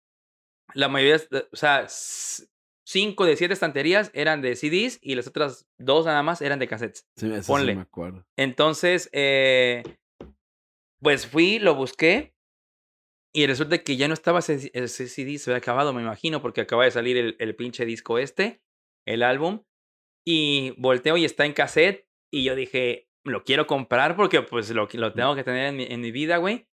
la 0.74 0.88
mayoría, 0.90 1.20
o 1.52 1.56
sea, 1.56 1.86
cinco 2.86 3.26
de 3.26 3.36
siete 3.38 3.54
estanterías 3.54 4.12
eran 4.14 4.42
de 4.42 4.56
CDs 4.56 5.00
y 5.02 5.16
las 5.16 5.26
otras 5.28 5.68
dos 5.78 6.06
nada 6.06 6.22
más 6.22 6.42
eran 6.42 6.60
de 6.60 6.68
cassettes. 6.68 7.08
Sí, 7.16 7.32
eso 7.32 7.42
sí 7.44 7.48
ponle. 7.48 7.76
me 7.76 7.82
acuerdo. 7.82 8.26
Entonces, 8.38 9.10
eh, 9.14 9.84
pues 11.02 11.26
fui, 11.28 11.60
lo 11.60 11.76
busqué 11.76 12.34
y 13.34 13.48
resulta 13.48 13.78
que 13.80 13.98
ya 13.98 14.08
no 14.08 14.14
estaba 14.14 14.40
ese, 14.40 14.72
ese 14.74 15.08
CD, 15.08 15.38
se 15.38 15.52
había 15.52 15.60
acabado, 15.60 15.94
me 15.94 16.02
imagino, 16.02 16.42
porque 16.42 16.62
acaba 16.62 16.86
de 16.86 16.92
salir 16.92 17.18
el, 17.18 17.36
el 17.40 17.56
pinche 17.56 17.86
disco 17.86 18.18
este, 18.18 18.62
el 19.06 19.24
álbum, 19.24 19.64
y 20.26 20.76
volteo 20.78 21.18
y 21.18 21.26
está 21.26 21.46
en 21.46 21.54
cassette 21.54 22.08
y 22.32 22.44
yo 22.44 22.56
dije, 22.56 23.08
lo 23.24 23.44
quiero 23.44 23.68
comprar 23.68 24.16
porque 24.16 24.42
pues 24.42 24.70
lo, 24.70 24.88
lo 24.92 25.14
tengo 25.14 25.36
que 25.36 25.44
tener 25.44 25.68
en 25.68 25.78
mi, 25.78 25.84
en 25.90 26.02
mi 26.02 26.12
vida, 26.12 26.38
güey. 26.38 26.68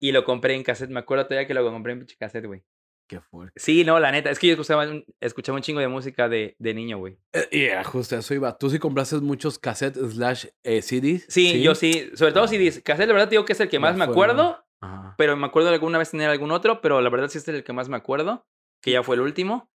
Y 0.00 0.12
lo 0.12 0.24
compré 0.24 0.54
en 0.54 0.62
cassette, 0.62 0.90
me 0.90 1.00
acuerdo 1.00 1.26
todavía 1.26 1.46
que 1.46 1.54
lo 1.54 1.64
compré 1.70 1.92
en 1.92 2.00
pinche 2.00 2.16
cassette, 2.16 2.46
güey. 2.46 2.62
Qué 3.06 3.20
fuerte. 3.20 3.52
Sí, 3.60 3.84
no, 3.84 4.00
la 4.00 4.10
neta. 4.10 4.30
Es 4.30 4.38
que 4.38 4.46
yo 4.46 4.54
escuchaba 4.54 4.88
un, 4.88 5.04
escuchaba 5.20 5.56
un 5.56 5.62
chingo 5.62 5.80
de 5.80 5.88
música 5.88 6.28
de, 6.28 6.56
de 6.58 6.74
niño, 6.74 6.96
güey. 6.96 7.18
Eh, 7.34 7.48
y 7.50 7.62
era 7.64 7.84
justo 7.84 8.16
eso 8.16 8.32
iba. 8.32 8.56
Tú 8.56 8.70
sí 8.70 8.78
compraste 8.78 9.16
muchos 9.16 9.58
cassettes 9.58 10.14
slash 10.14 10.46
eh, 10.62 10.80
CDs. 10.80 11.26
Sí, 11.28 11.60
yo 11.60 11.74
sí. 11.74 12.10
Sobre 12.14 12.32
todo 12.32 12.48
si 12.48 12.56
dices, 12.56 12.82
cassette, 12.82 13.08
la 13.08 13.12
verdad 13.12 13.28
digo 13.28 13.44
que 13.44 13.52
es 13.52 13.60
el 13.60 13.68
que 13.68 13.78
más 13.78 13.96
me 13.96 14.04
acuerdo. 14.04 14.63
Ajá. 14.84 15.14
Pero 15.18 15.36
me 15.36 15.46
acuerdo 15.46 15.68
de 15.68 15.74
alguna 15.76 15.98
vez 15.98 16.10
tener 16.10 16.28
algún 16.30 16.50
otro, 16.50 16.80
pero 16.80 17.00
la 17.00 17.10
verdad 17.10 17.28
sí 17.28 17.38
este 17.38 17.50
es 17.52 17.58
el 17.58 17.64
que 17.64 17.72
más 17.72 17.88
me 17.88 17.96
acuerdo, 17.96 18.46
que 18.82 18.90
ya 18.92 19.02
fue 19.02 19.16
el 19.16 19.22
último. 19.22 19.70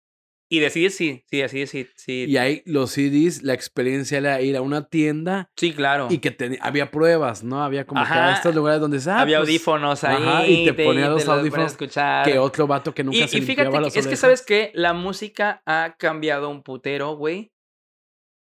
Y 0.51 0.61
de 0.61 0.69
CDs 0.69 0.95
sí, 0.95 1.25
sí, 1.31 1.41
así 1.43 1.67
sí, 1.67 1.89
sí. 1.97 2.27
Y 2.29 2.37
ahí 2.37 2.63
los 2.67 2.91
CDs, 2.91 3.43
la 3.43 3.55
experiencia 3.55 4.19
era 4.19 4.41
ir 4.43 4.57
a 4.59 4.61
una 4.63 4.87
tienda 4.89 5.51
Sí, 5.57 5.73
claro. 5.73 6.09
y 6.11 6.19
que 6.19 6.31
te- 6.33 6.59
había 6.61 6.91
pruebas, 6.91 7.43
¿no? 7.43 7.65
Había 7.65 7.87
como 7.87 8.03
que 8.03 8.09
Ajá. 8.13 8.29
a 8.29 8.35
estos 8.35 8.55
lugares 8.55 8.79
donde 8.81 8.99
ah, 9.11 9.21
Había 9.23 9.39
pues, 9.39 9.49
audífonos 9.49 10.05
ahí. 10.05 10.23
ajá, 10.23 10.47
y 10.47 10.65
te 10.67 10.75
ponía 10.75 11.09
los 11.09 11.27
audífonos 11.27 11.73
escuchar. 11.73 12.27
que 12.27 12.39
otro 12.39 12.67
vato 12.67 12.95
que 12.95 13.03
nunca 13.03 13.17
y, 13.19 13.27
se 13.29 13.39
y 13.39 13.41
fíjate, 13.41 13.71
que- 13.71 13.81
las 13.81 13.97
es 13.97 14.07
que 14.07 14.17
sabes 14.17 14.43
que 14.43 14.71
la 14.75 14.93
música 14.93 15.63
ha 15.65 15.97
cambiado 15.99 16.51
un 16.51 16.63
putero, 16.63 17.17
güey. 17.17 17.51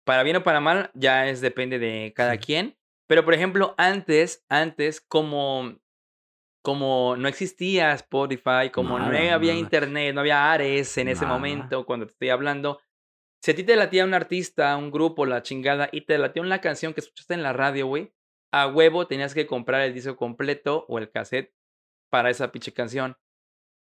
Para 0.04 0.22
bien 0.22 0.36
o 0.36 0.42
para 0.42 0.60
mal, 0.60 0.90
ya 0.94 1.28
es 1.28 1.40
depende 1.40 1.78
de 1.78 2.12
cada 2.14 2.32
Sí. 2.34 2.38
quien. 2.38 2.76
Pero, 3.08 3.24
por 3.24 3.32
ejemplo, 3.34 3.74
antes, 3.78 4.44
antes, 4.50 5.00
como, 5.00 5.74
como 6.68 7.16
no 7.16 7.28
existía 7.28 7.94
Spotify, 7.94 8.68
como 8.70 8.98
no 8.98 9.06
había 9.06 9.36
nada. 9.38 9.54
internet, 9.54 10.14
no 10.14 10.20
había 10.20 10.52
Ares 10.52 10.98
en 10.98 11.08
ese 11.08 11.24
momento, 11.24 11.86
cuando 11.86 12.04
te 12.04 12.12
estoy 12.12 12.28
hablando. 12.28 12.78
Si 13.42 13.52
a 13.52 13.54
ti 13.54 13.64
te 13.64 13.74
latía 13.74 14.04
un 14.04 14.12
artista, 14.12 14.76
un 14.76 14.90
grupo, 14.90 15.24
la 15.24 15.42
chingada, 15.42 15.88
y 15.92 16.02
te 16.02 16.18
latía 16.18 16.42
una 16.42 16.60
canción 16.60 16.92
que 16.92 17.00
escuchaste 17.00 17.32
en 17.32 17.42
la 17.42 17.54
radio, 17.54 17.86
güey, 17.86 18.12
a 18.52 18.66
huevo 18.66 19.06
tenías 19.06 19.32
que 19.32 19.46
comprar 19.46 19.80
el 19.80 19.94
disco 19.94 20.14
completo 20.16 20.84
o 20.90 20.98
el 20.98 21.10
cassette 21.10 21.54
para 22.10 22.28
esa 22.28 22.52
pinche 22.52 22.74
canción. 22.74 23.16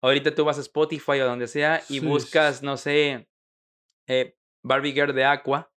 Ahorita 0.03 0.35
tú 0.35 0.45
vas 0.45 0.59
a 0.59 0.63
Spotify 0.63 1.21
o 1.21 1.27
donde 1.27 1.47
sea 1.47 1.83
y 1.89 2.01
Sí, 2.01 2.05
buscas, 2.05 2.65
no 2.65 2.77
sé, 2.79 3.29
eh, 4.09 4.37
Barbie 4.65 4.91
Girl 4.91 5.15
de 5.15 5.25
Aqua, 5.25 5.73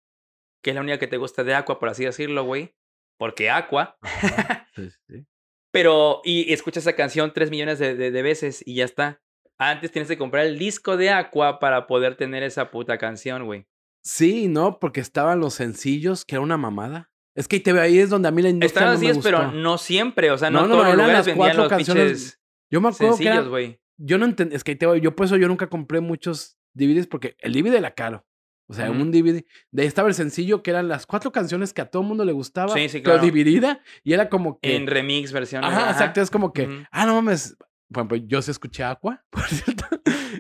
que 0.63 0.71
es 0.71 0.75
la 0.75 0.81
única 0.81 0.97
que 0.97 1.05
te 1.05 1.17
gusta 1.17 1.43
de 1.43 1.53
Aqua, 1.53 1.77
por 1.77 1.89
así 1.89 2.03
decirlo, 2.03 2.45
güey. 2.45 2.75
Porque 3.19 3.51
Aqua. 3.51 3.95
Ajá, 4.01 4.67
sí, 4.73 4.89
sí. 4.89 5.27
Pero, 5.75 6.21
y, 6.23 6.49
y 6.49 6.53
escuchas 6.53 6.83
esa 6.83 6.95
canción 6.95 7.33
tres 7.33 7.51
millones 7.51 7.79
de, 7.79 7.95
de- 7.95 8.09
de 8.09 8.21
veces 8.21 8.63
y 8.65 8.75
ya 8.75 8.85
está. 8.85 9.21
Antes 9.57 9.91
tienes 9.91 10.07
que 10.07 10.17
comprar 10.17 10.45
el 10.45 10.57
disco 10.57 10.95
de 10.95 11.09
Aqua 11.09 11.59
para 11.59 11.85
poder 11.85 12.15
tener 12.15 12.43
esa 12.43 12.71
puta 12.71 12.97
canción, 12.97 13.45
güey. 13.45 13.65
Sí, 14.03 14.47
no, 14.47 14.79
porque 14.79 15.01
estaban 15.01 15.39
los 15.41 15.53
sencillos, 15.55 16.23
que 16.23 16.35
era 16.35 16.41
una 16.41 16.55
mamada. 16.57 17.11
Es 17.35 17.49
que 17.49 17.57
ahí 17.57 17.59
te 17.61 17.73
ve- 17.73 17.81
ahí 17.81 17.99
es 17.99 18.09
donde 18.09 18.29
a 18.29 18.31
mí 18.31 18.41
la 18.41 18.49
industria 18.49 18.91
Están 18.91 18.93
no 19.03 19.09
así, 19.09 19.17
me 19.17 19.23
pero 19.23 19.37
gustó. 19.43 19.51
no 19.51 19.77
siempre. 19.77 20.31
O 20.31 20.37
sea, 20.37 20.49
no, 20.49 20.61
No, 20.61 20.67
no, 20.67 20.73
todos 20.75 20.83
no, 20.85 20.93
eran 20.93 21.05
lugares 21.07 21.27
las 21.27 21.35
cuatro 21.35 21.61
los 21.63 21.69
canciones 21.69 22.39
Yo 22.71 22.79
me 22.81 22.87
acuerdo 22.89 23.17
que 23.17 23.23
era- 23.25 23.35
sencillos, 23.43 23.75
yo 23.97 24.17
no 24.17 24.25
entendí, 24.25 24.55
es 24.55 24.63
que 24.63 24.75
te 24.75 24.85
voy, 24.85 25.01
yo 25.01 25.15
por 25.15 25.25
eso 25.25 25.35
yo 25.37 25.47
nunca 25.47 25.67
compré 25.67 25.99
muchos 25.99 26.57
DVDs 26.73 27.07
porque 27.07 27.35
el 27.39 27.51
DVD 27.53 27.77
era 27.77 27.91
caro. 27.91 28.25
O 28.67 28.73
sea, 28.73 28.89
Ujú. 28.89 29.01
un 29.01 29.11
DVD. 29.11 29.45
De 29.71 29.81
ahí 29.83 29.87
estaba 29.87 30.07
el 30.07 30.15
sencillo 30.15 30.63
que 30.63 30.71
eran 30.71 30.87
las 30.87 31.05
cuatro 31.05 31.31
canciones 31.31 31.71
que 31.73 31.81
a 31.81 31.85
todo 31.91 32.01
el 32.01 32.07
mundo 32.07 32.25
le 32.25 32.31
gustaba, 32.31 32.73
Sí, 32.73 32.89
sí, 32.89 32.99
pero 32.99 33.13
claro. 33.15 33.21
dividida 33.23 33.81
y 34.03 34.13
era 34.13 34.27
como 34.29 34.59
que 34.59 34.75
En 34.75 34.87
remix 34.87 35.31
versiones. 35.31 35.69
Ajá, 35.71 35.91
exacto, 35.91 36.19
es 36.21 36.31
como 36.31 36.51
que, 36.53 36.85
ah, 36.91 37.05
no 37.05 37.15
mames. 37.15 37.55
Bueno, 37.87 38.07
pues 38.09 38.23
yo 38.25 38.41
sí 38.41 38.49
escuché 38.51 38.83
Aqua, 38.83 39.23
por 39.29 39.43
cierto. 39.47 39.85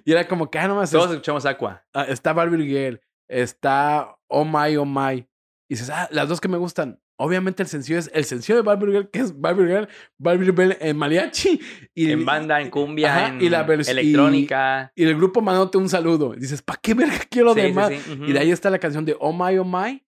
Y 0.03 0.11
era 0.11 0.27
como 0.27 0.49
que, 0.49 0.57
ah, 0.57 0.67
no 0.67 0.75
mames, 0.75 0.89
Todos 0.91 1.05
es- 1.05 1.11
escuchamos 1.11 1.45
Aqua. 1.45 1.85
ah, 1.93 2.05
está 2.05 2.33
Barbie 2.33 2.65
Girl, 2.67 2.99
está 3.27 4.15
Oh 4.27 4.43
My, 4.45 4.75
Oh 4.77 4.85
My. 4.85 5.27
Y 5.67 5.75
dices, 5.75 5.89
ah, 5.91 6.07
las 6.11 6.27
dos 6.29 6.41
que 6.41 6.47
me 6.47 6.57
gustan. 6.57 6.99
Obviamente 7.17 7.63
el 7.63 7.69
sencillo 7.69 7.97
es 7.99 8.11
el 8.13 8.25
sencillo 8.25 8.57
de 8.57 8.61
Barbie 8.63 8.91
Girl, 8.91 9.09
que 9.09 9.19
es 9.19 9.39
Barbie 9.39 9.67
Girl, 9.67 9.87
Barbie 10.17 10.45
Girl 10.47 10.77
en 10.81 10.97
mariachi. 10.97 11.59
Y, 11.93 12.11
en 12.11 12.25
banda, 12.25 12.59
en 12.61 12.69
cumbia, 12.69 13.15
Ajá, 13.15 13.27
en 13.29 13.41
y 13.41 13.49
la 13.49 13.65
y- 13.67 13.89
electrónica. 13.91 14.91
Y 14.95 15.03
el 15.05 15.15
grupo 15.15 15.41
mandándote 15.41 15.77
un 15.77 15.87
saludo. 15.87 16.33
Y 16.35 16.39
dices, 16.39 16.61
¿para 16.61 16.79
qué 16.81 16.93
verga 16.93 17.19
quiero 17.29 17.53
Sí, 17.53 17.61
de 17.61 17.67
sí, 17.67 17.73
más? 17.73 17.89
sí, 17.89 18.11
ujú. 18.13 18.25
Y 18.25 18.33
de 18.33 18.39
ahí 18.39 18.51
está 18.51 18.69
la 18.69 18.79
canción 18.79 19.05
de 19.05 19.15
Oh 19.19 19.31
My, 19.31 19.57
Oh 19.57 19.63
My, 19.63 20.03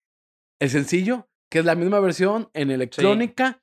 el 0.60 0.70
sencillo, 0.70 1.30
que 1.50 1.60
es 1.60 1.66
la 1.66 1.76
misma 1.76 2.00
versión 2.02 2.50
en 2.54 2.72
electrónica 2.72 3.62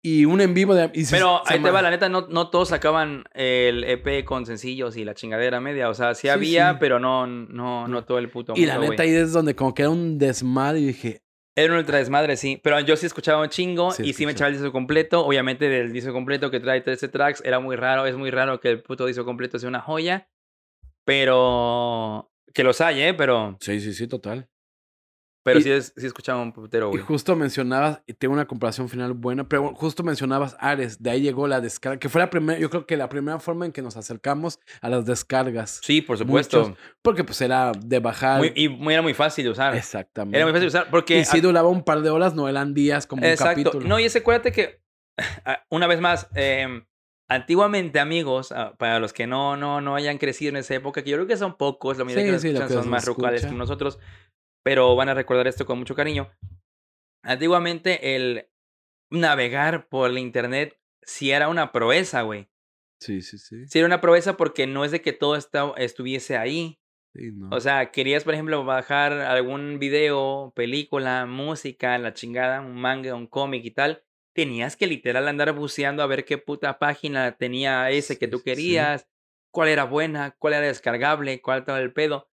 y 0.00 0.26
un 0.26 0.40
en 0.40 0.54
vivo 0.54 0.74
de. 0.74 0.90
y 0.94 1.04
Pero 1.06 1.40
se 1.46 1.54
ahí 1.54 1.60
te 1.62 1.70
va, 1.70 1.80
la 1.82 1.90
neta, 1.90 2.08
no, 2.08 2.28
no 2.28 2.50
todos 2.50 2.68
sacaban 2.68 3.24
el 3.32 3.82
EP 3.84 4.24
con 4.24 4.44
sencillos 4.46 4.96
y 4.96 5.04
la 5.04 5.14
chingadera 5.14 5.60
media. 5.60 5.88
O 5.88 5.94
sea, 5.94 6.14
sí, 6.14 6.22
Sí, 6.22 6.28
había, 6.28 6.72
sí. 6.72 6.76
pero 6.78 7.00
no, 7.00 7.26
no, 7.26 7.88
no 7.88 8.04
todo 8.04 8.18
el 8.18 8.28
puto 8.28 8.52
Y 8.54 8.66
la 8.66 8.78
neta, 8.78 9.02
ahí 9.02 9.14
es 9.14 9.32
donde 9.32 9.56
como 9.56 9.74
que 9.74 9.82
era 9.82 9.90
un 9.90 10.18
desmadre 10.18 10.78
y 10.80 10.86
dije, 10.86 11.22
Era 11.56 11.72
un 11.72 11.78
ultra 11.78 11.98
desmadre, 11.98 12.36
sí. 12.36 12.60
Pero 12.62 12.80
yo 12.80 12.96
sí 12.96 13.06
escuchaba 13.06 13.42
un 13.42 13.48
chingo 13.48 13.92
Sí, 13.92 14.02
y 14.04 14.12
sí 14.12 14.26
me 14.26 14.32
echaba 14.32 14.48
el 14.48 14.54
disco 14.54 14.72
completo. 14.72 15.24
Obviamente, 15.24 15.68
del 15.68 15.92
disco 15.92 16.12
completo 16.12 16.50
que 16.50 16.60
trae 16.60 16.80
13 16.80 17.08
tracks, 17.08 17.42
era 17.44 17.60
muy 17.60 17.76
raro. 17.76 18.06
Es 18.06 18.16
muy 18.16 18.30
raro 18.30 18.60
que 18.60 18.70
el 18.70 18.82
puto 18.82 19.06
disco 19.06 19.24
completo 19.24 19.58
sea 19.58 19.68
una 19.68 19.80
joya. 19.80 20.28
Pero. 21.04 22.32
Que 22.52 22.64
los 22.64 22.80
hay, 22.80 23.02
¿eh? 23.02 23.14
Pero. 23.14 23.56
sí, 23.60 23.80
sí, 23.80 23.94
sí, 23.94 24.08
total. 24.08 24.48
Pero 25.44 25.60
Y- 25.60 25.62
sí, 25.62 25.70
es- 25.70 25.92
sí 25.96 26.06
escuchaba 26.06 26.40
un 26.40 26.52
putero, 26.52 26.88
Y 26.88 26.90
güey. 26.92 27.02
justo 27.02 27.36
mencionabas, 27.36 28.00
y 28.06 28.14
tengo 28.14 28.32
una 28.34 28.46
comparación 28.46 28.88
final 28.88 29.12
buena, 29.12 29.46
pero 29.46 29.74
justo 29.74 30.02
mencionabas 30.02 30.56
Ares, 30.58 31.02
de 31.02 31.10
ahí 31.10 31.20
llegó 31.20 31.46
la 31.46 31.60
descarga, 31.60 31.98
que 31.98 32.08
fue 32.08 32.20
la 32.22 32.30
primera, 32.30 32.58
yo 32.58 32.70
creo 32.70 32.86
que 32.86 32.96
la 32.96 33.10
primera 33.10 33.38
forma 33.38 33.66
en 33.66 33.72
que 33.72 33.82
nos 33.82 33.96
acercamos 33.98 34.58
a 34.80 34.88
las 34.88 35.04
descargas. 35.04 35.80
Sí, 35.84 36.00
por 36.00 36.16
supuesto. 36.16 36.60
Muchos. 36.62 36.78
Porque 37.02 37.24
pues 37.24 37.40
era 37.42 37.72
de 37.78 37.98
bajar. 38.00 38.38
Muy- 38.38 38.52
y 38.56 38.68
muy- 38.70 38.94
era 38.94 39.02
muy 39.02 39.12
fácil 39.14 39.44
de 39.44 39.50
usar. 39.50 39.76
Exactamente. 39.76 40.36
Era 40.38 40.46
muy 40.46 40.52
fácil 40.52 40.62
de 40.64 40.68
usar. 40.78 40.90
Porque. 40.90 41.18
Y 41.18 41.24
si 41.26 41.40
duraba 41.42 41.68
un 41.68 41.84
par 41.84 42.00
de 42.00 42.08
horas, 42.08 42.34
no 42.34 42.48
eran 42.48 42.72
días 42.72 43.06
como 43.06 43.20
un 43.22 43.28
Exacto. 43.28 43.62
capítulo. 43.64 43.86
No, 43.86 44.00
y 44.00 44.04
ese 44.04 44.20
acuérdate 44.20 44.50
que, 44.50 44.80
ah, 45.44 45.62
una 45.68 45.86
vez 45.86 46.00
más, 46.00 46.26
eh, 46.34 46.84
antiguamente, 47.28 48.00
amigos, 48.00 48.52
ah, 48.52 48.74
para 48.78 48.98
los 48.98 49.12
que 49.12 49.26
no, 49.26 49.56
no, 49.56 49.80
no 49.80 49.94
hayan 49.94 50.18
crecido 50.18 50.50
en 50.50 50.56
esa 50.56 50.74
época, 50.74 51.02
que 51.02 51.10
yo 51.10 51.16
creo 51.16 51.26
que 51.26 51.36
son 51.36 51.56
pocos, 51.56 51.98
la 51.98 52.04
mayoría 52.04 52.26
Sí, 52.38 52.48
que 52.52 52.58
sí, 52.58 52.58
que 52.66 52.68
son 52.72 52.88
más 52.88 53.06
rucales 53.06 53.46
que 53.46 53.52
nosotros, 53.52 53.98
pero 54.64 54.96
van 54.96 55.10
a 55.10 55.14
recordar 55.14 55.46
esto 55.46 55.66
con 55.66 55.78
mucho 55.78 55.94
cariño. 55.94 56.32
Antiguamente, 57.22 58.16
el 58.16 58.48
navegar 59.10 59.88
por 59.88 60.10
la 60.10 60.18
internet 60.18 60.80
sí 61.02 61.30
era 61.30 61.48
una 61.48 61.70
proeza, 61.70 62.22
güey. 62.22 62.48
Sí, 62.98 63.22
sí, 63.22 63.38
sí. 63.38 63.66
Sí 63.68 63.78
era 63.78 63.86
una 63.86 64.00
proeza 64.00 64.36
porque 64.36 64.66
no 64.66 64.84
es 64.84 64.90
de 64.90 65.02
que 65.02 65.12
todo 65.12 65.36
estuviese 65.76 66.36
ahí. 66.36 66.80
Sí, 67.12 67.30
no. 67.32 67.54
O 67.54 67.60
sea, 67.60 67.92
querías, 67.92 68.24
por 68.24 68.34
ejemplo, 68.34 68.64
bajar 68.64 69.12
algún 69.12 69.78
video, 69.78 70.52
película, 70.56 71.26
música, 71.26 71.96
la 71.98 72.14
chingada, 72.14 72.60
un 72.60 72.74
manga, 72.74 73.14
un 73.14 73.26
cómic 73.26 73.64
y 73.64 73.70
tal. 73.70 74.02
Tenías 74.32 74.76
que 74.76 74.86
literal 74.86 75.28
andar 75.28 75.52
buceando 75.52 76.02
a 76.02 76.06
ver 76.06 76.24
qué 76.24 76.38
puta 76.38 76.78
página 76.78 77.36
tenía 77.36 77.90
ese 77.90 78.18
que 78.18 78.26
tú 78.26 78.38
sí, 78.38 78.42
sí. 78.42 78.50
querías, 78.50 79.06
cuál 79.52 79.68
era 79.68 79.84
buena, 79.84 80.34
cuál 80.38 80.54
era 80.54 80.66
descargable, 80.66 81.40
cuál 81.40 81.64
todo 81.64 81.76
el 81.76 81.92
pedo. 81.92 82.28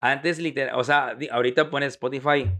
Antes, 0.00 0.38
literal, 0.38 0.78
o 0.78 0.84
sea, 0.84 1.16
ahorita 1.30 1.70
pones 1.70 1.94
Spotify 1.94 2.50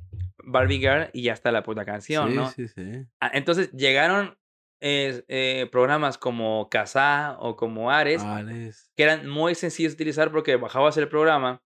Barbie 0.44 0.78
Girl 0.78 1.10
y 1.12 1.22
ya 1.22 1.32
está 1.32 1.52
la 1.52 1.62
puta 1.62 1.84
canción, 1.84 2.30
sí, 2.30 2.36
¿no? 2.36 2.50
sí, 2.50 2.68
sí. 2.68 3.06
Ah, 3.20 3.30
Entonces 3.32 3.72
llegaron 3.72 4.38
eh, 4.80 5.22
eh, 5.28 5.68
programas 5.70 6.18
como 6.18 6.68
Kazaa 6.70 7.36
o 7.38 7.56
como 7.56 7.90
Ares 7.90 8.22
Ares. 8.22 8.90
que 8.96 9.02
eran 9.02 9.28
muy 9.28 9.54
sencillos 9.54 9.92
de 9.92 9.96
utilizar 9.96 10.30
porque 10.30 10.56
bajabas 10.56 10.96
el 10.96 11.08
programa 11.08 11.62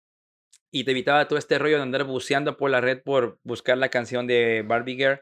y 0.72 0.84
te 0.84 0.92
evitaba 0.92 1.26
todo 1.26 1.38
este 1.38 1.58
rollo 1.58 1.76
de 1.76 1.82
andar 1.82 2.04
buceando 2.04 2.56
por 2.56 2.70
la 2.70 2.80
red 2.80 3.02
por 3.02 3.40
buscar 3.42 3.78
la 3.78 3.88
canción 3.88 4.26
de 4.26 4.64
Barbie 4.66 4.94
Girl. 4.96 5.20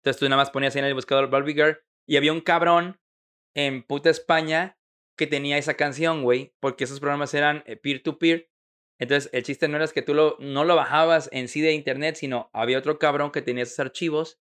Entonces 0.00 0.20
tú 0.20 0.26
nada 0.26 0.36
más 0.36 0.50
ponías 0.50 0.76
en 0.76 0.84
el 0.84 0.94
buscador 0.94 1.30
Barbie 1.30 1.54
Girl 1.54 1.78
y 2.06 2.16
había 2.16 2.32
un 2.32 2.40
cabrón 2.40 3.00
en 3.54 3.82
puta 3.82 4.10
España 4.10 4.76
que 5.16 5.26
tenía 5.26 5.58
esa 5.58 5.74
canción, 5.74 6.22
güey, 6.22 6.54
porque 6.60 6.84
esos 6.84 7.00
programas 7.00 7.32
eran 7.34 7.62
eh, 7.66 7.76
peer-to-peer. 7.76 8.50
Entonces 9.02 9.30
el 9.32 9.42
chiste 9.42 9.66
no 9.66 9.76
era 9.76 9.88
que 9.88 10.00
tú 10.00 10.14
no 10.38 10.64
lo 10.64 10.76
bajabas 10.76 11.28
en 11.32 11.48
sí 11.48 11.60
de 11.60 11.72
internet, 11.72 12.14
sino 12.14 12.50
había 12.52 12.78
otro 12.78 13.00
cabrón 13.00 13.32
que 13.32 13.42
tenía 13.42 13.64
esos 13.64 13.80
archivos 13.80 14.40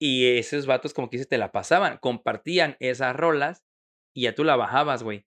y 0.00 0.38
esos 0.38 0.66
vatos 0.66 0.94
como 0.94 1.10
que 1.10 1.24
te 1.24 1.38
la 1.38 1.50
pasaban, 1.50 1.98
compartían 1.98 2.76
esas 2.78 3.16
rolas 3.16 3.64
y 4.14 4.22
ya 4.22 4.34
tú 4.36 4.44
la 4.44 4.54
bajabas, 4.54 5.02
güey. 5.02 5.26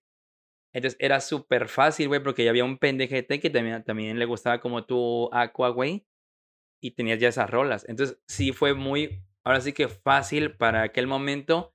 Entonces 0.72 0.96
era 0.98 1.20
súper 1.20 1.68
fácil, 1.68 2.08
güey, 2.08 2.22
porque 2.22 2.42
ya 2.42 2.48
había 2.48 2.64
un 2.64 2.78
pendejete 2.78 3.38
que 3.38 3.50
también, 3.50 3.84
también 3.84 4.18
le 4.18 4.24
gustaba 4.24 4.62
como 4.62 4.86
tu 4.86 5.28
Aqua, 5.30 5.68
güey. 5.68 6.06
Y 6.80 6.92
tenías 6.92 7.18
ya 7.18 7.28
esas 7.28 7.50
rolas. 7.50 7.84
Entonces 7.86 8.18
sí 8.28 8.52
fue 8.52 8.72
muy, 8.72 9.22
ahora 9.44 9.60
sí 9.60 9.74
que 9.74 9.88
fácil 9.88 10.56
para 10.56 10.84
aquel 10.84 11.06
momento 11.06 11.74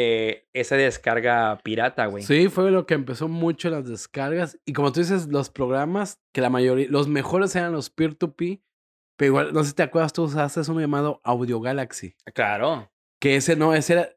eh, 0.00 0.46
esa 0.52 0.76
descarga 0.76 1.58
pirata, 1.64 2.06
güey. 2.06 2.22
Sí, 2.22 2.48
fue 2.48 2.70
lo 2.70 2.86
que 2.86 2.94
empezó 2.94 3.26
mucho 3.26 3.68
las 3.68 3.88
descargas. 3.88 4.56
Y 4.64 4.72
como 4.72 4.92
tú 4.92 5.00
dices, 5.00 5.26
los 5.26 5.50
programas, 5.50 6.20
que 6.32 6.40
la 6.40 6.50
mayoría, 6.50 6.86
los 6.88 7.08
mejores 7.08 7.56
eran 7.56 7.72
los 7.72 7.90
peer-to-peer. 7.90 8.60
Pero 9.16 9.26
igual, 9.26 9.52
no 9.52 9.64
sé 9.64 9.70
si 9.70 9.74
te 9.74 9.82
acuerdas, 9.82 10.12
tú 10.12 10.22
usaste 10.22 10.60
uno 10.70 10.80
llamado 10.80 11.20
Audio 11.24 11.60
Galaxy. 11.60 12.14
Claro. 12.32 12.88
Que 13.20 13.34
ese 13.34 13.56
no, 13.56 13.74
ese 13.74 13.94
era, 13.94 14.08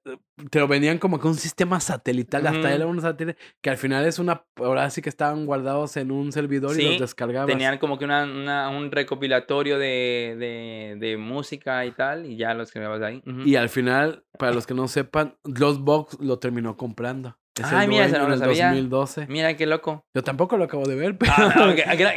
te 0.52 0.60
lo 0.60 0.68
venían 0.68 1.00
como 1.00 1.20
que 1.20 1.28
un 1.28 1.34
sistema 1.34 1.80
satelital, 1.80 2.46
hasta 2.46 2.60
Ujú. 2.60 2.68
era 2.68 2.86
un 2.86 3.02
satélite, 3.02 3.40
que 3.60 3.72
al 3.72 3.78
final 3.78 4.06
es 4.06 4.20
una, 4.20 4.46
ahora 4.58 4.88
sí 4.92 5.02
que 5.02 5.10
estaban 5.10 5.48
guardados 5.48 5.98
en 5.98 6.12
un 6.12 6.32
servidor 6.32 6.80
y 6.80 6.84
los 6.86 7.00
descargabas. 7.00 7.48
Tenían 7.48 7.80
como 7.80 7.98
que 7.98 8.06
una, 8.06 8.24
una- 8.26 8.70
un 8.70 8.92
recopilatorio 8.92 9.80
de, 9.80 10.36
de, 10.38 10.96
de 11.00 11.18
música 11.18 11.84
y 11.86 11.92
tal, 11.94 12.28
y 12.28 12.38
ya 12.38 12.54
los 12.54 12.72
creabas 12.72 13.02
ahí. 13.02 13.24
Y 13.44 13.56
al 13.56 13.70
final, 13.70 14.24
para 14.38 14.54
los 14.54 14.68
que 14.68 14.76
no 14.76 14.88
sepan, 14.88 15.36
Box 15.44 16.18
lo 16.20 16.38
terminó 16.38 16.78
comprando. 16.78 17.38
Es 17.60 17.66
Ay, 17.72 17.88
mira, 17.90 18.08
no 18.08 18.30
lo 18.30 18.38
sabía. 18.38 18.68
2012. 18.70 19.28
Mira 19.28 19.58
qué 19.58 19.66
loco. 19.66 20.06
Yo 20.16 20.24
tampoco 20.24 20.56
lo 20.58 20.64
acabo 20.64 20.86
de 20.86 20.96
ver, 20.96 21.18
pero, 21.20 21.32
Ah, 21.36 21.74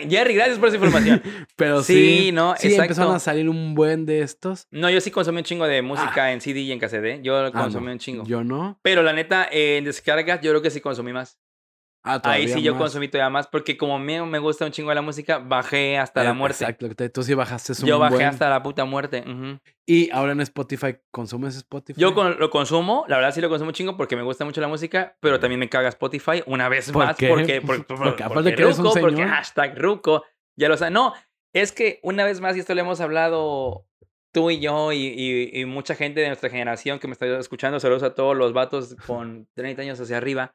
Jerry, 0.08 0.34
gracias 0.34 0.58
por 0.58 0.68
esa 0.68 0.76
información. 0.76 1.20
pero 1.56 1.82
Sí, 1.82 2.26
sí. 2.26 2.32
no, 2.32 2.54
sí, 2.56 2.68
exacto. 2.68 2.84
empezaron 2.84 3.14
a 3.16 3.18
salir 3.18 3.48
un 3.48 3.74
buen 3.74 4.06
de 4.06 4.20
estos. 4.20 4.68
No, 4.70 4.88
yo 4.90 5.00
sí 5.00 5.10
consumí 5.10 5.38
un 5.38 5.44
chingo 5.44 5.66
de 5.66 5.82
música 5.82 6.32
en 6.32 6.40
CD 6.40 6.60
y 6.60 6.70
en 6.72 6.78
cassette. 6.78 7.04
¿eh? 7.04 7.20
Yo 7.22 7.36
Ah, 7.36 7.50
consumí 7.52 7.86
no, 7.86 7.92
un 7.92 7.98
chingo. 7.98 8.24
Yo 8.26 8.44
no. 8.44 8.78
Pero 8.82 9.02
la 9.02 9.12
neta, 9.12 9.48
en 9.50 9.84
descargas, 9.84 10.40
yo 10.40 10.50
creo 10.52 10.62
que 10.62 10.70
sí 10.70 10.80
consumí 10.80 11.12
más. 11.12 11.36
Ah, 12.06 12.20
Ahí 12.24 12.48
sí 12.48 12.60
yo 12.62 12.72
más. 12.74 12.82
consumí 12.82 13.08
todavía 13.08 13.30
más. 13.30 13.46
Porque 13.46 13.78
como 13.78 13.98
me, 13.98 14.20
me 14.26 14.38
gusta 14.38 14.66
un 14.66 14.70
chingo 14.72 14.90
de 14.90 14.94
la 14.96 15.00
música, 15.02 15.38
bajé 15.38 15.96
hasta 15.96 16.20
Eh, 16.20 16.24
la 16.24 16.34
muerte. 16.34 16.62
Exacto, 16.64 16.86
tú 17.10 17.22
sí 17.22 17.32
bajaste 17.32 17.72
un 17.72 17.88
Yo 17.88 17.98
bajé 17.98 18.16
buen. 18.16 18.26
hasta 18.26 18.50
la 18.50 18.62
puta 18.62 18.84
muerte. 18.84 19.24
ujú. 19.26 19.58
Y 19.86 20.10
ahora 20.10 20.32
en 20.32 20.40
Spotify, 20.42 20.96
¿consumes 21.10 21.56
Spotify? 21.56 21.98
Yo 22.00 22.14
con- 22.14 22.38
lo 22.38 22.50
consumo, 22.50 23.04
la 23.08 23.16
verdad 23.16 23.32
sí 23.34 23.40
lo 23.40 23.48
consumo 23.48 23.68
un 23.68 23.74
chingo 23.74 23.96
porque 23.96 24.16
me 24.16 24.22
gusta 24.22 24.44
mucho 24.44 24.60
la 24.60 24.68
música, 24.68 25.16
pero 25.20 25.40
también 25.40 25.58
me 25.58 25.68
caga 25.70 25.88
Spotify 25.88 26.42
una 26.46 26.68
vez 26.68 26.92
¿Por 26.92 27.06
más 27.06 27.16
qué? 27.16 27.28
porque, 27.28 27.60
por- 27.62 27.86
por- 27.86 27.96
Porque 27.98 28.22
aparte 28.22 28.34
porque 28.50 28.54
que 28.56 28.62
eres 28.62 28.78
un 28.78 28.84
ruco, 28.84 29.00
porque 29.00 29.16
señor. 29.16 29.30
hashtag 29.30 29.78
ruco, 29.78 30.24
ya 30.56 30.68
lo 30.68 30.76
saben. 30.76 30.92
No, 30.94 31.14
es 31.54 31.72
que 31.72 32.00
una 32.02 32.24
vez 32.24 32.40
más, 32.40 32.54
y 32.56 32.60
esto 32.60 32.74
lo 32.74 32.80
hemos 32.82 33.00
hablado 33.00 33.86
tú 34.32 34.50
y 34.50 34.58
yo 34.60 34.92
y, 34.92 34.98
y- 35.06 35.60
y 35.60 35.64
mucha 35.64 35.94
gente 35.94 36.20
de 36.20 36.26
nuestra 36.26 36.50
generación 36.50 36.98
que 36.98 37.06
me 37.08 37.12
está 37.12 37.26
escuchando, 37.38 37.78
saludos 37.80 38.02
a 38.02 38.14
todos 38.14 38.36
los 38.36 38.52
vatos 38.52 38.96
con 39.06 39.48
30 39.54 39.82
años 39.82 40.00
hacia 40.00 40.16
arriba, 40.16 40.54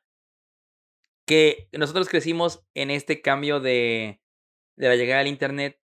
que 1.29 1.69
nosotros 1.73 2.09
crecimos 2.09 2.65
en 2.73 2.89
este 2.89 3.21
cambio 3.21 3.59
de, 3.59 4.19
de 4.77 4.87
la 4.87 4.95
llegada 4.95 5.19
del 5.19 5.27
Internet. 5.27 5.79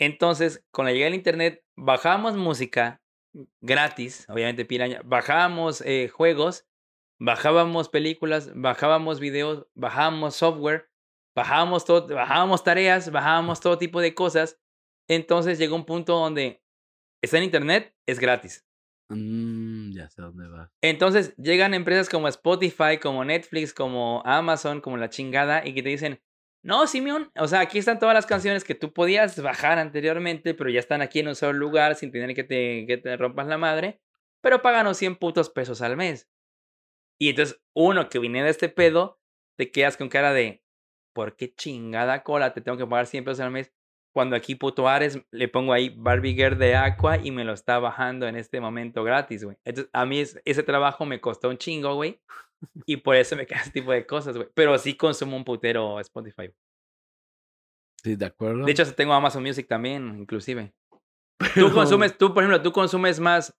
Entonces, 0.00 0.66
con 0.72 0.86
la 0.86 0.90
llegada 0.90 1.10
del 1.10 1.18
Internet, 1.20 1.64
bajábamos 1.76 2.34
música 2.34 3.00
gratis, 3.60 4.26
obviamente 4.28 4.64
piraña, 4.64 5.00
bajábamos 5.04 5.82
eh, 5.82 6.08
juegos, 6.08 6.66
bajábamos 7.20 7.90
películas, 7.90 8.50
bajábamos 8.56 9.20
videos, 9.20 9.68
bajábamos 9.74 10.34
software, 10.34 10.90
bajábamos 11.36 11.84
todo, 11.84 12.12
bajábamos 12.12 12.64
tareas, 12.64 13.12
bajábamos 13.12 13.60
todo 13.60 13.78
tipo 13.78 14.00
de 14.00 14.16
cosas. 14.16 14.58
Entonces 15.08 15.60
llegó 15.60 15.76
un 15.76 15.86
punto 15.86 16.18
donde 16.18 16.60
está 17.22 17.38
en 17.38 17.44
internet, 17.44 17.94
es 18.06 18.18
gratis. 18.18 18.66
Mm, 19.08 19.92
ya 19.92 20.08
sé 20.08 20.22
dónde 20.22 20.48
va. 20.48 20.70
Entonces 20.80 21.34
llegan 21.36 21.74
empresas 21.74 22.08
como 22.08 22.28
Spotify, 22.28 22.98
como 23.00 23.24
Netflix, 23.24 23.74
como 23.74 24.22
Amazon, 24.24 24.80
como 24.80 24.96
la 24.96 25.10
chingada, 25.10 25.66
y 25.66 25.74
que 25.74 25.82
te 25.82 25.90
dicen, 25.90 26.20
no, 26.64 26.86
Simeón, 26.86 27.30
o 27.36 27.48
sea, 27.48 27.60
aquí 27.60 27.78
están 27.78 27.98
todas 27.98 28.14
las 28.14 28.26
canciones 28.26 28.62
que 28.62 28.76
tú 28.76 28.92
podías 28.92 29.40
bajar 29.42 29.78
anteriormente, 29.78 30.54
pero 30.54 30.70
ya 30.70 30.78
están 30.78 31.02
aquí 31.02 31.18
en 31.18 31.28
un 31.28 31.34
solo 31.34 31.54
lugar 31.54 31.96
sin 31.96 32.12
tener 32.12 32.34
que 32.34 32.44
te, 32.44 32.86
que 32.86 32.96
te 32.98 33.16
rompas 33.16 33.48
la 33.48 33.58
madre, 33.58 34.00
pero 34.40 34.62
páganos 34.62 34.96
100 34.96 35.16
putos 35.16 35.50
pesos 35.50 35.82
al 35.82 35.96
mes. 35.96 36.30
Y 37.18 37.30
entonces 37.30 37.60
uno 37.74 38.08
que 38.08 38.20
viene 38.20 38.42
de 38.44 38.50
este 38.50 38.68
pedo, 38.68 39.20
te 39.56 39.70
quedas 39.70 39.96
con 39.96 40.08
cara 40.08 40.32
de, 40.32 40.64
¿por 41.12 41.36
qué 41.36 41.52
chingada 41.54 42.22
cola 42.22 42.52
te 42.52 42.60
tengo 42.60 42.78
que 42.78 42.86
pagar 42.86 43.06
100 43.06 43.24
pesos 43.24 43.40
al 43.40 43.50
mes? 43.50 43.72
Cuando 44.12 44.36
aquí 44.36 44.54
puto 44.54 44.88
Ares 44.88 45.18
le 45.30 45.48
pongo 45.48 45.72
ahí 45.72 45.88
Barbie 45.96 46.34
Girl 46.34 46.58
de 46.58 46.76
Aqua 46.76 47.16
y 47.18 47.30
me 47.30 47.44
lo 47.44 47.52
está 47.54 47.78
bajando 47.78 48.28
en 48.28 48.36
este 48.36 48.60
momento 48.60 49.02
gratis, 49.04 49.42
güey. 49.44 49.56
Entonces, 49.64 49.90
a 49.94 50.04
mí 50.04 50.20
es- 50.20 50.40
ese 50.44 50.62
trabajo 50.62 51.06
me 51.06 51.20
costó 51.20 51.48
un 51.48 51.56
chingo, 51.58 51.94
güey. 51.94 52.20
Y 52.86 52.98
por 52.98 53.16
eso 53.16 53.34
me 53.36 53.46
queda 53.46 53.60
ese 53.60 53.70
tipo 53.70 53.90
de 53.92 54.06
cosas, 54.06 54.36
güey. 54.36 54.48
Pero 54.54 54.76
sí 54.78 54.96
consumo 54.96 55.36
un 55.36 55.44
putero 55.44 55.98
Spotify. 56.00 56.50
Sí, 58.02 58.16
de 58.16 58.26
acuerdo. 58.26 58.64
De 58.64 58.72
hecho, 58.72 58.92
tengo 58.94 59.12
Amazon 59.14 59.42
Music 59.42 59.66
también, 59.68 60.18
inclusive. 60.18 60.72
Tú 61.54 61.72
consumes, 61.72 62.16
tú, 62.16 62.32
por 62.34 62.42
ejemplo, 62.42 62.62
tú 62.62 62.70
consumes 62.72 63.18
más 63.18 63.56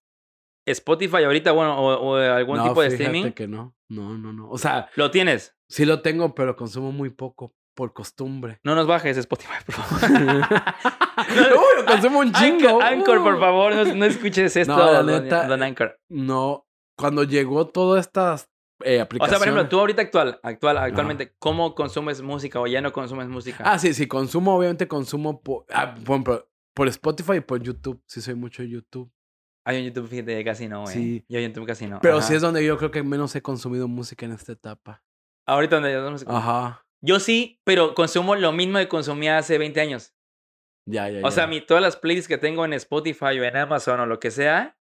Spotify 0.66 1.24
ahorita, 1.24 1.52
bueno, 1.52 1.78
o, 1.78 2.12
o 2.12 2.16
algún 2.16 2.56
No, 2.58 2.68
tipo 2.68 2.80
de 2.80 2.88
streaming. 2.88 3.32
que 3.32 3.46
no. 3.46 3.74
No, 3.90 4.16
no, 4.16 4.32
no. 4.32 4.48
O 4.50 4.56
sea, 4.58 4.88
Lo 4.96 5.10
tienes. 5.10 5.54
sí 5.68 5.84
lo 5.84 6.00
tengo, 6.00 6.34
pero 6.34 6.56
consumo 6.56 6.92
muy 6.92 7.10
poco 7.10 7.54
por 7.74 7.92
costumbre. 7.92 8.60
No 8.62 8.74
nos 8.74 8.86
bajes 8.86 9.16
Spotify, 9.16 9.54
por 9.66 9.74
favor. 9.74 10.10
Uy, 11.28 11.80
lo 11.80 11.84
consumo 11.86 12.18
un 12.20 12.32
chingo. 12.32 12.68
Anchor, 12.80 12.82
Anchor, 12.84 13.22
por 13.22 13.34
Uh. 13.34 13.40
favor, 13.40 13.74
no, 13.74 13.94
no 13.94 14.04
escuches 14.04 14.56
esto, 14.56 14.76
No, 14.76 14.84
la 14.92 15.02
don- 15.02 15.06
neta, 15.24 15.46
don 15.46 15.62
Anchor. 15.62 15.98
No, 16.08 16.66
cuando 16.96 17.24
llegó 17.24 17.66
todas 17.68 18.06
estas 18.06 18.48
eh, 18.84 18.98
O 19.00 19.02
aplicaciones. 19.02 19.30
sea, 19.30 19.38
por 19.38 19.48
ejemplo, 19.48 19.68
tú 19.68 19.80
ahorita 19.80 20.02
actual, 20.02 20.40
actual, 20.42 20.78
actualmente, 20.78 21.34
¿cómo 21.38 21.74
consumes 21.74 22.20
música 22.22 22.60
o 22.60 22.66
ya 22.66 22.80
no 22.80 22.92
consumes 22.92 23.28
música? 23.28 23.64
Ah, 23.66 23.78
sí, 23.78 23.94
sí, 23.94 24.06
consumo, 24.06 24.56
obviamente 24.56 24.88
consumo 24.88 25.40
por, 25.42 25.64
ah, 25.72 25.94
por, 26.04 26.48
por 26.74 26.88
Spotify 26.88 27.34
y 27.36 27.40
por 27.40 27.62
YouTube. 27.62 28.02
Sí, 28.06 28.20
soy 28.20 28.34
mucho 28.34 28.62
de 28.62 28.68
YouTube. 28.70 29.10
Hay 29.66 29.78
un 29.78 29.84
YouTube, 29.84 30.08
fíjate, 30.08 30.44
casi 30.44 30.68
no, 30.68 30.82
güey. 30.82 30.92
Sí. 30.94 31.24
Yo 31.28 31.38
en 31.38 31.46
YouTube 31.48 31.66
casi 31.66 31.86
no. 31.86 31.98
Pero 32.02 32.18
Ajá. 32.18 32.26
sí 32.26 32.34
es 32.34 32.42
donde 32.42 32.64
yo 32.64 32.76
creo 32.76 32.90
que 32.90 33.02
menos 33.02 33.34
he 33.34 33.40
consumido 33.40 33.88
música 33.88 34.26
en 34.26 34.32
esta 34.32 34.52
etapa. 34.52 35.02
Ahorita 35.46 35.76
donde 35.76 35.92
yo 35.92 36.10
no 36.10 36.18
sé 36.18 36.26
Ajá. 36.28 36.83
Yo 37.04 37.20
sí, 37.20 37.60
pero 37.64 37.94
consumo 37.94 38.34
lo 38.34 38.50
mismo 38.52 38.78
que 38.78 38.88
consumía 38.88 39.36
hace 39.36 39.58
20 39.58 39.78
años. 39.78 40.14
Ya, 40.86 41.10
ya, 41.10 41.20
O 41.22 41.30
sea, 41.30 41.44
ya. 41.44 41.48
mi, 41.48 41.60
todas 41.60 41.82
las 41.82 41.96
playlists 41.96 42.28
que 42.28 42.38
tengo 42.38 42.64
en 42.64 42.72
Spotify 42.72 43.38
o 43.38 43.44
en 43.44 43.56
Amazon 43.56 44.00
o 44.00 44.06
lo 44.06 44.18
que 44.18 44.30
sea, 44.30 44.78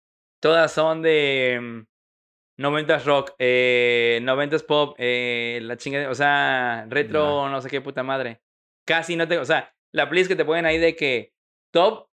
todas 0.41 0.71
son 0.71 1.03
de 1.03 1.59
mm, 1.61 2.61
90s 2.61 3.03
rock, 3.03 3.35
eh, 3.37 4.19
90s 4.23 4.65
pop, 4.65 4.95
eh, 4.97 5.59
la 5.61 5.77
chingada, 5.77 6.09
o 6.09 6.15
sea, 6.15 6.87
retro, 6.89 7.49
no 7.49 7.61
sé 7.61 7.69
qué 7.69 7.81
puta 7.81 8.01
madre. 8.01 8.41
Casi 8.83 9.15
no 9.15 9.27
tengo, 9.27 9.43
o 9.43 9.45
sea, 9.45 9.75
la 9.93 10.09
playlist 10.09 10.29
que 10.29 10.35
te 10.35 10.45
ponen 10.45 10.65
ahí 10.65 10.79
de 10.79 10.95
que 10.95 11.33
top 11.71 12.06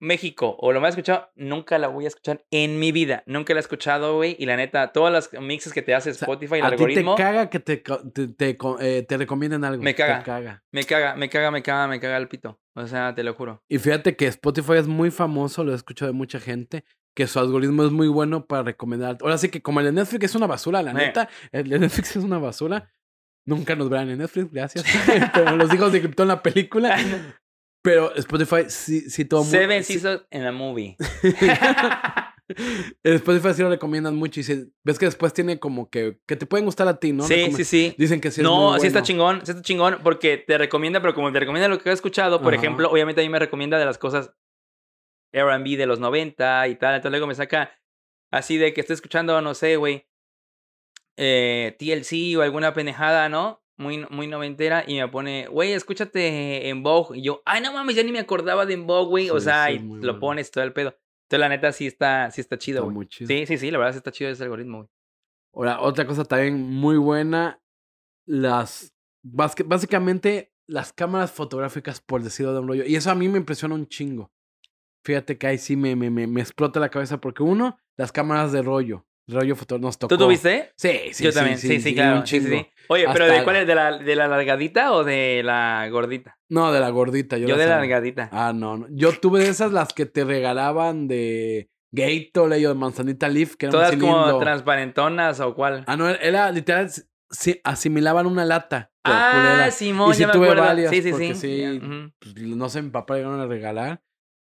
México 0.00 0.56
o 0.58 0.72
lo 0.72 0.80
más 0.80 0.90
escuchado, 0.90 1.30
nunca 1.34 1.78
la 1.78 1.88
voy 1.88 2.04
a 2.04 2.08
escuchar 2.08 2.44
en 2.50 2.78
mi 2.78 2.92
vida. 2.92 3.22
Nunca 3.26 3.54
la 3.54 3.60
he 3.60 3.62
escuchado, 3.62 4.16
güey. 4.16 4.36
Y 4.38 4.46
la 4.46 4.56
neta, 4.56 4.92
todas 4.92 5.12
las 5.12 5.42
mixes 5.42 5.72
que 5.72 5.82
te 5.82 5.94
hace 5.94 6.14
sea, 6.14 6.26
Spotify, 6.26 6.56
el 6.56 6.64
a 6.64 6.76
ti 6.76 6.94
te 6.94 7.04
caga 7.16 7.50
que 7.50 7.60
te, 7.60 7.76
te, 7.78 8.56
eh, 8.80 9.02
te 9.02 9.16
recomienden 9.16 9.64
algo. 9.64 9.82
Me 9.82 9.94
caga. 9.94 10.22
caga. 10.22 10.62
me 10.70 10.84
caga, 10.84 11.16
me 11.16 11.28
caga, 11.28 11.50
me 11.50 11.62
caga, 11.62 11.88
me 11.88 12.00
caga 12.00 12.16
el 12.16 12.28
pito. 12.28 12.60
O 12.74 12.86
sea, 12.86 13.14
te 13.14 13.24
lo 13.24 13.34
juro. 13.34 13.62
Y 13.68 13.78
fíjate 13.78 14.16
que 14.16 14.26
Spotify 14.26 14.74
es 14.74 14.86
muy 14.86 15.10
famoso, 15.10 15.64
lo 15.64 15.72
he 15.72 15.74
escuchado 15.74 16.12
de 16.12 16.16
mucha 16.16 16.38
gente, 16.38 16.84
que 17.14 17.26
su 17.26 17.40
algoritmo 17.40 17.84
es 17.84 17.90
muy 17.90 18.06
bueno 18.06 18.46
para 18.46 18.62
recomendar. 18.62 19.18
Ahora 19.20 19.38
sí 19.38 19.48
que 19.48 19.60
como 19.60 19.80
el 19.80 19.86
de 19.86 19.92
Netflix 19.92 20.26
es 20.26 20.34
una 20.36 20.46
basura, 20.46 20.82
la 20.82 20.92
neta, 20.92 21.28
el 21.50 21.68
de 21.68 21.78
Netflix 21.80 22.16
es 22.16 22.22
una 22.22 22.38
basura. 22.38 22.92
Nunca 23.44 23.74
nos 23.74 23.88
verán 23.88 24.10
en 24.10 24.18
Netflix, 24.18 24.52
gracias. 24.52 24.84
Pero 25.34 25.56
los 25.56 25.72
hijos 25.72 25.90
de 25.90 26.00
Krypton 26.00 26.28
la 26.28 26.42
película. 26.42 26.96
Pero 27.82 28.14
Spotify 28.16 28.64
sí, 28.68 29.08
sí 29.08 29.24
todo 29.24 29.44
mu- 29.44 29.50
Seven 29.50 29.84
sí- 29.84 29.94
Seasons 29.98 30.26
en 30.30 30.44
la 30.44 30.52
movie. 30.52 30.96
Spotify 33.04 33.52
sí 33.54 33.62
lo 33.62 33.68
recomiendan 33.68 34.16
mucho 34.16 34.40
y 34.40 34.42
sí- 34.42 34.72
ves 34.82 34.98
que 34.98 35.04
después 35.06 35.32
tiene 35.34 35.58
como 35.58 35.90
que, 35.90 36.18
que 36.26 36.36
te 36.36 36.46
pueden 36.46 36.64
gustar 36.64 36.88
a 36.88 36.98
ti, 36.98 37.12
¿no? 37.12 37.24
sí, 37.24 37.52
sí, 37.52 37.64
sí. 37.64 37.94
Dicen 37.98 38.20
que 38.20 38.30
sí 38.30 38.40
es 38.40 38.44
no, 38.44 38.70
muy 38.72 38.80
sí 38.80 38.86
está 38.86 39.02
chingón, 39.02 39.44
sí 39.44 39.50
está 39.50 39.62
chingón 39.62 39.98
porque 40.02 40.38
te 40.38 40.56
recomienda, 40.58 41.00
pero 41.00 41.14
como 41.14 41.30
te 41.32 41.40
recomienda 41.40 41.68
lo 41.68 41.78
que 41.78 41.90
he 41.90 41.92
escuchado, 41.92 42.42
por 42.42 42.54
Ajá. 42.54 42.62
ejemplo, 42.62 42.90
obviamente 42.90 43.20
a 43.20 43.24
mí 43.24 43.28
me 43.28 43.38
recomienda 43.38 43.78
de 43.78 43.84
las 43.84 43.98
cosas 43.98 44.32
R&B 45.32 45.76
de 45.76 45.86
los 45.86 46.00
90 46.00 46.68
y 46.68 46.76
tal, 46.76 46.94
entonces 46.94 47.10
luego 47.10 47.26
me 47.26 47.34
saca 47.34 47.78
así 48.32 48.56
de 48.56 48.72
que 48.72 48.80
estoy 48.80 48.94
escuchando, 48.94 49.40
no 49.42 49.54
sé, 49.54 49.76
güey, 49.76 50.06
eh, 51.18 51.76
TLC 51.78 52.36
o 52.38 52.42
alguna 52.42 52.72
pendejada, 52.72 53.28
¿no? 53.28 53.62
Muy, 53.78 54.04
muy 54.10 54.26
noventera 54.26 54.84
y 54.86 54.96
me 54.98 55.08
pone, 55.08 55.46
güey, 55.46 55.72
escúchate 55.72 56.68
en 56.68 56.82
Vogue. 56.82 57.18
Y 57.18 57.22
yo, 57.22 57.42
ay, 57.46 57.62
no 57.62 57.72
mames, 57.72 57.94
ya 57.96 58.02
ni 58.02 58.12
me 58.12 58.18
acordaba 58.18 58.66
de 58.66 58.74
en 58.74 58.86
Vogue, 58.86 59.08
güey. 59.08 59.30
o 59.30 59.40
sea, 59.40 59.66
sí, 59.66 59.74
y 59.74 59.78
lo 59.78 59.88
bueno. 59.88 60.18
pones 60.18 60.50
todo 60.50 60.64
el 60.64 60.72
pedo. 60.72 60.96
Entonces, 61.22 61.40
la 61.40 61.48
neta, 61.48 61.72
sí 61.72 61.86
está, 61.86 62.30
sí 62.30 62.40
está 62.40 62.58
chido, 62.58 62.90
güey. 62.90 63.08
Sí, 63.10 63.46
sí, 63.46 63.56
sí, 63.56 63.70
la 63.70 63.78
verdad 63.78 63.92
sí 63.92 63.98
está 63.98 64.10
chido 64.10 64.30
ese 64.30 64.42
algoritmo, 64.42 64.78
güey. 64.78 64.88
Ahora, 65.54 65.80
otra 65.80 66.06
cosa 66.06 66.24
también 66.24 66.60
muy 66.60 66.96
buena, 66.96 67.62
las, 68.26 68.94
básicamente 69.22 70.52
las 70.66 70.92
cámaras 70.92 71.32
fotográficas, 71.32 72.00
por 72.00 72.22
decirlo 72.22 72.52
de 72.52 72.60
un 72.60 72.68
rollo. 72.68 72.84
Y 72.84 72.96
eso 72.96 73.10
a 73.10 73.14
mí 73.14 73.28
me 73.28 73.38
impresiona 73.38 73.74
un 73.74 73.88
chingo. 73.88 74.30
Fíjate 75.04 75.38
que 75.38 75.46
ahí 75.46 75.58
sí 75.58 75.76
me, 75.76 75.96
me, 75.96 76.10
me, 76.10 76.26
me 76.26 76.40
explota 76.40 76.80
la 76.80 76.90
cabeza 76.90 77.20
porque 77.20 77.42
uno, 77.42 77.78
las 77.96 78.12
cámaras 78.12 78.52
de 78.52 78.62
rollo, 78.62 79.06
rollo 79.28 79.54
foto 79.56 79.78
nos 79.78 79.98
tocó. 79.98 80.16
¿Tú 80.16 80.24
tuviste? 80.24 80.72
Sí, 80.76 81.12
sí, 81.12 81.24
Yo 81.24 81.32
sí, 81.32 81.36
también, 81.36 81.58
sí, 81.58 81.80
sí, 81.80 81.94
claro. 81.94 82.26
sí. 82.26 82.66
Oye, 82.88 83.06
pero 83.12 83.26
¿de 83.26 83.44
cuál 83.44 83.56
es? 83.56 83.66
¿De 83.66 83.74
la, 83.74 83.98
¿De 83.98 84.16
la 84.16 84.28
largadita 84.28 84.92
o 84.92 85.04
de 85.04 85.42
la 85.44 85.86
gordita? 85.90 86.38
No, 86.48 86.72
de 86.72 86.80
la 86.80 86.88
gordita. 86.90 87.36
Yo, 87.36 87.56
de 87.56 87.66
la 87.66 87.78
largadita. 87.78 88.30
Ah, 88.32 88.52
no, 88.54 88.78
no. 88.78 88.86
Yo 88.90 89.12
tuve 89.12 89.40
de 89.40 89.48
esas 89.48 89.72
las 89.72 89.92
que 89.92 90.06
te 90.06 90.24
regalaban 90.24 91.06
de 91.06 91.68
Gatorade 91.92 92.66
o 92.66 92.70
de 92.70 92.74
Manzanita 92.74 93.28
Leaf, 93.28 93.56
que 93.56 93.66
eran 93.66 93.72
Todas 93.72 93.96
como 93.96 94.38
transparentonas 94.38 95.40
o 95.40 95.54
cuál. 95.54 95.84
Ah, 95.86 95.96
no, 95.96 96.08
era 96.08 96.50
literal, 96.50 96.90
sí, 97.30 97.60
asimilaban 97.64 98.26
una 98.26 98.44
lata. 98.44 98.90
Ah. 99.04 99.68
Simón, 99.70 100.14
sí 100.14 100.20
ya 100.20 100.26
me 100.28 100.32
tuve 100.32 100.46
acuerdo. 100.46 100.62
varias, 100.62 100.90
sí, 100.90 101.02
sí, 101.02 101.10
porque 101.10 101.34
sí. 101.34 101.80
pues, 102.18 102.34
no 102.36 102.68
sé, 102.68 102.82
mi 102.82 102.90
papá 102.90 103.14
le 103.14 103.20
llegaron 103.20 103.40
a 103.40 103.46
regalar. 103.46 104.02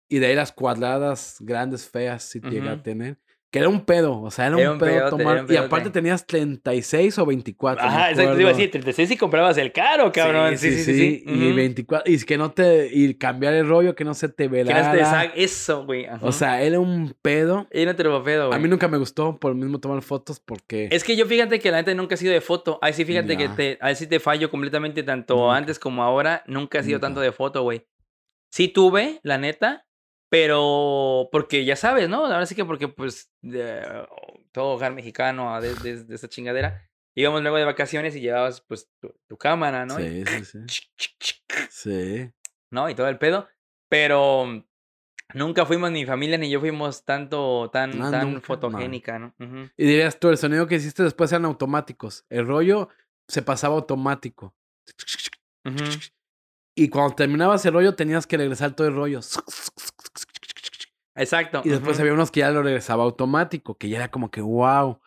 Y 0.09 0.19
de 0.19 0.27
ahí 0.27 0.35
las 0.35 0.51
cuadradas 0.51 1.37
grandes, 1.41 1.89
feas, 1.89 2.23
sí 2.23 2.39
llegué 2.39 2.69
a 2.69 2.73
Ujú. 2.73 2.83
tener. 2.83 3.19
Que 3.49 3.59
era 3.59 3.69
un 3.69 3.85
pedo, 3.85 4.21
o 4.21 4.29
sea, 4.29 4.47
era, 4.47 4.59
Era 4.59 4.71
un 4.73 4.77
pedo 4.77 5.09
tomar. 5.09 5.35
era 5.37 5.45
un 5.45 5.53
y 5.53 5.55
aparte 5.55 5.89
tenías 5.89 6.25
36 6.27 7.17
o 7.17 7.25
24. 7.25 7.81
me 7.81 7.89
Ajá, 7.89 8.09
exacto. 8.11 8.35
Te 8.35 8.41
iba 8.41 8.49
a 8.49 8.53
decir, 8.53 8.71
36 8.71 9.11
y 9.11 9.15
comprabas 9.17 9.57
el 9.57 9.71
caro, 9.71 10.11
cabrón. 10.11 10.57
Sí, 10.57 10.71
sí, 10.73 10.83
sí. 10.83 10.93
sí, 10.93 11.23
Y 11.25 11.47
Ujú. 11.47 11.55
24. 11.55 12.11
Y 12.11 12.19
que 12.25 12.37
no 12.37 12.51
te. 12.51 12.89
Y 12.91 13.13
cambiar 13.13 13.53
el 13.53 13.65
rollo, 13.65 13.95
que 13.95 14.03
no 14.03 14.13
se 14.13 14.27
te 14.27 14.49
velara. 14.49 15.23
Eso, 15.33 15.85
güey. 15.85 16.07
O 16.21 16.33
sea, 16.33 16.61
era 16.61 16.77
un 16.81 17.15
pedo. 17.21 17.67
Era 17.71 17.91
un 17.91 17.97
turbopedo, 17.97 18.47
güey. 18.47 18.59
A 18.59 18.61
mí 18.61 18.67
nunca 18.67 18.89
me 18.89 18.97
gustó 18.97 19.37
por 19.37 19.53
el 19.53 19.57
mismo 19.57 19.79
tomar 19.79 20.01
fotos 20.01 20.41
porque. 20.41 20.89
Es 20.91 21.05
que 21.05 21.15
yo 21.15 21.25
fíjate 21.25 21.59
que 21.59 21.71
la 21.71 21.77
neta 21.77 21.93
nunca 21.93 22.15
he 22.15 22.17
sido 22.17 22.33
de 22.33 22.41
foto. 22.41 22.79
Ahí 22.81 22.91
sí 22.91 23.05
fíjate 23.05 23.37
que 23.37 23.47
te, 23.47 23.77
ahí 23.79 23.95
sí 23.95 24.07
te 24.07 24.19
fallo 24.19 24.51
completamente 24.51 25.03
tanto 25.03 25.35
Nunca. 25.37 25.55
antes 25.55 25.79
como 25.79 26.03
ahora. 26.03 26.43
Nunca 26.47 26.79
he 26.79 26.83
sido 26.83 26.97
Nunca. 26.97 27.07
tanto 27.07 27.21
de 27.21 27.31
foto, 27.31 27.63
güey. 27.63 27.87
Sí 28.51 28.67
tuve, 28.67 29.21
la 29.23 29.37
neta, 29.37 29.85
pero 30.29 31.29
porque 31.31 31.65
ya 31.65 31.75
sabes, 31.75 32.09
¿no? 32.09 32.25
Ahora 32.25 32.45
sí 32.45 32.55
que 32.55 32.65
porque 32.65 32.87
pues 32.87 33.31
de- 33.41 34.05
todo 34.51 34.73
hogar 34.75 34.93
mexicano 34.93 35.53
ah, 35.53 35.61
de, 35.61 35.73
de- 35.75 36.03
de 36.03 36.15
esa 36.15 36.27
chingadera. 36.27 36.83
Íbamos 37.15 37.41
luego 37.41 37.57
de 37.57 37.65
vacaciones 37.65 38.15
y 38.15 38.21
llevabas 38.21 38.61
pues 38.61 38.89
tu, 39.01 39.13
tu 39.27 39.37
cámara, 39.37 39.85
¿no? 39.85 39.97
Sí, 39.97 40.23
sí, 40.25 40.45
sí. 40.45 40.59
Sí. 41.69 42.31
¿no? 42.71 42.89
Y 42.89 42.95
todo 42.95 43.07
el 43.07 43.17
pedo. 43.17 43.47
Pero 43.89 44.63
nunca 45.33 45.65
fuimos, 45.65 45.89
ni 45.91 46.01
mi 46.01 46.05
familia 46.05 46.37
ni 46.37 46.49
yo 46.49 46.59
fuimos 46.59 47.05
tanto, 47.05 47.69
tan, 47.71 47.91
tan 48.11 48.33
nunca, 48.33 48.45
fotogénica, 48.45 49.17
¿no? 49.17 49.33
Y 49.77 49.85
dirías 49.85 50.19
tú, 50.19 50.29
el 50.29 50.37
sonido 50.37 50.67
que 50.67 50.75
hiciste 50.75 51.01
después 51.03 51.31
eran 51.31 51.45
automáticos. 51.45 52.25
El 52.29 52.45
rollo 52.45 52.89
se 53.27 53.41
pasaba 53.41 53.75
automático. 53.75 54.55
Y 56.75 56.89
cuando 56.89 57.15
terminabas 57.15 57.65
el 57.65 57.73
rollo 57.73 57.95
tenías 57.95 58.27
que 58.27 58.37
regresar 58.37 58.75
todo 58.75 58.87
el 58.87 58.93
rollo. 58.95 59.21
Exacto. 61.17 61.61
Y 61.65 61.69
después 61.69 61.99
había 61.99 62.13
unos 62.13 62.31
que 62.31 62.39
ya 62.41 62.51
lo 62.51 62.63
regresaba 62.63 63.03
automático, 63.03 63.77
que 63.77 63.89
ya 63.89 63.97
era 63.97 64.11
como 64.11 64.31
que 64.31 64.41
wow. 64.41 64.99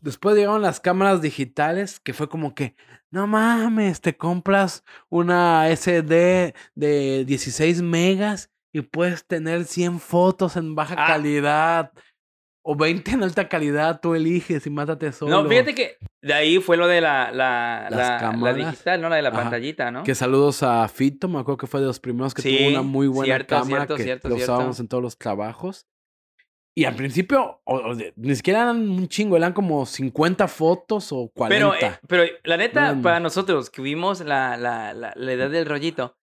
Después 0.00 0.36
llegaron 0.36 0.60
las 0.62 0.80
cámaras 0.80 1.22
digitales, 1.22 1.98
que 1.98 2.12
fue 2.12 2.28
como 2.28 2.54
que, 2.54 2.76
no 3.10 3.26
mames, 3.26 4.00
te 4.02 4.16
compras 4.16 4.84
una 5.08 5.68
SD 5.70 6.54
de 6.74 7.24
16 7.24 7.80
megas 7.80 8.50
y 8.72 8.82
puedes 8.82 9.24
tener 9.26 9.64
100 9.64 10.00
fotos 10.00 10.56
en 10.56 10.74
baja 10.74 10.94
Ah. 10.98 11.06
calidad. 11.06 11.92
O 12.66 12.74
20 12.76 13.10
en 13.12 13.22
alta 13.22 13.48
calidad, 13.48 14.00
tú 14.00 14.14
eliges 14.14 14.66
y 14.66 14.70
mátate 14.70 15.12
solo. 15.12 15.42
No, 15.42 15.48
fíjate 15.48 15.74
que 15.74 15.96
de 16.24 16.32
ahí 16.34 16.58
fue 16.58 16.76
lo 16.76 16.86
de 16.86 17.00
la, 17.00 17.30
la, 17.32 17.88
la, 17.90 18.52
digital, 18.54 19.00
¿no? 19.00 19.08
La 19.08 19.16
de 19.16 19.22
la 19.22 19.28
Ajá. 19.28 19.42
pantallita, 19.42 19.90
¿no? 19.90 20.02
Que 20.04 20.14
saludos 20.14 20.62
a 20.62 20.88
Fito, 20.88 21.28
me 21.28 21.38
acuerdo 21.38 21.58
que 21.58 21.66
fue 21.66 21.80
de 21.80 21.86
los 21.86 22.00
primeros 22.00 22.32
que 22.34 22.42
Sí, 22.42 22.56
tuvo 22.56 22.68
una 22.68 22.82
muy 22.82 23.06
buena 23.08 23.34
cierto, 23.34 23.54
cámara 23.56 23.76
cierto, 23.84 23.96
que 23.96 24.02
cierto, 24.02 24.28
lo 24.28 24.36
cierto. 24.36 24.52
usábamos 24.54 24.80
en 24.80 24.88
todos 24.88 25.02
los 25.02 25.18
trabajos. 25.18 25.86
Y 26.76 26.86
al 26.86 26.96
principio, 26.96 27.60
o- 27.64 27.76
o 27.76 27.94
de- 27.94 28.12
ni 28.16 28.34
siquiera 28.34 28.62
eran 28.62 28.88
un 28.90 29.06
chingo, 29.06 29.36
eran 29.36 29.52
como 29.52 29.86
50 29.86 30.48
fotos 30.48 31.12
o 31.12 31.30
40. 31.32 31.78
Pero, 31.78 31.92
eh, 31.92 31.98
pero 32.08 32.24
la 32.42 32.56
neta, 32.56 32.98
para 33.00 33.20
nosotros 33.20 33.70
que 33.70 33.80
vimos 33.80 34.20
la, 34.20 34.56
la, 34.56 34.92
la, 34.92 35.12
la 35.14 35.32
edad 35.32 35.50
del 35.50 35.66
rollito, 35.66 36.16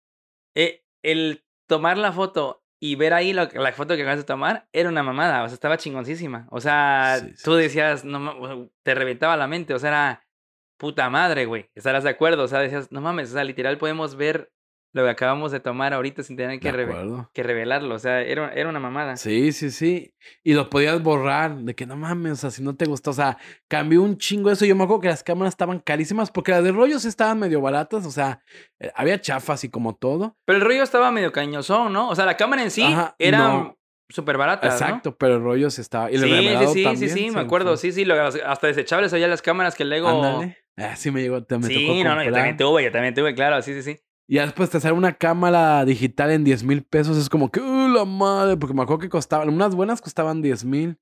eh, 0.57 0.83
el 1.05 1.45
tomar 1.69 1.99
la 1.99 2.11
foto 2.11 2.60
y 2.81 2.95
ver 2.97 3.13
ahí 3.13 3.33
lo, 3.35 3.45
la 3.53 3.73
foto 3.73 3.95
que 3.95 4.03
acabas 4.03 4.19
de 4.19 4.25
tomar 4.25 4.67
era 4.73 4.89
una 4.89 5.03
mamada, 5.03 5.45
o 5.45 5.49
sea, 5.49 5.55
estaba 5.55 5.77
chingoncísima. 5.77 6.49
O 6.51 6.61
sea, 6.61 7.19
Sí, 7.21 7.33
sí, 7.37 7.45
tú 7.45 7.55
decías, 7.55 8.05
no, 8.05 8.71
te 8.83 8.95
reventaba 8.95 9.37
la 9.37 9.47
mente, 9.47 9.75
o 9.75 9.79
sea, 9.79 9.91
era 9.91 10.27
puta 10.79 11.11
madre, 11.11 11.45
güey. 11.45 11.71
Estarás 11.75 12.05
de 12.05 12.11
acuerdo, 12.11 12.45
o 12.45 12.49
sea, 12.49 12.61
decías, 12.61 12.91
no 12.91 13.03
mames, 13.03 13.31
o 13.31 13.35
sea, 13.35 13.45
literal 13.45 13.77
podemos 13.77 14.17
ver 14.17 14.51
lo 14.93 15.05
que 15.05 15.11
acabamos 15.11 15.53
de 15.53 15.61
tomar 15.61 15.95
ahorita 15.95 16.23
sin 16.23 16.37
tener 16.37 16.59
que, 16.59 16.73
reve- 16.73 17.29
que 17.33 17.43
revelarlo, 17.43 17.95
o 17.95 17.99
sea, 17.99 18.23
era, 18.23 18.53
era 18.53 18.69
una 18.69 18.81
mamada. 18.81 19.17
Sí, 19.17 19.53
sí, 19.53 19.71
sí. 19.71 20.15
Y 20.43 20.55
lo 20.55 20.69
podías 20.69 21.01
borrar, 21.03 21.57
de 21.59 21.75
que 21.75 21.87
no 21.87 21.97
mames, 21.97 22.33
o 22.33 22.37
sea, 22.37 22.51
si 22.51 22.63
no 22.63 22.75
te 22.77 22.87
gustó, 22.87 23.11
o 23.11 23.15
sea, 23.15 23.39
cambió 23.69 24.03
un 24.03 24.19
chingo 24.19 24.51
eso. 24.51 24.65
Yo 24.65 24.75
me 24.75 24.85
acuerdo 24.85 25.03
que 25.03 25.09
las 25.09 25.23
cámaras 25.23 25.53
estaban 25.55 25.79
carísimas 25.79 26.31
porque 26.31 26.51
las 26.53 26.65
de 26.65 26.73
rollos 26.73 27.05
estaban 27.05 27.39
medio 27.39 27.61
baratas, 27.61 28.05
o 28.05 28.11
sea, 28.11 28.43
eh, 28.81 28.91
había 28.95 29.21
chafas 29.21 29.63
y 29.65 29.69
como 29.71 29.95
todo. 29.95 30.37
Pero 30.45 30.59
el 30.59 30.65
rollo 30.65 30.83
estaba 30.83 31.11
medio 31.13 31.31
cañosón, 31.33 31.93
¿no? 31.93 32.09
O 32.09 32.17
sea, 32.17 32.27
la 32.27 32.37
cámara 32.37 32.63
en 32.63 32.71
sí 32.73 32.83
Ajá, 32.83 33.15
era 33.19 33.39
no. 33.39 33.79
súper 34.09 34.37
barata, 34.39 34.67
¿no? 34.67 34.73
Exacto, 34.73 35.17
pero 35.17 35.37
el 35.37 35.43
rollo 35.43 35.71
se 35.71 35.83
estaba. 35.83 36.11
Y 36.11 36.17
el 36.17 36.23
Sí, 36.23 36.27
sí, 36.29 36.35
revelado 36.35 36.73
sí, 36.73 36.83
también, 36.85 37.11
sí, 37.11 37.19
sí, 37.25 37.29
se 37.31 37.35
me 37.37 37.41
acuerdo. 37.43 37.77
Sí, 37.77 37.93
sí, 37.93 38.05
lo- 38.05 38.15
hasta 38.21 38.67
desechables 38.67 39.13
había 39.13 39.29
las 39.29 39.41
cámaras 39.43 39.77
que 39.77 39.85
luego. 39.85 40.09
Ándale. 40.09 40.59
Ah, 40.77 40.97
sí 40.97 41.11
me 41.11 41.21
llegó, 41.23 41.45
te 41.45 41.57
me 41.59 41.69
tocó 41.69 41.69
sí, 41.93 42.03
no, 42.03 42.15
no, 42.17 42.25
yo 42.25 42.33
también 42.33 42.57
tuve, 42.57 42.83
yo 42.85 42.91
también 42.91 43.15
tuve, 43.15 43.35
claro, 43.35 43.61
sí, 43.63 43.75
sí, 43.75 43.83
sí. 43.83 44.01
Y 44.31 44.37
ya 44.37 44.43
después 44.43 44.71
te 44.71 44.79
sale 44.79 44.95
una 44.95 45.15
cámara 45.15 45.85
digital 45.85 46.31
en 46.31 46.45
10 46.45 46.63
mil 46.63 46.85
pesos. 46.85 47.17
Es 47.17 47.29
como 47.29 47.51
que, 47.51 47.59
¡uh, 47.61 47.89
la 47.89 48.05
madre! 48.05 48.57
Porque 48.57 48.73
me 48.73 48.83
acuerdo 48.83 49.01
que 49.01 49.09
costaban, 49.09 49.49
unas 49.49 49.75
buenas 49.75 50.01
costaban 50.01 50.41
10 50.41 50.65
mil. 50.67 51.01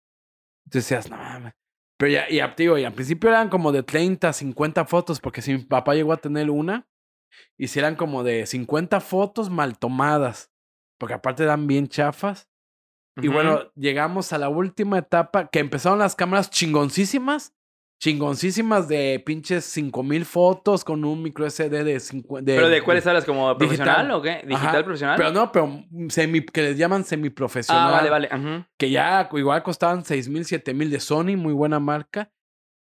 Entonces 0.65 0.89
decías, 0.89 1.11
no 1.11 1.19
mames. 1.19 1.53
Pero 1.99 2.11
ya, 2.11 2.27
ya, 2.31 2.55
digo, 2.57 2.79
y 2.79 2.85
al 2.85 2.95
principio 2.95 3.29
eran 3.29 3.51
como 3.51 3.71
de 3.71 3.83
30, 3.83 4.33
50 4.33 4.87
fotos, 4.87 5.21
porque 5.21 5.43
si 5.43 5.53
mi 5.53 5.59
papá 5.59 5.95
llegó 5.95 6.15
a 6.15 6.17
tener 6.17 6.49
una, 6.49 6.89
y 7.59 7.69
si 7.69 7.79
eran 7.79 7.97
como 7.97 8.25
de 8.25 8.47
50 8.47 8.99
fotos 9.01 9.51
mal 9.51 9.79
tomadas, 9.79 10.51
porque 10.97 11.13
aparte 11.13 11.43
eran 11.43 11.67
bien 11.67 11.87
chafas. 11.87 12.49
Y 13.21 13.29
bueno, 13.29 13.71
llegamos 13.75 14.33
a 14.33 14.39
la 14.39 14.49
última 14.49 14.97
etapa, 14.97 15.49
que 15.49 15.59
empezaron 15.59 15.99
las 15.99 16.17
cámaras 16.17 16.49
chingoncísimas, 16.49 17.55
chingoncísimas 18.01 18.89
de 18.89 19.23
pinches 19.25 19.65
5000 19.65 20.25
fotos 20.25 20.85
con 20.85 21.05
un 21.05 21.23
micro 21.23 21.49
SD 21.49 21.85
de 21.85 22.01
50. 22.01 22.45
¿Pero 22.47 22.69
de 22.69 22.83
cuáles 22.83 23.07
hablas? 23.07 23.25
¿Como 23.25 23.55
digital. 23.55 23.59
profesional 23.69 24.11
o 24.13 24.23
qué? 24.23 24.43
¿Digital 24.47 24.69
Ajá, 24.77 24.85
profesional? 24.85 25.17
Pero 25.17 25.33
no, 25.33 25.53
pero 25.53 25.85
semi, 26.09 26.45
que 26.45 26.63
les 26.63 26.79
llaman 26.79 27.05
semiprofesional. 27.05 27.89
ah, 27.89 28.09
vale, 28.09 28.29
vale. 28.29 28.67
Que 28.79 28.91
ya 28.91 29.29
igual 29.33 29.63
costaban 29.63 30.05
6 30.05 30.29
mil, 30.29 30.45
7 30.45 30.75
mil 30.75 30.91
de 30.91 31.01
Sony, 31.01 31.37
muy 31.37 31.53
buena 31.53 31.81
marca. 31.81 32.31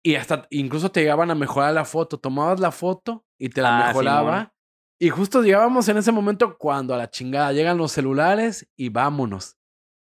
Y 0.05 0.15
hasta 0.17 0.47
incluso 0.51 0.91
te 0.91 1.01
llegaban 1.01 1.31
a 1.31 1.35
mejorar 1.35 1.75
la 1.75 1.85
foto. 1.85 2.19
Tomabas 2.19 2.61
la 2.61 2.71
foto 2.71 3.25
y 3.39 3.49
te 3.49 3.63
la 3.63 3.79
Ah, 3.85 3.87
mejoraba. 3.89 4.53
Y 5.01 5.11
justo 5.11 5.43
llegábamos 5.43 5.89
en 5.89 5.99
ese 5.99 6.11
momento 6.13 6.57
cuando 6.57 6.95
a 6.95 6.97
la 6.97 7.11
chingada 7.11 7.53
llegan 7.53 7.77
los 7.77 7.93
celulares 7.93 8.69
y 8.77 8.89
vámonos. 8.89 9.56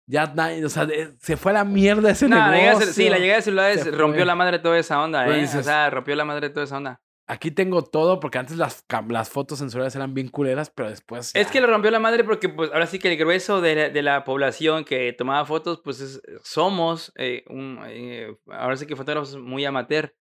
Ya 0.09 0.33
o 0.65 0.69
sea, 0.69 0.87
se 1.19 1.35
fue 1.37 1.51
a 1.51 1.55
la 1.55 1.63
mierda 1.65 2.09
ese 2.11 2.29
No, 2.29 2.37
la 2.37 2.45
llegada 2.51 2.61
de 2.61 2.69
negocio. 2.79 2.93
sí, 2.93 3.09
la 3.09 3.17
llegada 3.19 3.35
de 3.37 3.41
celulares 3.43 3.81
Se 3.83 3.91
rompió 3.91 4.21
fue. 4.21 4.25
la 4.25 4.35
madre 4.35 4.59
toda 4.59 4.77
esa 4.79 5.01
onda, 5.03 5.27
¿eh? 5.27 5.41
dices- 5.41 5.59
o 5.59 5.63
sea, 5.63 5.89
rompió 5.89 6.15
la 6.15 6.23
madre 6.25 6.49
toda 6.49 6.63
esa 6.65 6.77
onda. 6.77 7.01
Aquí 7.29 7.51
tengo 7.51 7.81
todo, 7.83 8.21
porque 8.21 8.37
antes 8.37 8.55
las, 8.55 8.85
las 9.09 9.29
fotos 9.29 9.59
en 9.59 9.69
celulares 9.69 9.93
eran 9.97 10.13
bien 10.13 10.29
culeras, 10.29 10.69
pero 10.69 10.89
después. 10.89 11.35
Es 11.35 11.47
que 11.47 11.59
lo 11.59 11.67
rompió 11.67 11.91
la 11.91 11.99
madre 11.99 12.23
porque, 12.23 12.47
pues, 12.47 12.71
ahora 12.71 12.87
sí 12.87 12.99
que 12.99 13.11
el 13.11 13.17
grueso 13.17 13.59
de 13.59 13.75
la, 13.75 13.89
de 13.89 14.01
la 14.01 14.23
población 14.23 14.85
que 14.85 15.11
tomaba 15.11 15.45
fotos, 15.45 15.81
pues, 15.83 15.99
es- 15.99 16.21
somos, 16.41 17.11
eh, 17.17 17.43
un, 17.49 17.81
eh, 17.85 18.33
ahora 18.49 18.77
sí 18.77 18.85
que 18.87 18.95
fotógrafos 18.95 19.35
muy 19.35 19.65
amateur. 19.65 20.15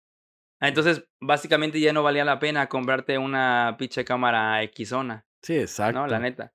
Entonces, 0.61 1.05
básicamente 1.21 1.79
ya 1.79 1.93
no 1.93 2.03
valía 2.03 2.25
la 2.25 2.41
pena 2.41 2.69
comprarte 2.69 3.19
una 3.19 3.77
pinche 3.79 4.05
cámara 4.05 4.59
Xona, 4.85 5.25
Sí, 5.43 5.57
exacto. 5.59 6.01
¿no? 6.01 6.07
La 6.09 6.19
neta. 6.19 6.55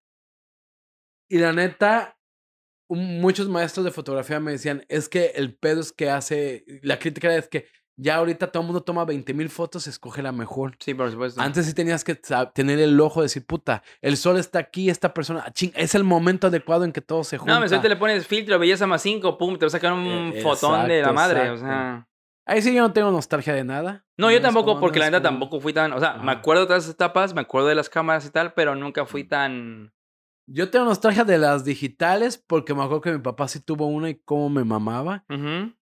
Y 1.30 1.38
la 1.38 1.54
neta, 1.54 2.18
muchos 2.96 3.48
maestros 3.50 3.86
de 3.86 3.92
fotografía 3.92 4.40
me 4.40 4.52
decían, 4.52 4.84
es 4.90 5.08
que 5.10 5.32
el 5.36 5.54
pedo 5.56 5.82
es 5.82 5.92
que 5.92 6.10
hace, 6.10 6.66
la 6.82 7.00
crítica 7.00 7.34
es 7.36 7.48
que 7.48 7.68
ya 7.98 8.16
ahorita 8.16 8.48
todo 8.52 8.62
el 8.62 8.68
mundo 8.68 8.82
toma 8.82 9.06
20 9.06 9.34
mil 9.34 9.50
fotos, 9.50 9.86
escoge 9.86 10.24
la 10.24 10.32
mejor. 10.32 10.76
Sí, 10.80 10.94
por 10.94 11.12
supuesto. 11.12 11.40
Antes 11.40 11.66
sí 11.68 11.74
tenías 11.74 12.04
que 12.04 12.20
tener 12.54 12.80
el 12.80 13.00
ojo 13.00 13.20
de 13.22 13.26
decir, 13.26 13.46
puta, 13.46 13.84
el 14.02 14.18
sol 14.18 14.38
está 14.38 14.58
aquí, 14.60 14.90
esta 14.90 15.14
persona, 15.14 15.44
ah, 15.46 15.52
ching, 15.52 15.72
es 15.76 15.94
el 15.94 16.04
momento 16.04 16.48
adecuado 16.48 16.84
en 16.84 16.94
que 16.94 17.02
todo 17.02 17.24
se 17.24 17.38
junta. 17.38 17.54
no, 17.54 17.60
me 17.60 17.68
ahorita 17.68 17.88
le 17.90 17.98
pones 17.98 18.26
filtro, 18.26 18.58
belleza 18.58 18.88
más 18.88 19.02
5, 19.04 19.38
pum, 19.38 19.58
te 19.58 19.66
va 19.66 19.68
a 19.68 19.72
sacar 19.72 19.94
un 19.94 20.32
Eh, 20.36 20.42
fotón 20.42 20.88
de 20.88 21.02
la 21.02 21.10
exacto, 21.10 21.14
madre, 21.14 21.50
o 21.52 21.58
sea... 21.58 22.08
Ahí 22.48 22.62
sí 22.64 22.74
yo 22.74 22.82
no 22.82 22.92
tengo 22.92 23.12
nostalgia 23.12 23.54
de 23.54 23.64
nada. 23.64 24.04
No, 24.18 24.32
yo 24.32 24.42
tampoco, 24.42 24.80
porque 24.80 24.98
la 24.98 25.06
neta 25.06 25.20
como- 25.20 25.30
tampoco 25.40 25.60
fui 25.62 25.74
tan, 25.74 25.94
o 25.94 26.00
sea, 26.00 26.16
me 26.16 26.32
acuerdo 26.32 26.62
de 26.64 26.68
todas 26.68 26.84
esas 26.84 26.96
etapas, 26.96 27.36
me 27.36 27.42
acuerdo 27.42 27.68
de 27.68 27.76
las 27.76 27.88
cámaras 27.88 28.26
y 28.26 28.32
tal, 28.32 28.54
pero 28.54 28.76
nunca 28.76 29.06
fui 29.06 29.24
tan... 29.24 29.94
Yo 30.48 30.70
tengo 30.70 30.86
nostalgia 30.86 31.24
de 31.24 31.38
las 31.38 31.64
digitales 31.64 32.38
porque 32.38 32.74
me 32.74 32.82
acuerdo 32.82 33.02
que 33.02 33.12
mi 33.14 33.20
papá 33.20 33.48
sí 33.48 33.60
tuvo 33.60 33.88
una 33.88 34.10
y 34.10 34.16
cómo 34.16 34.50
me 34.50 34.64
mamaba. 34.64 35.26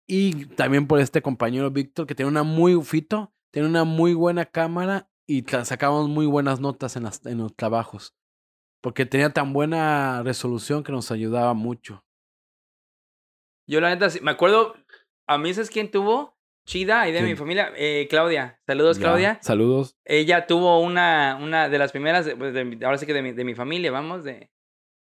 Y 0.07 0.47
también 0.47 0.87
por 0.87 1.01
este 1.01 1.23
compañero 1.23 1.71
Víctor 1.71 2.07
que 2.07 2.15
tiene 2.15 2.31
una 2.31 2.43
muy 2.43 2.81
fito, 2.83 3.33
tiene 3.51 3.69
una 3.69 3.85
muy 3.85 4.15
buena 4.15 4.45
cámara 4.45 5.09
y 5.27 5.43
sacábamos 5.43 6.09
muy 6.09 6.27
buenas 6.27 6.61
notas 6.61 6.97
en, 6.97 7.05
las, 7.05 7.25
en 7.27 7.39
los 7.39 7.55
trabajos. 7.55 8.15
Porque 8.81 9.07
tenía 9.07 9.33
tan 9.33 9.53
buena 9.53 10.23
resolución 10.23 10.85
que 10.85 10.93
nos 10.93 11.11
ayudaba 11.11 11.55
mucho. 11.55 12.05
Yo 13.67 13.81
la 13.81 13.89
neta, 13.89 14.09
me 14.21 14.31
acuerdo, 14.31 14.75
a 15.27 15.39
mí 15.39 15.55
¿sabes 15.55 15.71
quién 15.71 15.91
tuvo? 15.91 16.34
Chida, 16.67 17.03
ahí 17.03 17.13
de 17.13 17.23
mi 17.23 17.37
familia, 17.37 17.73
eh, 17.77 18.07
Claudia. 18.09 18.59
Saludos, 18.67 18.97
Ya, 18.99 19.03
Claudia. 19.03 19.39
Saludos. 19.43 19.97
Ella 20.05 20.47
tuvo 20.47 20.81
una, 20.81 21.39
una 21.41 21.69
de 21.69 21.79
las 21.79 21.93
primeras, 21.93 22.29
pues, 22.39 22.55
de 22.55 22.79
ahora 22.85 22.97
sí 22.99 23.05
que 23.07 23.13
de 23.13 23.23
mi, 23.23 23.33
de 23.33 23.45
mi 23.45 23.55
familia, 23.55 23.91
vamos, 23.91 24.25
de, 24.25 24.51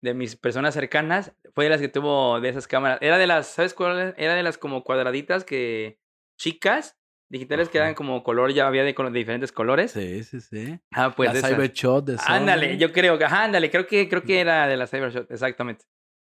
de 0.03 0.15
mis 0.15 0.37
personas 0.37 0.75
cercanas, 0.75 1.33
fue 1.55 1.65
de 1.65 1.71
las 1.71 1.81
que 1.81 1.89
tuvo 1.89 2.41
de 2.41 2.51
esas 2.51 2.67
cámaras. 2.67 2.99
Era 3.01 3.17
de 3.17 3.27
las, 3.27 3.47
¿sabes 3.49 3.73
cuál? 3.73 4.15
Era 4.19 4.35
de 4.35 4.43
las 4.43 4.59
como 4.59 4.85
cuadraditas 4.85 5.45
que, 5.45 5.99
chicas, 6.39 6.99
digitales 7.31 7.71
que 7.71 7.79
eran 7.79 7.95
como 7.95 8.23
color, 8.23 8.53
ya 8.53 8.67
había 8.67 8.85
de, 8.85 8.93
de 8.93 9.11
diferentes 9.11 9.51
colores. 9.51 9.93
Sí, 9.93 10.23
sí, 10.25 10.41
sí. 10.43 10.79
Ah, 10.93 11.15
pues 11.17 11.33
la. 11.33 11.49
Cybershot 11.49 12.05
de 12.05 12.17
Ándale, 12.27 12.73
Sony. 12.75 12.79
yo 12.79 12.93
creo 12.93 13.17
que, 13.19 13.25
ajá, 13.25 13.45
ándale, 13.45 13.71
creo 13.71 13.87
que, 13.87 14.09
creo 14.11 14.23
que 14.23 14.41
era 14.41 14.69
de 14.69 14.77
la 14.77 14.87
Cybershot, 14.87 15.31
exactamente. 15.31 15.87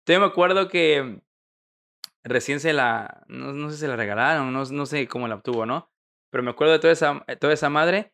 Yo 0.06 0.18
me 0.18 0.26
acuerdo 0.26 0.68
que 0.68 1.20
recién 2.24 2.60
se 2.60 2.72
la, 2.72 3.24
no, 3.28 3.52
no 3.52 3.68
sé 3.68 3.76
si 3.76 3.80
se 3.82 3.88
la 3.88 3.96
regalaron, 3.96 4.52
no, 4.52 4.64
no 4.64 4.86
sé 4.86 5.06
cómo 5.08 5.28
la 5.28 5.36
obtuvo, 5.36 5.66
¿no? 5.66 5.90
Pero 6.30 6.42
me 6.42 6.50
acuerdo 6.50 6.72
de 6.72 6.78
toda 6.78 6.92
esa, 6.92 7.24
eh, 7.26 7.36
toda 7.36 7.52
esa 7.52 7.68
madre. 7.68 8.12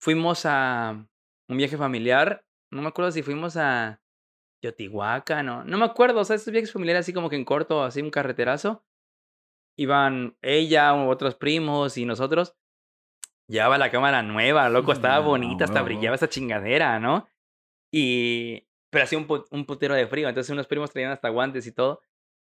Fuimos 0.00 0.46
a 0.46 1.06
un 1.48 1.56
viaje 1.56 1.76
familiar, 1.76 2.44
no 2.70 2.82
me 2.82 2.88
acuerdo 2.88 3.10
si 3.10 3.22
fuimos 3.22 3.56
a 3.56 4.00
Teotihuacán, 4.60 5.46
no, 5.46 5.64
no 5.64 5.78
me 5.78 5.84
acuerdo, 5.84 6.20
o 6.20 6.24
sea, 6.24 6.36
esos 6.36 6.52
viajes 6.52 6.72
familiares 6.72 7.00
así 7.00 7.12
como 7.12 7.28
que 7.28 7.36
en 7.36 7.44
corto, 7.44 7.82
así 7.82 8.00
un 8.00 8.10
carreterazo. 8.10 8.84
Iban 9.76 10.36
ella, 10.42 10.92
otros 10.94 11.36
primos 11.36 11.96
y 11.98 12.04
nosotros. 12.04 12.56
Llevaba 13.48 13.78
la 13.78 13.90
cámara 13.90 14.22
nueva, 14.22 14.68
loco, 14.68 14.92
estaba 14.92 15.20
No, 15.20 15.28
bonita, 15.28 15.64
hasta 15.64 15.82
brillaba 15.82 16.16
esa 16.16 16.28
chingadera, 16.28 16.98
¿no? 16.98 17.28
Y. 17.92 18.66
Pero 18.90 19.04
hacía 19.04 19.18
un, 19.18 19.44
un 19.50 19.66
putero 19.66 19.94
de 19.94 20.06
frío, 20.06 20.28
entonces 20.28 20.50
unos 20.50 20.66
primos 20.66 20.90
traían 20.90 21.12
hasta 21.12 21.28
guantes 21.28 21.66
y 21.66 21.72
todo. 21.72 22.02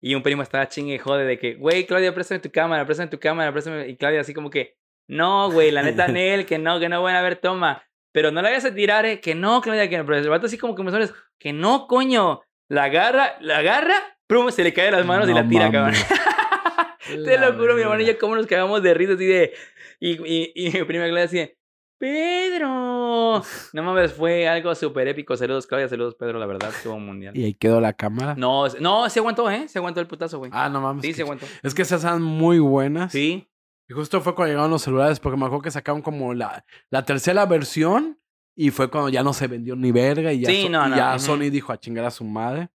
Y 0.01 0.15
un 0.15 0.23
primo 0.23 0.43
estaba 0.43 0.67
chingue 0.67 0.95
y 0.95 0.97
jode 0.99 1.25
de 1.25 1.39
que, 1.39 1.55
güey, 1.55 1.85
Claudia, 1.85 2.13
préstame 2.13 2.39
tu 2.39 2.51
cámara, 2.51 2.85
préstame 2.85 3.09
tu 3.09 3.19
cámara, 3.19 3.51
préstame. 3.51 3.87
Y 3.87 3.97
Claudia 3.97 4.21
así 4.21 4.33
como 4.33 4.49
que, 4.49 4.77
no, 5.07 5.51
güey, 5.51 5.71
la 5.71 5.81
neta, 5.81 6.07
Nel, 6.07 6.45
que 6.45 6.57
no, 6.57 6.79
que 6.79 6.89
no, 6.89 7.01
van 7.01 7.15
a 7.15 7.21
ver, 7.21 7.37
toma. 7.37 7.83
Pero 8.11 8.31
no 8.31 8.41
la 8.41 8.49
vayas 8.49 8.65
a 8.65 8.73
tirar, 8.73 9.05
eh, 9.05 9.19
que 9.19 9.35
no, 9.35 9.61
Claudia, 9.61 9.89
que 9.89 9.97
no. 9.97 10.05
Pero 10.05 10.17
el 10.17 10.29
vato 10.29 10.45
así 10.45 10.57
como 10.57 10.75
que 10.75 10.83
me 10.83 10.91
que 11.39 11.53
no, 11.53 11.87
coño. 11.87 12.41
La 12.69 12.85
agarra, 12.85 13.37
la 13.39 13.59
agarra, 13.59 13.95
prum, 14.27 14.51
se 14.51 14.63
le 14.63 14.73
cae 14.73 14.91
las 14.91 15.05
manos 15.05 15.29
y 15.29 15.33
la 15.33 15.47
tira, 15.47 15.71
cabrón. 15.71 15.95
Te 17.25 17.37
lo 17.37 17.53
juro, 17.53 17.75
mi 17.75 17.81
hermano 17.81 18.01
y 18.01 18.05
yo 18.05 18.17
cómo 18.17 18.35
nos 18.35 18.45
cagamos 18.45 18.83
de 18.83 18.93
risa 18.93 19.13
así 19.13 19.25
de... 19.25 19.53
Y, 20.01 20.17
y, 20.27 20.51
y 20.53 20.71
mi 20.71 20.83
prima 20.83 21.05
Claudia 21.05 21.23
así 21.23 21.37
de... 21.37 21.57
¡Pedro! 21.97 23.41
No 23.73 23.83
mames, 23.83 24.13
fue 24.13 24.47
algo 24.47 24.73
súper 24.75 25.07
épico. 25.07 25.35
Saludos, 25.37 25.67
Claudia, 25.67 25.87
saludos, 25.87 26.15
Pedro, 26.15 26.39
la 26.39 26.45
verdad, 26.45 26.69
estuvo 26.69 26.97
mundial. 26.99 27.35
Y 27.37 27.43
ahí 27.43 27.53
quedó 27.53 27.79
la 27.81 27.93
cámara. 27.93 28.35
No, 28.35 28.67
no, 28.79 29.09
se 29.09 29.19
aguantó, 29.19 29.49
¿eh? 29.51 29.67
Se 29.67 29.77
aguantó 29.79 29.99
el 29.99 30.07
putazo, 30.07 30.39
güey. 30.39 30.51
Ah, 30.53 30.69
no 30.69 30.81
mames. 30.81 31.01
sí, 31.03 31.09
que- 31.09 31.15
se 31.15 31.21
aguantó. 31.23 31.45
Es 31.61 31.73
que 31.75 31.81
esas 31.83 32.03
eran 32.03 32.21
muy 32.21 32.59
buenas. 32.59 33.11
Sí. 33.11 33.47
Y 33.89 33.93
justo 33.93 34.19
fue 34.21 34.33
cuando 34.35 34.51
llegaron 34.53 34.71
los 34.71 34.81
celulares, 34.81 35.19
porque 35.19 35.37
me 35.37 35.45
acuerdo 35.45 35.61
que 35.61 35.71
sacaron 35.71 36.01
como 36.01 36.33
la, 36.33 36.65
la 36.89 37.05
tercera 37.05 37.45
versión 37.45 38.19
y 38.55 38.71
fue 38.71 38.89
cuando 38.89 39.09
ya 39.09 39.23
no 39.23 39.33
se 39.33 39.47
vendió 39.47 39.75
ni 39.75 39.91
verga 39.91 40.33
y 40.33 40.41
ya, 40.41 40.49
Sí, 40.49 40.63
So- 40.63 40.69
no, 40.69 40.87
y 40.87 40.89
no, 40.91 40.95
ya. 40.95 41.19
Sony 41.19 41.49
dijo 41.51 41.71
a 41.71 41.79
chingar 41.79 42.05
a 42.05 42.11
su 42.11 42.23
madre. 42.23 42.69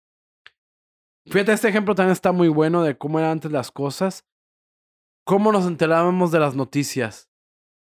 Fíjate, 1.27 1.53
este 1.53 1.69
ejemplo 1.69 1.95
también 1.95 2.13
está 2.13 2.33
muy 2.33 2.49
bueno 2.49 2.83
de 2.83 2.97
cómo 2.97 3.19
eran 3.19 3.33
antes 3.33 3.51
las 3.51 3.71
cosas. 3.71 4.25
¿Cómo 5.25 5.53
nos 5.53 5.67
enterábamos 5.67 6.31
de 6.33 6.41
las 6.41 6.55
noticias? 6.55 7.29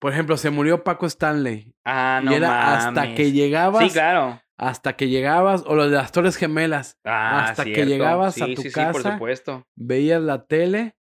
Por 0.03 0.11
ejemplo, 0.11 0.35
se 0.35 0.49
murió 0.49 0.83
Paco 0.83 1.05
Stanley. 1.05 1.73
Ah, 1.85 2.19
no 2.21 2.33
y 2.33 2.35
era 2.35 2.75
hasta 2.75 3.15
que 3.15 3.31
llegabas, 3.31 3.85
Sí, 3.85 3.89
claro. 3.93 4.41
hasta 4.57 4.97
que 4.97 5.07
llegabas, 5.07 5.63
o 5.65 5.75
lo 5.75 5.89
de 5.89 5.95
las 5.95 6.11
Torres 6.11 6.35
Gemelas, 6.35 6.99
Ah, 7.05 7.45
hasta 7.45 7.63
que 7.63 7.85
llegabas 7.85 8.41
a 8.41 8.45
Sí, 8.47 8.55
tu 8.55 8.63
sí, 8.63 8.69
Sí, 8.69 8.81
por 8.91 9.01
casa, 9.01 9.13
supuesto. 9.13 9.65
veías 9.77 10.21
la 10.21 10.45
tele, 10.45 10.97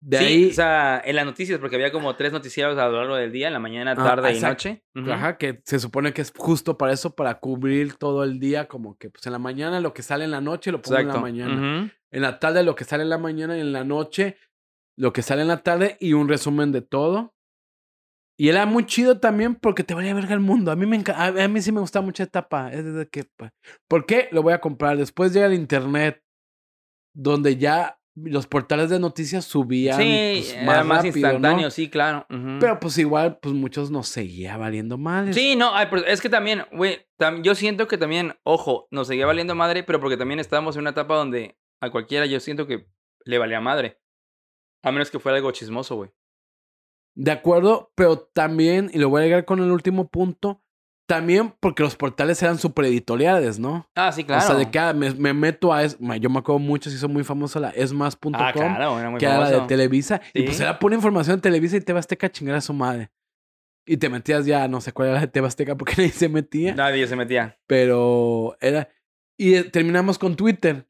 de 0.00 0.16
sí, 0.18 0.24
ahí 0.24 0.50
o 0.50 0.54
sea, 0.54 1.02
en 1.04 1.16
las 1.16 1.26
noticias, 1.26 1.58
porque 1.58 1.76
había 1.76 1.92
como 1.92 2.16
tres 2.16 2.32
noticieros 2.32 2.78
a 2.78 2.86
lo 2.88 2.96
largo 2.98 3.16
del 3.16 3.30
día, 3.30 3.48
en 3.48 3.52
la 3.52 3.58
mañana, 3.58 3.90
Ah, 3.92 3.94
tarde 4.02 4.30
y 4.32 4.36
exacto. 4.36 4.68
noche. 4.70 4.84
Ajá, 5.12 5.36
que 5.36 5.60
se 5.66 5.78
supone 5.78 6.14
que 6.14 6.22
es 6.22 6.32
justo 6.34 6.78
para 6.78 6.94
eso, 6.94 7.14
para 7.14 7.38
cubrir 7.40 7.96
todo 7.96 8.24
el 8.24 8.40
día, 8.40 8.68
como 8.68 8.96
que 8.96 9.10
pues 9.10 9.26
en 9.26 9.32
la 9.32 9.38
mañana 9.38 9.80
lo 9.80 9.92
que 9.92 10.00
sale 10.02 10.24
en 10.24 10.30
la 10.30 10.40
noche 10.40 10.72
lo 10.72 10.80
pongo 10.80 10.98
en 10.98 11.08
la 11.08 11.20
mañana. 11.20 11.92
En 12.10 12.22
la 12.22 12.38
tarde 12.38 12.62
lo 12.62 12.74
que 12.74 12.84
sale 12.84 13.02
en 13.02 13.10
la 13.10 13.18
mañana 13.18 13.54
y 13.58 13.60
en 13.60 13.74
la 13.74 13.84
noche 13.84 14.38
lo 14.96 15.12
que 15.12 15.20
sale 15.20 15.42
en 15.42 15.48
la 15.48 15.58
tarde 15.62 15.98
y 16.00 16.14
un 16.14 16.26
resumen 16.26 16.72
de 16.72 16.80
todo. 16.80 17.34
Y 18.38 18.48
era 18.50 18.66
muy 18.66 18.84
chido 18.84 19.18
también 19.18 19.54
porque 19.54 19.82
te 19.82 19.94
valía 19.94 20.12
verga 20.14 20.34
el 20.34 20.40
mundo. 20.40 20.70
A 20.70 20.76
mí 20.76 20.84
me 20.86 21.02
a, 21.14 21.48
mí 21.48 21.62
sí 21.62 21.72
me 21.72 21.80
gusta 21.80 22.00
mucha 22.02 22.24
etapa. 22.24 22.70
Es 22.72 22.84
de 22.84 23.08
que, 23.08 23.24
¿por 23.88 24.04
qué? 24.04 24.28
Lo 24.30 24.42
voy 24.42 24.52
a 24.52 24.60
comprar. 24.60 24.96
Después 24.98 25.32
llega 25.32 25.46
el 25.46 25.54
internet 25.54 26.22
donde 27.14 27.56
ya 27.56 27.98
los 28.14 28.46
portales 28.46 28.88
de 28.90 28.98
noticias 28.98 29.44
subían 29.44 29.98
Sí, 30.00 30.32
pues, 30.36 30.54
era 30.54 30.84
más 30.84 31.04
rápido, 31.04 31.28
¿no? 31.28 31.34
instantáneo, 31.34 31.70
sí, 31.70 31.90
claro. 31.90 32.26
Pero 32.60 32.80
pues 32.80 32.96
igual, 32.98 33.38
pues 33.40 33.54
muchos 33.54 33.90
nos 33.90 34.08
seguía 34.08 34.56
valiendo 34.56 34.96
mal. 34.96 35.32
Sí, 35.34 35.54
no, 35.54 35.74
ay, 35.74 35.88
pero 35.90 36.04
es 36.06 36.20
que 36.22 36.30
también, 36.30 36.62
güey, 36.72 37.06
tam- 37.18 37.42
yo 37.42 37.54
siento 37.54 37.86
que 37.88 37.98
también, 37.98 38.34
ojo, 38.42 38.88
nos 38.90 39.08
seguía 39.08 39.26
valiendo 39.26 39.54
madre, 39.54 39.82
pero 39.82 40.00
porque 40.00 40.16
también 40.16 40.40
estábamos 40.40 40.76
en 40.76 40.80
una 40.82 40.90
etapa 40.90 41.14
donde 41.14 41.58
a 41.82 41.90
cualquiera 41.90 42.24
yo 42.24 42.40
siento 42.40 42.66
que 42.66 42.86
le 43.24 43.38
valía 43.38 43.60
madre. 43.60 43.98
A 44.82 44.92
menos 44.92 45.10
que 45.10 45.18
fuera 45.18 45.36
algo 45.36 45.50
chismoso, 45.52 45.96
güey. 45.96 46.10
De 47.16 47.32
acuerdo, 47.32 47.90
pero 47.94 48.18
también, 48.18 48.90
y 48.92 48.98
lo 48.98 49.08
voy 49.08 49.22
a 49.22 49.24
llegar 49.24 49.44
con 49.46 49.58
el 49.60 49.70
último 49.70 50.08
punto, 50.08 50.62
también 51.08 51.54
porque 51.60 51.82
los 51.82 51.96
portales 51.96 52.42
eran 52.42 52.58
super 52.58 52.84
editoriales, 52.84 53.58
¿no? 53.58 53.88
Ah, 53.94 54.12
sí, 54.12 54.22
claro. 54.24 54.42
O 54.42 54.46
sea, 54.46 54.56
de 54.56 54.70
que 54.70 54.78
ah, 54.78 54.92
me, 54.92 55.12
me 55.14 55.32
meto 55.32 55.72
a... 55.72 55.82
Es, 55.82 55.96
yo 56.20 56.28
me 56.28 56.38
acuerdo 56.40 56.58
mucho, 56.58 56.90
se 56.90 56.96
hizo 56.96 57.08
muy 57.08 57.24
famosa 57.24 57.58
la 57.60 57.70
esmas.com, 57.70 58.34
Ah, 58.34 58.52
claro, 58.52 58.98
era 58.98 59.08
muy 59.08 59.18
que 59.18 59.24
era 59.24 59.38
la 59.38 59.50
de. 59.50 59.60
Televisa, 59.62 60.20
y 60.34 60.42
pues 60.42 60.60
era 60.60 60.78
pura 60.78 60.94
información 60.94 61.36
de 61.36 61.42
Televisa 61.42 61.76
y 61.76 61.80
te 61.80 61.92
Azteca 61.92 62.26
a 62.26 62.30
chingar 62.30 62.56
a 62.56 62.60
su 62.60 62.74
madre. 62.74 63.10
Y 63.86 63.96
te 63.98 64.08
metías 64.08 64.44
ya, 64.46 64.66
no 64.66 64.80
sé 64.80 64.92
cuál 64.92 65.08
era 65.08 65.14
la 65.14 65.20
de 65.22 65.28
TV 65.28 65.46
Azteca 65.46 65.76
porque 65.76 65.94
nadie 65.96 66.10
se 66.10 66.28
metía, 66.28 66.74
Nadie 66.74 67.06
se 67.06 67.16
metía. 67.16 67.58
pero 67.66 68.56
era... 68.60 68.88
Y 69.38 69.62
terminamos 69.70 70.18
con 70.18 70.34
Twitter. 70.34 70.86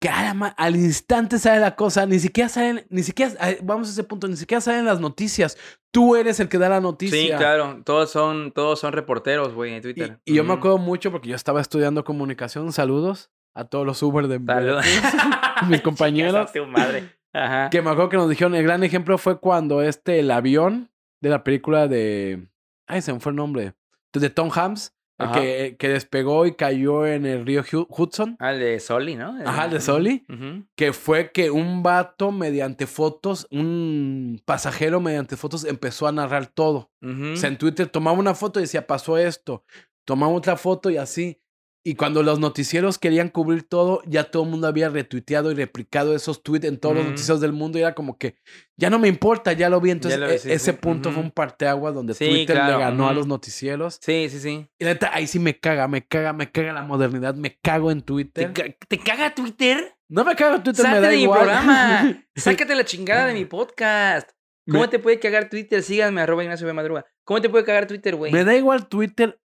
Que 0.00 0.08
al 0.08 0.76
instante 0.76 1.38
sale 1.38 1.60
la 1.60 1.76
cosa, 1.76 2.06
ni 2.06 2.18
siquiera 2.18 2.48
salen, 2.48 2.86
ni 2.88 3.02
siquiera, 3.02 3.32
vamos 3.62 3.88
a 3.88 3.90
ese 3.90 4.02
punto, 4.02 4.26
ni 4.28 4.36
siquiera 4.36 4.62
salen 4.62 4.86
las 4.86 4.98
noticias. 4.98 5.58
Tú 5.90 6.16
eres 6.16 6.40
el 6.40 6.48
que 6.48 6.56
da 6.56 6.70
la 6.70 6.80
noticia. 6.80 7.20
Sí, 7.20 7.28
claro. 7.36 7.82
Todos 7.84 8.10
son, 8.10 8.50
todos 8.52 8.80
son 8.80 8.94
reporteros, 8.94 9.52
güey, 9.52 9.72
en 9.72 9.78
Y, 9.78 9.80
Twitter. 9.82 10.18
y 10.24 10.34
yo 10.34 10.42
me 10.42 10.54
acuerdo 10.54 10.78
mucho 10.78 11.10
porque 11.12 11.28
yo 11.28 11.36
estaba 11.36 11.60
estudiando 11.60 12.02
comunicación. 12.02 12.72
Saludos 12.72 13.30
a 13.52 13.64
todos 13.64 13.84
los 13.84 14.02
Uber 14.02 14.26
de 14.26 14.40
Saludos. 14.42 14.86
mis 15.68 15.82
compañeros. 15.82 16.32
Chingas 16.32 16.50
a 16.50 16.52
tu 16.52 16.66
madre. 16.66 17.16
Ajá. 17.34 17.68
Que 17.68 17.82
me 17.82 17.90
acuerdo 17.90 18.08
que 18.08 18.16
nos 18.16 18.30
dijeron, 18.30 18.54
el 18.54 18.62
gran 18.62 18.82
ejemplo 18.82 19.18
fue 19.18 19.38
cuando 19.38 19.82
este, 19.82 20.20
el 20.20 20.30
avión 20.30 20.90
de 21.20 21.28
la 21.28 21.44
película 21.44 21.88
de... 21.88 22.48
Ay, 22.86 23.02
se 23.02 23.12
me 23.12 23.20
fue 23.20 23.30
el 23.32 23.36
nombre. 23.36 23.74
De 24.14 24.30
Tom 24.30 24.50
Ajá. 24.50 24.94
Que, 25.32 25.76
que 25.78 25.88
despegó 25.88 26.46
y 26.46 26.54
cayó 26.54 27.06
en 27.06 27.26
el 27.26 27.44
río 27.46 27.62
Hu- 27.62 27.86
Hudson. 27.88 28.36
Ah, 28.40 28.52
el 28.52 28.60
de 28.60 28.80
Soli, 28.80 29.16
¿no? 29.16 29.36
Ajá, 29.44 29.64
el 29.66 29.70
de. 29.72 29.80
Ujú. 30.28 30.64
Que 30.76 30.92
fue 30.92 31.30
que 31.32 31.50
un 31.50 31.82
vato 31.82 32.32
mediante 32.32 32.86
fotos, 32.86 33.46
un 33.50 34.40
pasajero 34.44 35.00
mediante 35.00 35.36
fotos 35.36 35.64
empezó 35.64 36.06
a 36.06 36.12
narrar 36.12 36.46
todo. 36.46 36.90
Ujú. 37.02 37.32
O 37.32 37.36
sea, 37.36 37.48
en 37.50 37.58
Twitter 37.58 37.86
tomaba 37.88 38.18
una 38.18 38.34
foto 38.34 38.60
y 38.60 38.62
decía, 38.62 38.86
pasó 38.86 39.18
esto. 39.18 39.64
Tomaba 40.04 40.32
otra 40.32 40.56
foto 40.56 40.90
y 40.90 40.96
así. 40.96 41.40
Y 41.82 41.94
cuando 41.94 42.22
los 42.22 42.38
noticieros 42.38 42.98
querían 42.98 43.30
cubrir 43.30 43.62
todo, 43.66 44.02
ya 44.04 44.24
todo 44.24 44.42
el 44.42 44.50
mundo 44.50 44.66
había 44.66 44.90
retuiteado 44.90 45.50
y 45.50 45.54
replicado 45.54 46.14
esos 46.14 46.42
tweets 46.42 46.66
en 46.66 46.78
todos 46.78 46.94
los 46.96 47.06
noticieros 47.06 47.40
del 47.40 47.52
mundo. 47.54 47.78
Y 47.78 47.80
era 47.80 47.94
como 47.94 48.18
que, 48.18 48.36
ya 48.76 48.90
no 48.90 48.98
me 48.98 49.08
importa, 49.08 49.54
ya 49.54 49.70
lo 49.70 49.80
vi. 49.80 49.90
Entonces, 49.92 50.20
lo 50.20 50.26
vi, 50.28 50.34
e- 50.34 50.38
sí, 50.38 50.52
ese 50.52 50.72
sí. 50.72 50.78
punto 50.78 51.10
fue 51.10 51.22
un 51.22 51.30
parteaguas 51.30 51.94
donde 51.94 52.12
Sí, 52.12 52.26
Twitter 52.28 52.56
claro, 52.56 52.72
le 52.78 52.84
ganó 52.84 53.08
a 53.08 53.14
los 53.14 53.26
noticieros. 53.26 53.98
Sí, 54.02 54.28
sí, 54.30 54.40
sí. 54.40 54.68
Y 54.78 54.84
la 54.84 54.92
neta, 54.92 55.10
ahí 55.14 55.26
sí 55.26 55.38
me 55.38 55.58
caga, 55.58 55.88
me 55.88 56.06
caga, 56.06 56.34
me 56.34 56.50
caga 56.52 56.74
la 56.74 56.82
modernidad, 56.82 57.34
me 57.34 57.58
cago 57.62 57.90
en 57.90 58.00
¿Te, 58.00 58.04
Twitter. 58.06 58.52
ca- 58.52 58.74
te 58.86 58.98
caga 58.98 59.34
Twitter? 59.34 59.94
No 60.10 60.24
me 60.24 60.36
cago 60.36 60.56
en 60.56 60.62
Twitter, 60.62 60.84
me 60.84 60.90
Salte 60.90 61.06
da 61.06 61.08
de 61.12 61.16
mi 61.16 61.28
programa. 61.28 62.24
Sácate 62.36 62.74
la 62.74 62.84
chingada 62.84 63.26
de 63.28 63.32
mi 63.34 63.46
podcast. 63.46 64.28
¿Cómo 64.66 64.82
Me- 64.82 64.88
te 64.88 64.98
puede 64.98 65.18
cagar 65.18 65.48
Twitter? 65.48 65.82
Síganme, 65.82 66.20
arroba 66.20 66.42
Ignacio 66.44 66.66
B. 66.66 66.74
Madruga. 66.74 67.06
¿Cómo 67.24 67.40
te 67.40 67.48
puede 67.48 67.64
cagar 67.64 67.86
Twitter, 67.86 68.16
güey? 68.16 68.32
Me 68.32 68.44
da 68.44 68.54
igual 68.54 68.86
Twitter, 68.86 69.40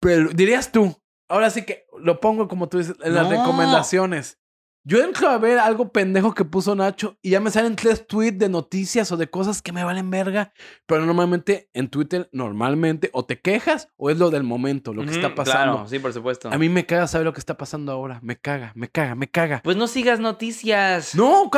pero 0.00 0.30
dirías 0.30 0.72
tú, 0.72 0.96
ahora 1.28 1.50
sí 1.50 1.62
que 1.64 1.86
lo 1.98 2.20
pongo 2.20 2.48
como 2.48 2.68
tú 2.68 2.78
dices, 2.78 2.96
en 3.02 3.14
las 3.14 3.24
No. 3.28 3.36
recomendaciones. 3.36 4.38
Yo 4.86 5.02
entro 5.02 5.30
a 5.30 5.38
ver 5.38 5.58
algo 5.58 5.92
pendejo 5.92 6.34
que 6.34 6.44
puso 6.44 6.74
Nacho 6.74 7.16
y 7.22 7.30
ya 7.30 7.40
me 7.40 7.50
salen 7.50 7.74
tres 7.74 8.06
tweets 8.06 8.38
de 8.38 8.50
noticias 8.50 9.10
o 9.12 9.16
de 9.16 9.30
cosas 9.30 9.62
que 9.62 9.72
me 9.72 9.82
valen 9.82 10.10
verga, 10.10 10.52
pero 10.84 11.06
normalmente 11.06 11.70
en 11.72 11.88
Twitter, 11.88 12.28
normalmente, 12.32 13.08
o 13.14 13.24
te 13.24 13.40
quejas 13.40 13.88
o 13.96 14.10
es 14.10 14.18
lo 14.18 14.28
del 14.28 14.42
momento, 14.42 14.92
lo 14.92 15.02
que 15.02 15.12
está 15.12 15.34
pasando. 15.34 15.72
Claro, 15.76 15.88
sí, 15.88 15.98
por 16.00 16.12
supuesto. 16.12 16.50
A 16.52 16.58
mí 16.58 16.68
me 16.68 16.84
caga 16.84 17.06
saber 17.06 17.24
lo 17.24 17.32
que 17.32 17.40
está 17.40 17.56
pasando 17.56 17.92
ahora, 17.92 18.20
me 18.22 18.36
caga, 18.36 18.72
me 18.74 18.88
caga, 18.90 19.14
me 19.14 19.26
caga. 19.30 19.62
Pues 19.64 19.78
no 19.78 19.86
sigas 19.86 20.20
noticias. 20.20 21.14
No, 21.14 21.50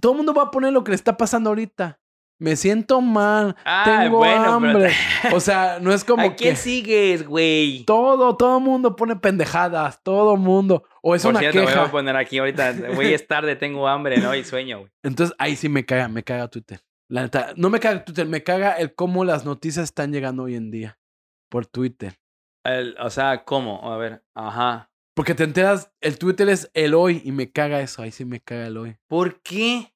todo 0.00 0.12
el 0.12 0.16
mundo 0.16 0.32
va 0.32 0.44
a 0.44 0.50
poner 0.50 0.72
lo 0.72 0.82
que 0.82 0.92
le 0.92 0.96
está 0.96 1.18
pasando 1.18 1.50
ahorita. 1.50 2.00
Me 2.38 2.54
siento 2.56 3.00
mal, 3.00 3.56
Ah, 3.64 3.82
tengo 4.02 4.18
bueno, 4.18 4.42
pero- 4.42 4.52
hambre. 4.52 4.92
O 5.34 5.40
sea, 5.40 5.78
no 5.80 5.92
es 5.92 6.04
como 6.04 6.22
¿A 6.28 6.34
quién 6.36 6.50
que... 6.54 6.56
sigues, 6.56 7.26
güey? 7.26 7.84
Todo, 7.84 8.36
todo 8.36 8.60
mundo 8.60 8.94
pone 8.94 9.16
pendejadas, 9.16 10.02
todo 10.02 10.36
mundo. 10.36 10.84
O 11.02 11.14
es 11.14 11.22
Por 11.22 11.30
una 11.30 11.40
cierto, 11.40 11.60
voy 11.60 11.66
queja. 11.68 11.84
a 11.84 11.90
poner 11.90 12.16
aquí 12.16 12.38
ahorita. 12.38 12.72
Güey, 12.94 13.14
es 13.14 13.26
tarde, 13.26 13.56
tengo 13.56 13.88
hambre, 13.88 14.18
¿no? 14.18 14.34
Y 14.34 14.44
sueño, 14.44 14.80
güey. 14.80 14.90
Entonces 15.02 15.34
ahí 15.38 15.56
sí 15.56 15.68
me 15.70 15.86
caga, 15.86 16.08
me 16.08 16.22
caga 16.22 16.48
Twitter. 16.48 16.80
La 17.08 17.22
neta, 17.22 17.52
no 17.56 17.70
me 17.70 17.80
caga 17.80 18.04
Twitter, 18.04 18.26
me 18.26 18.42
caga 18.42 18.72
el 18.72 18.94
cómo 18.94 19.24
las 19.24 19.44
noticias 19.44 19.84
están 19.84 20.12
llegando 20.12 20.42
hoy 20.42 20.56
en 20.56 20.70
día 20.70 20.98
por 21.48 21.64
Twitter. 21.66 22.18
El- 22.64 22.96
o 23.00 23.08
sea, 23.10 23.44
¿cómo? 23.44 23.90
A 23.92 23.96
ver, 23.96 24.24
ajá. 24.34 24.90
Porque 25.14 25.34
te 25.34 25.44
enteras, 25.44 25.90
el 26.02 26.18
Twitter 26.18 26.48
es 26.50 26.70
el 26.74 26.92
hoy 26.94 27.22
y 27.24 27.32
me 27.32 27.50
caga 27.50 27.80
eso, 27.80 28.02
ahí 28.02 28.10
sí 28.10 28.24
me 28.26 28.40
caga 28.40 28.66
el 28.66 28.76
hoy. 28.76 28.96
¿Por 29.08 29.40
qué? 29.40 29.94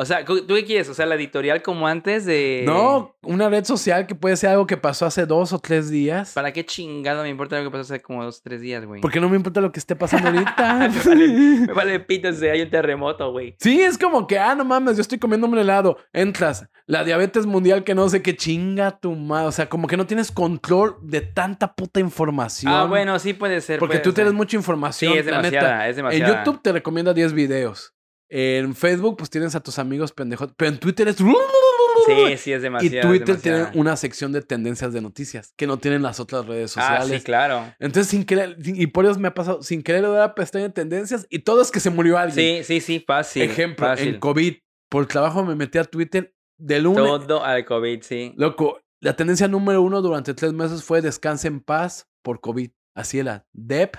O 0.00 0.04
sea, 0.04 0.24
¿tú 0.24 0.46
qué 0.46 0.64
quieres? 0.64 0.88
O 0.88 0.94
sea, 0.94 1.06
la 1.06 1.16
editorial 1.16 1.60
como 1.60 1.88
antes 1.88 2.24
de. 2.24 2.62
No, 2.64 3.16
una 3.20 3.48
red 3.48 3.64
social 3.64 4.06
que 4.06 4.14
puede 4.14 4.36
ser 4.36 4.50
algo 4.50 4.64
que 4.64 4.76
pasó 4.76 5.06
hace 5.06 5.26
dos 5.26 5.52
o 5.52 5.58
tres 5.58 5.90
días. 5.90 6.34
¿Para 6.34 6.52
qué 6.52 6.64
chingado 6.64 7.24
me 7.24 7.28
importa 7.28 7.58
lo 7.58 7.64
que 7.64 7.70
pasó 7.72 7.94
hace 7.94 8.00
como 8.00 8.22
dos 8.22 8.38
o 8.38 8.40
tres 8.44 8.60
días, 8.60 8.86
güey? 8.86 9.00
Porque 9.00 9.18
no 9.18 9.28
me 9.28 9.34
importa 9.34 9.60
lo 9.60 9.72
que 9.72 9.80
esté 9.80 9.96
pasando 9.96 10.28
ahorita. 10.28 10.74
me, 10.88 10.88
vale, 10.88 11.26
me 11.26 11.72
vale 11.72 11.98
pito 11.98 12.32
si 12.32 12.46
hay 12.46 12.62
un 12.62 12.70
terremoto, 12.70 13.32
güey. 13.32 13.56
Sí, 13.58 13.82
es 13.82 13.98
como 13.98 14.28
que, 14.28 14.38
ah, 14.38 14.54
no 14.54 14.64
mames, 14.64 14.94
yo 14.94 15.00
estoy 15.00 15.18
comiéndome 15.18 15.54
un 15.54 15.58
helado. 15.58 15.98
Entras, 16.12 16.68
la 16.86 17.02
diabetes 17.02 17.44
mundial 17.44 17.82
que 17.82 17.96
no 17.96 18.08
sé 18.08 18.22
qué 18.22 18.36
chinga 18.36 19.00
tu 19.00 19.16
madre. 19.16 19.48
O 19.48 19.52
sea, 19.52 19.68
como 19.68 19.88
que 19.88 19.96
no 19.96 20.06
tienes 20.06 20.30
control 20.30 20.94
de 21.02 21.22
tanta 21.22 21.74
puta 21.74 21.98
información. 21.98 22.72
Ah, 22.72 22.84
bueno, 22.84 23.18
sí 23.18 23.32
puede 23.32 23.60
ser. 23.60 23.80
Porque 23.80 23.94
puede 23.94 24.04
tú 24.04 24.10
ser. 24.10 24.14
tienes 24.14 24.32
mucha 24.34 24.56
información. 24.56 25.12
Sí, 25.12 25.18
es 25.18 25.26
demasiada, 25.26 25.88
es 25.88 25.96
demasiada. 25.96 26.30
En 26.30 26.36
YouTube 26.36 26.62
te 26.62 26.70
recomienda 26.70 27.12
10 27.12 27.32
videos. 27.32 27.97
En 28.30 28.74
Facebook, 28.74 29.16
pues 29.16 29.30
tienes 29.30 29.54
a 29.54 29.60
tus 29.60 29.78
amigos 29.78 30.12
pendejos. 30.12 30.52
Pero 30.56 30.70
en 30.70 30.78
Twitter 30.78 31.08
es. 31.08 31.16
Sí, 31.16 32.36
sí, 32.38 32.52
es 32.52 32.60
Y 32.60 32.62
demasiado. 32.62 33.08
Twitter 33.08 33.36
es 33.36 33.42
tiene 33.42 33.66
una 33.74 33.96
sección 33.96 34.32
de 34.32 34.40
tendencias 34.42 34.92
de 34.92 35.00
noticias 35.00 35.52
que 35.56 35.66
no 35.66 35.78
tienen 35.78 36.02
las 36.02 36.20
otras 36.20 36.46
redes 36.46 36.76
Ah, 36.76 36.98
sociales. 37.00 37.20
sí, 37.20 37.24
claro. 37.24 37.74
Entonces, 37.80 38.08
sin 38.08 38.24
querer, 38.24 38.56
y 38.64 38.86
por 38.88 39.04
eso 39.06 39.18
me 39.18 39.28
ha 39.28 39.34
pasado, 39.34 39.62
sin 39.62 39.82
querer 39.82 40.02
le 40.02 40.08
doy 40.08 40.18
la 40.18 40.34
pestaña 40.34 40.64
de 40.68 40.70
tendencias 40.74 41.26
y 41.28 41.40
todo 41.40 41.60
es 41.60 41.70
que 41.70 41.80
se 41.80 41.90
murió 41.90 42.16
alguien. 42.18 42.64
Sí, 42.64 42.80
sí, 42.80 42.80
sí, 42.80 43.04
fácil. 43.06 43.42
Ejemplo, 43.42 43.86
fácil. 43.86 44.08
en 44.14 44.20
COVID, 44.20 44.54
por 44.88 45.06
trabajo 45.06 45.44
me 45.44 45.54
metí 45.54 45.78
a 45.78 45.84
Twitter 45.84 46.34
de 46.56 46.80
lunes. 46.80 47.04
Todo 47.04 47.44
al 47.44 47.64
COVID, 47.64 48.02
sí. 48.02 48.32
Loco, 48.36 48.80
la 49.00 49.14
tendencia 49.16 49.48
número 49.48 49.82
uno 49.82 50.00
durante 50.00 50.34
tres 50.34 50.52
meses 50.52 50.84
fue 50.84 51.02
descanse 51.02 51.48
en 51.48 51.60
paz 51.60 52.06
por 52.22 52.40
COVID. 52.40 52.70
Así 52.94 53.18
era. 53.18 53.46
DEP, 53.52 53.96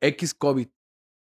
X 0.00 0.34
COVID. 0.34 0.68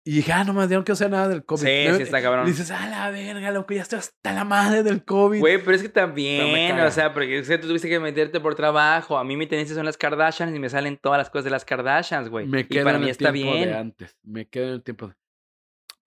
Y 0.08 0.12
dije, 0.12 0.32
ah, 0.32 0.46
no 0.46 0.54
más, 0.54 0.70
ya 0.70 0.78
no 0.78 0.86
quiero 0.86 0.96
saber 0.96 1.12
nada 1.12 1.28
del 1.28 1.44
COVID. 1.44 1.62
Sí, 1.64 1.96
sí, 1.98 2.04
está 2.04 2.22
cabrón. 2.22 2.48
Y 2.48 2.52
dices, 2.52 2.72
ah, 2.72 2.88
la 2.90 3.10
verga, 3.12 3.52
loco, 3.52 3.74
ya 3.74 3.82
estoy 3.82 4.00
hasta 4.00 4.32
la 4.32 4.46
madre 4.46 4.82
del 4.82 5.04
COVID. 5.04 5.40
Güey, 5.42 5.58
pero 5.58 5.74
es 5.76 5.82
que 5.82 5.90
también, 5.90 6.80
o 6.80 6.92
sea, 6.92 7.14
porque 7.14 7.40
es 7.40 7.48
que 7.50 7.58
tú 7.58 7.68
tuviste 7.68 7.90
que 7.90 8.00
meterte 8.00 8.40
por 8.40 8.56
trabajo. 8.56 9.18
A 9.18 9.26
mí 9.26 9.36
mi 9.36 9.48
tendencia 9.48 9.76
son 9.76 9.86
las 9.86 9.98
Kardashians 9.98 10.56
y 10.56 10.60
me 10.60 10.70
salen 10.70 10.96
todas 10.96 11.18
las 11.18 11.30
cosas 11.30 11.44
de 11.44 11.50
las 11.52 11.66
Kardashians, 11.66 12.30
güey. 12.30 12.46
Me 12.48 12.62
Y 12.62 12.64
quedo 12.64 12.86
para 12.86 12.96
en 12.96 13.02
mí 13.04 13.08
el 13.08 13.12
está 13.12 13.34
tiempo 13.34 13.52
de 13.54 13.58
bien. 13.66 13.74
antes. 13.76 14.16
Me 14.24 14.48
quedo 14.48 14.68
en 14.68 14.74
el 14.76 14.82
tiempo 14.84 15.08
de... 15.10 15.16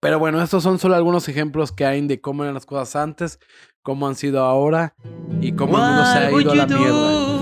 Pero 0.01 0.17
bueno, 0.17 0.41
estos 0.41 0.63
son 0.63 0.79
solo 0.79 0.95
algunos 0.95 1.29
ejemplos 1.29 1.71
que 1.71 1.85
hay 1.85 2.01
de 2.07 2.19
cómo 2.19 2.41
eran 2.41 2.55
las 2.55 2.65
cosas 2.65 2.95
antes, 2.95 3.39
cómo 3.83 4.07
han 4.07 4.15
sido 4.15 4.43
ahora 4.43 4.95
y 5.39 5.51
cómo 5.51 5.77
el 5.77 5.83
mundo 5.83 6.05
se 6.05 6.17
ha 6.17 6.31
ido 6.31 6.51
a 6.51 6.55
la 6.55 6.65
mierda. 6.65 7.41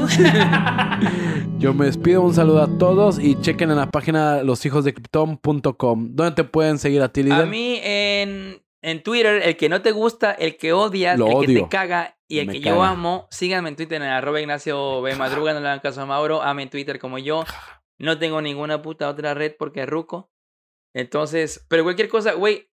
Yo 1.57 1.73
me 1.73 1.85
despido, 1.85 2.21
un 2.21 2.33
saludo 2.33 2.61
a 2.61 2.77
todos 2.77 3.17
y 3.17 3.39
chequen 3.39 3.71
en 3.71 3.77
la 3.77 3.89
página 3.89 4.43
loshijosdecripton.com. 4.43 6.09
¿Dónde 6.11 6.31
te 6.33 6.43
pueden 6.43 6.79
seguir 6.79 7.01
a 7.01 7.07
ti, 7.07 7.23
líder? 7.23 7.43
A 7.43 7.45
mí 7.45 7.79
en, 7.81 8.61
en 8.81 9.03
Twitter, 9.03 9.41
el 9.41 9.55
que 9.55 9.69
no 9.69 9.81
te 9.81 9.93
gusta, 9.93 10.33
el 10.33 10.57
que 10.57 10.73
odias, 10.73 11.17
Lo 11.17 11.39
el 11.41 11.47
que 11.47 11.53
te 11.61 11.69
caga 11.69 12.17
y 12.27 12.39
el 12.39 12.47
Me 12.47 12.53
que 12.53 12.59
yo 12.59 12.83
amo, 12.83 13.29
síganme 13.31 13.69
en 13.69 13.77
Twitter 13.77 14.01
en 14.01 14.09
arroba 14.09 14.41
Ignacio 14.41 15.01
B. 15.01 15.15
Madruga, 15.15 15.53
no 15.53 15.61
le 15.61 15.67
hagan 15.67 15.79
caso 15.79 16.01
a 16.01 16.05
Mauro, 16.05 16.41
ame 16.41 16.63
en 16.63 16.69
Twitter 16.69 16.99
como 16.99 17.19
yo. 17.19 17.45
No 18.01 18.17
tengo 18.17 18.41
ninguna 18.41 18.81
puta 18.81 19.09
otra 19.09 19.33
red 19.33 19.55
porque 19.59 19.81
es 19.81 19.89
ruco. 19.89 20.29
Entonces, 20.93 21.65
pero 21.69 21.83
cualquier 21.83 22.09
cosa, 22.09 22.33
güey, 22.33 22.69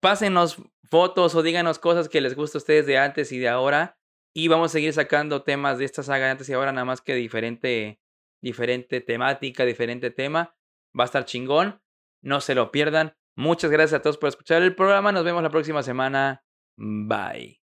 pásenos 0.00 0.62
fotos 0.84 1.34
o 1.34 1.42
díganos 1.42 1.78
cosas 1.78 2.08
que 2.08 2.20
les 2.20 2.34
gusta 2.34 2.58
a 2.58 2.60
ustedes 2.60 2.86
de 2.86 2.98
antes 2.98 3.32
y 3.32 3.38
de 3.38 3.48
ahora. 3.48 3.98
Y 4.34 4.48
vamos 4.48 4.70
a 4.70 4.72
seguir 4.72 4.92
sacando 4.92 5.42
temas 5.42 5.78
de 5.78 5.84
esta 5.84 6.02
saga 6.02 6.26
de 6.26 6.32
antes 6.32 6.48
y 6.48 6.52
ahora, 6.52 6.72
nada 6.72 6.84
más 6.84 7.00
que 7.00 7.14
diferente, 7.14 8.00
diferente 8.42 9.00
temática, 9.00 9.64
diferente 9.64 10.10
tema. 10.10 10.56
Va 10.98 11.04
a 11.04 11.06
estar 11.06 11.24
chingón. 11.24 11.80
No 12.22 12.40
se 12.40 12.54
lo 12.54 12.70
pierdan. 12.70 13.16
Muchas 13.36 13.70
gracias 13.70 14.00
a 14.00 14.02
todos 14.02 14.18
por 14.18 14.28
escuchar 14.28 14.62
el 14.62 14.74
programa. 14.74 15.12
Nos 15.12 15.24
vemos 15.24 15.42
la 15.42 15.50
próxima 15.50 15.82
semana. 15.82 16.44
Bye. 16.76 17.60